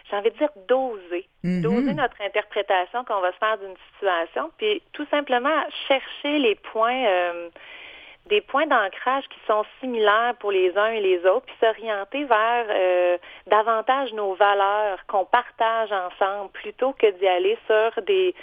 j'ai 0.09 0.15
envie 0.15 0.32
de 0.32 0.38
dire 0.38 0.49
doser. 0.68 1.28
Mhm. 1.43 1.61
Doser 1.61 1.93
notre 1.93 2.22
interprétation 2.22 3.03
qu'on 3.03 3.20
va 3.20 3.32
se 3.32 3.38
faire 3.38 3.57
d'une 3.57 3.76
situation, 3.93 4.51
puis 4.57 4.82
tout 4.93 5.05
simplement 5.11 5.63
chercher 5.88 6.39
les 6.39 6.55
points, 6.55 7.05
euh, 7.05 7.49
des 8.30 8.42
points 8.42 8.68
d'ancrage 8.68 9.24
qui 9.30 9.40
sont 9.48 9.64
similaires 9.80 10.36
pour 10.40 10.52
les 10.52 10.76
uns 10.78 10.92
et 10.92 11.02
les 11.02 11.20
autres, 11.26 11.46
puis 11.46 11.56
s'orienter 11.60 12.24
vers 12.26 12.66
euh, 12.70 13.18
davantage 13.48 14.14
nos 14.14 14.34
valeurs 14.36 15.00
qu'on 15.08 15.26
partage 15.26 15.92
ensemble, 15.92 16.52
plutôt 16.52 16.94
que 16.94 17.08
d'y 17.20 17.28
aller 17.28 17.58
sur 17.68 18.04
des, 18.04 18.34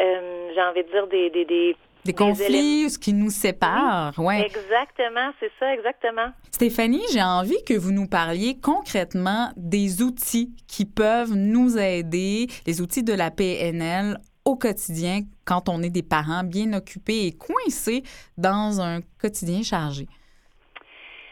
euh, 0.00 0.50
j'ai 0.54 0.62
envie 0.62 0.84
de 0.84 0.90
dire 0.90 1.06
des, 1.06 1.30
des, 1.30 1.76
des 2.06 2.12
conflits, 2.12 2.88
ce 2.88 2.98
qui 2.98 3.12
nous 3.12 3.30
sépare. 3.30 4.14
Ouais. 4.18 4.46
Exactement, 4.46 5.32
c'est 5.40 5.50
ça, 5.58 5.74
exactement. 5.74 6.28
Stéphanie, 6.50 7.02
j'ai 7.12 7.22
envie 7.22 7.62
que 7.64 7.74
vous 7.74 7.92
nous 7.92 8.06
parliez 8.06 8.58
concrètement 8.60 9.50
des 9.56 10.02
outils 10.02 10.54
qui 10.68 10.84
peuvent 10.84 11.34
nous 11.34 11.76
aider, 11.76 12.46
les 12.66 12.80
outils 12.80 13.02
de 13.02 13.12
la 13.12 13.30
PNL 13.30 14.18
au 14.44 14.56
quotidien 14.56 15.20
quand 15.46 15.68
on 15.68 15.82
est 15.82 15.90
des 15.90 16.02
parents 16.02 16.42
bien 16.44 16.72
occupés 16.72 17.26
et 17.26 17.32
coincés 17.36 18.02
dans 18.36 18.80
un 18.80 19.00
quotidien 19.20 19.62
chargé? 19.62 20.06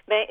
Ben, 0.08 0.24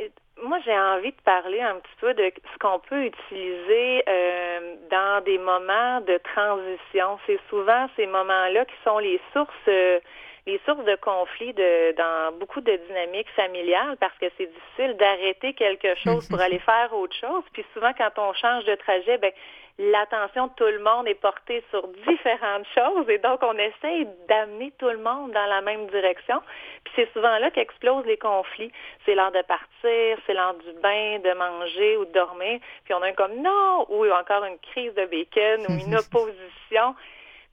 moi, 0.44 0.60
j'ai 0.66 0.78
envie 0.78 1.12
de 1.12 1.22
parler 1.24 1.62
un 1.62 1.76
petit 1.76 1.96
peu 2.00 2.14
de 2.14 2.32
ce 2.54 2.60
qu'on 2.60 2.80
peut 2.80 3.06
utiliser 3.06 4.04
euh, 4.08 4.76
dans 4.92 5.24
des 5.24 5.38
moments 5.38 6.02
de 6.02 6.20
transition. 6.34 7.18
C'est 7.26 7.40
souvent 7.50 7.88
ces 7.96 8.06
moments-là 8.08 8.66
qui 8.66 8.76
sont 8.84 9.00
les 9.00 9.20
sources, 9.32 9.54
euh, 9.68 10.00
les 10.46 10.60
sources 10.66 10.84
de 10.84 10.96
conflits 10.96 11.54
de, 11.54 11.96
dans 11.96 12.38
beaucoup 12.38 12.62
de 12.62 12.76
dynamiques 12.88 13.30
familiales 13.36 13.96
parce 14.00 14.18
que 14.20 14.26
c'est 14.38 14.52
difficile 14.52 14.98
d'arrêter 14.98 15.54
quelque 15.54 15.96
chose 16.04 16.28
pour 16.28 16.42
aller 16.42 16.60
faire 16.60 16.94
autre 16.94 17.16
chose. 17.16 17.44
Puis 17.54 17.66
souvent, 17.74 17.94
quand 17.98 18.12
on 18.18 18.34
change 18.34 18.66
de 18.66 18.76
trajet, 18.76 19.18
ben, 19.18 19.32
l'attention 19.80 20.48
de 20.48 20.52
tout 20.56 20.66
le 20.66 20.80
monde 20.80 21.08
est 21.08 21.20
portée 21.20 21.64
sur 21.72 21.88
différentes 22.08 22.68
choses 22.76 23.10
et 23.10 23.18
donc 23.18 23.42
on 23.42 23.58
essaye 23.58 24.08
d'amener 24.28 24.72
tout 24.78 24.90
le 24.90 25.00
monde 25.00 25.32
dans 25.32 25.46
la 25.46 25.62
même 25.62 25.88
direction. 25.88 26.42
Puis 26.84 26.94
c'est 26.96 27.14
souvent 27.14 27.38
là 27.40 27.50
qu'explosent 27.50 28.06
les 28.06 28.18
conflits. 28.18 28.72
C'est 29.06 29.16
l'heure 29.16 29.32
de 29.32 29.42
partir, 29.42 30.18
c'est 30.26 30.34
l'heure 30.34 30.54
du 30.56 30.72
bain, 30.82 31.20
de 31.20 31.34
manger 31.34 31.98
ou 31.98 32.06
de 32.06 32.12
dormir. 32.12 32.60
Puis 32.86 32.94
on 32.94 33.02
a 33.02 33.08
un 33.08 33.14
comme 33.14 33.42
non 33.42 33.86
ou 33.90 34.06
encore 34.12 34.46
une 34.46 34.60
crise 34.60 34.94
de 34.94 35.06
bacon 35.06 35.66
ou 35.68 35.88
une 35.88 35.96
opposition. 35.98 36.96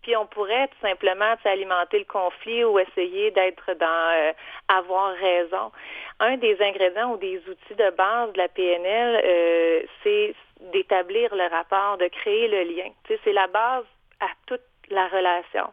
Puis 0.03 0.16
on 0.16 0.27
pourrait 0.27 0.68
tout 0.68 0.87
simplement 0.87 1.35
alimenter 1.45 1.99
le 1.99 2.05
conflit 2.07 2.64
ou 2.64 2.79
essayer 2.79 3.31
d'être 3.33 3.73
dans 3.75 4.12
euh, 4.14 4.33
avoir 4.68 5.14
raison. 5.14 5.73
Un 6.21 6.37
des 6.37 6.61
ingrédients 6.62 7.12
ou 7.12 7.16
des 7.18 7.39
outils 7.49 7.75
de 7.75 7.91
base 7.91 8.33
de 8.33 8.39
la 8.39 8.49
PNL, 8.49 9.23
euh, 9.25 9.83
c'est 10.03 10.35
d'établir 10.73 11.35
le 11.35 11.49
rapport, 11.49 11.99
de 11.99 12.09
créer 12.09 12.49
le 12.49 12.63
lien. 12.63 12.91
Tu 13.05 13.15
sais, 13.15 13.21
c'est 13.25 13.33
la 13.33 13.47
base 13.47 13.85
à 14.21 14.29
toute 14.47 14.63
la 14.91 15.09
relation. 15.09 15.73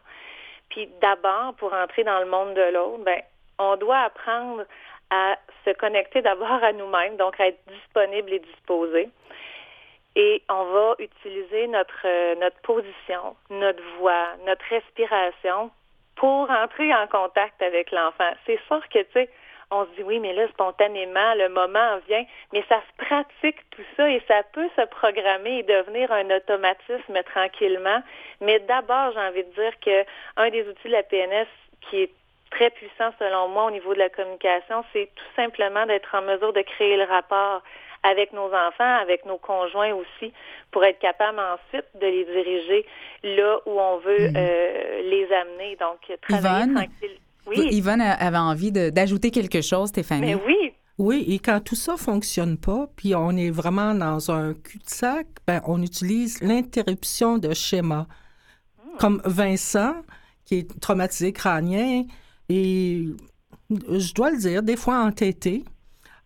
Puis 0.70 0.88
d'abord, 1.00 1.54
pour 1.54 1.72
entrer 1.72 2.04
dans 2.04 2.20
le 2.20 2.26
monde 2.26 2.54
de 2.54 2.72
l'autre, 2.72 3.04
ben, 3.04 3.20
on 3.58 3.76
doit 3.76 3.98
apprendre 3.98 4.64
à 5.10 5.36
se 5.64 5.70
connecter 5.70 6.22
d'abord 6.22 6.62
à 6.62 6.72
nous-mêmes, 6.72 7.16
donc 7.16 7.38
à 7.40 7.48
être 7.48 7.60
disponible 7.66 8.32
et 8.32 8.38
disposé. 8.40 9.08
Et 10.16 10.42
on 10.48 10.64
va 10.64 10.94
utiliser 10.98 11.68
notre, 11.68 12.06
euh, 12.06 12.34
notre 12.36 12.60
position, 12.62 13.36
notre 13.50 13.82
voix, 13.98 14.28
notre 14.46 14.64
respiration 14.68 15.70
pour 16.16 16.50
entrer 16.50 16.92
en 16.94 17.06
contact 17.06 17.62
avec 17.62 17.90
l'enfant. 17.92 18.30
C'est 18.44 18.60
sûr 18.66 18.82
que, 18.88 18.98
tu 18.98 19.12
sais, 19.12 19.30
on 19.70 19.84
se 19.84 19.90
dit 19.96 20.02
oui, 20.02 20.18
mais 20.18 20.32
là, 20.32 20.48
spontanément, 20.48 21.34
le 21.34 21.48
moment 21.50 21.98
vient, 22.08 22.24
mais 22.52 22.64
ça 22.68 22.80
se 22.80 23.04
pratique 23.04 23.56
tout 23.70 23.82
ça 23.96 24.10
et 24.10 24.22
ça 24.26 24.42
peut 24.52 24.68
se 24.76 24.82
programmer 24.86 25.58
et 25.58 25.62
devenir 25.62 26.10
un 26.12 26.30
automatisme 26.34 27.22
tranquillement. 27.34 28.02
Mais 28.40 28.58
d'abord, 28.60 29.12
j'ai 29.12 29.20
envie 29.20 29.44
de 29.44 29.50
dire 29.52 29.72
que 29.84 30.04
un 30.36 30.50
des 30.50 30.66
outils 30.66 30.88
de 30.88 30.92
la 30.92 31.02
PNS 31.02 31.46
qui 31.90 32.02
est 32.02 32.10
très 32.50 32.70
puissant 32.70 33.10
selon 33.18 33.48
moi 33.48 33.64
au 33.66 33.70
niveau 33.70 33.92
de 33.92 33.98
la 33.98 34.08
communication, 34.08 34.84
c'est 34.92 35.10
tout 35.14 35.30
simplement 35.36 35.84
d'être 35.86 36.14
en 36.14 36.22
mesure 36.22 36.52
de 36.54 36.62
créer 36.62 36.96
le 36.96 37.04
rapport 37.04 37.62
avec 38.04 38.32
nos 38.32 38.46
enfants, 38.54 38.96
avec 39.02 39.26
nos 39.26 39.38
conjoints 39.38 39.92
aussi, 39.92 40.32
pour 40.70 40.84
être 40.84 41.00
capable 41.00 41.40
ensuite 41.40 41.84
de 41.96 42.06
les 42.06 42.24
diriger 42.24 42.86
là 43.24 43.58
où 43.66 43.78
on 43.78 43.96
veut 43.98 44.28
Mhm. 44.28 44.34
euh, 44.36 45.02
les 45.02 45.32
amener. 45.32 45.76
Donc, 45.76 45.98
travailler 46.22 46.64
Yvonne? 46.64 46.74
tranquille. 46.74 47.18
Oui, 47.48 47.68
Yvonne 47.72 48.00
avait 48.00 48.36
envie 48.36 48.72
de- 48.72 48.90
d'ajouter 48.90 49.30
quelque 49.30 49.60
chose, 49.62 49.88
Stéphanie? 49.90 50.26
mais 50.26 50.34
oui, 50.34 50.54
Oui, 50.98 51.24
et 51.28 51.38
quand 51.38 51.60
tout 51.62 51.76
ça 51.76 51.96
fonctionne 51.96 52.56
pas, 52.56 52.88
puis 52.96 53.14
on 53.14 53.30
est 53.36 53.50
vraiment 53.50 53.94
dans 53.94 54.30
un 54.32 54.52
cul-de-sac, 54.54 55.26
ben, 55.46 55.60
on 55.66 55.80
utilise 55.82 56.40
l'interruption 56.42 57.38
de 57.38 57.54
schéma. 57.54 58.06
Comme 58.98 59.22
Vincent, 59.24 59.94
qui 60.44 60.56
est 60.56 60.80
traumatisé 60.80 61.32
crânien, 61.32 62.04
et 62.48 63.04
je 63.70 64.14
dois 64.14 64.30
le 64.32 64.38
dire, 64.38 64.62
des 64.62 64.76
fois 64.76 64.98
entêté. 65.04 65.64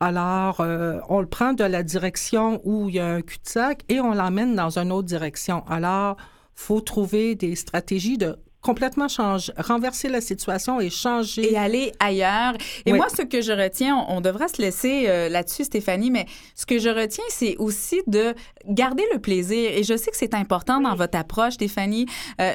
Alors, 0.00 0.60
euh, 0.60 0.98
on 1.08 1.20
le 1.20 1.26
prend 1.26 1.52
de 1.52 1.64
la 1.64 1.82
direction 1.82 2.60
où 2.64 2.88
il 2.88 2.94
y 2.94 2.98
a 2.98 3.06
un 3.06 3.20
cul-de-sac 3.22 3.82
et 3.88 4.00
on 4.00 4.14
l'emmène 4.14 4.54
dans 4.56 4.78
une 4.78 4.90
autre 4.90 5.06
direction. 5.06 5.64
Alors, 5.68 6.16
faut 6.54 6.80
trouver 6.80 7.34
des 7.34 7.54
stratégies 7.56 8.18
de 8.18 8.36
complètement 8.62 9.08
changer, 9.08 9.52
renverser 9.58 10.08
la 10.08 10.20
situation 10.20 10.80
et 10.80 10.88
changer. 10.88 11.52
et 11.52 11.56
aller 11.56 11.92
ailleurs. 12.00 12.54
Et 12.86 12.92
Oui. 12.92 12.98
moi, 12.98 13.08
ce 13.14 13.22
que 13.22 13.40
je 13.42 13.52
retiens, 13.52 13.96
on, 14.08 14.16
on 14.16 14.20
devra 14.20 14.48
se 14.48 14.62
laisser 14.62 15.04
euh, 15.08 15.28
là-dessus, 15.28 15.64
Stéphanie, 15.64 16.10
mais 16.10 16.26
ce 16.54 16.64
que 16.64 16.78
je 16.78 16.88
retiens, 16.88 17.24
c'est 17.28 17.56
aussi 17.58 18.00
de 18.06 18.34
garder 18.68 19.04
le 19.12 19.18
plaisir. 19.18 19.70
Et 19.72 19.82
je 19.82 19.96
sais 19.96 20.10
que 20.10 20.16
c'est 20.16 20.34
important 20.34 20.80
dans 20.80 20.94
votre 20.94 21.18
approche, 21.18 21.54
Stéphanie. 21.54 22.06
Euh, 22.40 22.54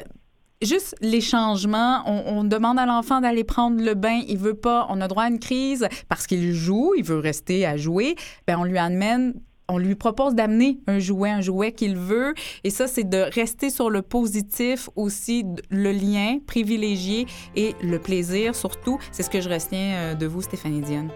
Juste 0.60 0.96
les 1.00 1.20
changements, 1.20 2.02
on, 2.06 2.38
on 2.38 2.42
demande 2.42 2.80
à 2.80 2.84
l'enfant 2.86 3.20
d'aller 3.20 3.44
prendre 3.44 3.80
le 3.80 3.94
bain, 3.94 4.22
il 4.26 4.38
veut 4.38 4.54
pas, 4.56 4.86
on 4.88 5.00
a 5.00 5.06
droit 5.06 5.22
à 5.22 5.28
une 5.28 5.38
crise 5.38 5.86
parce 6.08 6.26
qu'il 6.26 6.52
joue, 6.52 6.94
il 6.96 7.04
veut 7.04 7.20
rester 7.20 7.64
à 7.64 7.76
jouer, 7.76 8.16
ben 8.44 8.58
on 8.58 8.64
lui 8.64 8.76
amène 8.76 9.34
on 9.68 9.78
lui 9.78 9.94
propose 9.94 10.34
d'amener 10.34 10.78
un 10.86 10.98
jouet, 10.98 11.30
un 11.30 11.40
jouet 11.42 11.72
qu'il 11.72 11.96
veut. 11.96 12.34
Et 12.64 12.70
ça, 12.70 12.86
c'est 12.86 13.08
de 13.08 13.18
rester 13.34 13.68
sur 13.68 13.90
le 13.90 14.02
positif 14.02 14.88
aussi, 14.96 15.44
le 15.70 15.92
lien 15.92 16.38
privilégié 16.46 17.26
et 17.54 17.74
le 17.82 17.98
plaisir 17.98 18.54
surtout. 18.54 18.98
C'est 19.12 19.22
ce 19.22 19.30
que 19.30 19.40
je 19.40 19.48
retiens 19.48 19.96
euh, 19.96 20.14
de 20.14 20.26
vous, 20.26 20.40
Stéphanie 20.40 20.80
Dionne. 20.80 21.10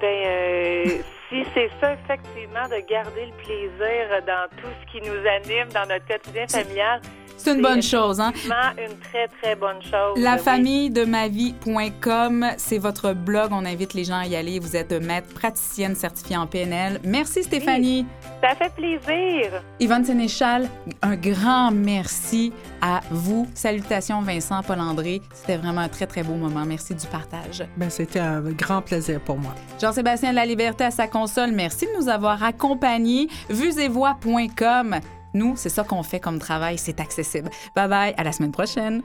Ben, 0.00 0.06
euh, 0.06 0.84
si 1.28 1.42
c'est 1.52 1.70
ça, 1.80 1.94
effectivement, 1.94 2.68
de 2.68 2.86
garder 2.88 3.26
le 3.26 3.44
plaisir 3.44 4.22
dans 4.24 4.48
tout 4.56 4.68
ce 4.80 4.92
qui 4.92 5.04
nous 5.04 5.26
anime 5.26 5.68
dans 5.74 5.86
notre 5.88 6.06
quotidien 6.06 6.46
familial, 6.46 7.00
C'est 7.42 7.54
une 7.54 7.62
bonne 7.62 7.82
chose, 7.82 8.20
hein? 8.20 8.32
vraiment 8.44 8.72
une 8.78 8.98
très, 8.98 9.28
très 9.28 9.54
bonne 9.56 9.80
chose. 9.82 10.16
La 10.16 10.36
famille 10.36 10.90
de 10.90 11.04
ma 11.04 11.28
vie.com, 11.28 12.46
c'est 12.58 12.78
votre 12.78 13.12
blog. 13.14 13.50
On 13.52 13.64
invite 13.64 13.94
les 13.94 14.04
gens 14.04 14.18
à 14.18 14.26
y 14.26 14.36
aller. 14.36 14.58
Vous 14.58 14.76
êtes 14.76 14.92
maître 14.92 15.32
praticienne 15.32 15.94
certifiée 15.94 16.36
en 16.36 16.46
PNL. 16.46 17.00
Merci, 17.04 17.42
Stéphanie. 17.42 18.06
Ça 18.42 18.54
fait 18.54 18.72
plaisir. 18.74 19.62
Yvonne 19.78 20.04
Sénéchal, 20.04 20.68
un 21.02 21.16
grand 21.16 21.70
merci 21.70 22.52
à 22.82 23.00
vous. 23.10 23.46
Salutations, 23.54 24.20
Vincent, 24.20 24.62
Paul-André. 24.62 25.22
C'était 25.32 25.56
vraiment 25.56 25.82
un 25.82 25.88
très, 25.88 26.06
très 26.06 26.22
beau 26.22 26.34
moment. 26.34 26.64
Merci 26.66 26.94
du 26.94 27.06
partage. 27.06 27.64
Ben, 27.76 27.88
c'était 27.88 28.20
un 28.20 28.42
grand 28.42 28.82
plaisir 28.82 29.20
pour 29.20 29.38
moi. 29.38 29.54
Jean-Sébastien 29.80 30.32
La 30.32 30.44
Liberté 30.44 30.84
à 30.84 30.90
sa 30.90 31.06
console, 31.06 31.52
merci 31.52 31.86
de 31.86 32.00
nous 32.00 32.08
avoir 32.08 32.42
accompagnés. 32.42 33.28
Vuesetvoix.com. 33.48 35.00
Nous, 35.34 35.54
c'est 35.56 35.68
ça 35.68 35.84
qu'on 35.84 36.02
fait 36.02 36.20
comme 36.20 36.38
travail, 36.38 36.78
c'est 36.78 37.00
accessible. 37.00 37.50
Bye 37.74 37.88
bye, 37.88 38.14
à 38.16 38.24
la 38.24 38.32
semaine 38.32 38.52
prochaine. 38.52 39.02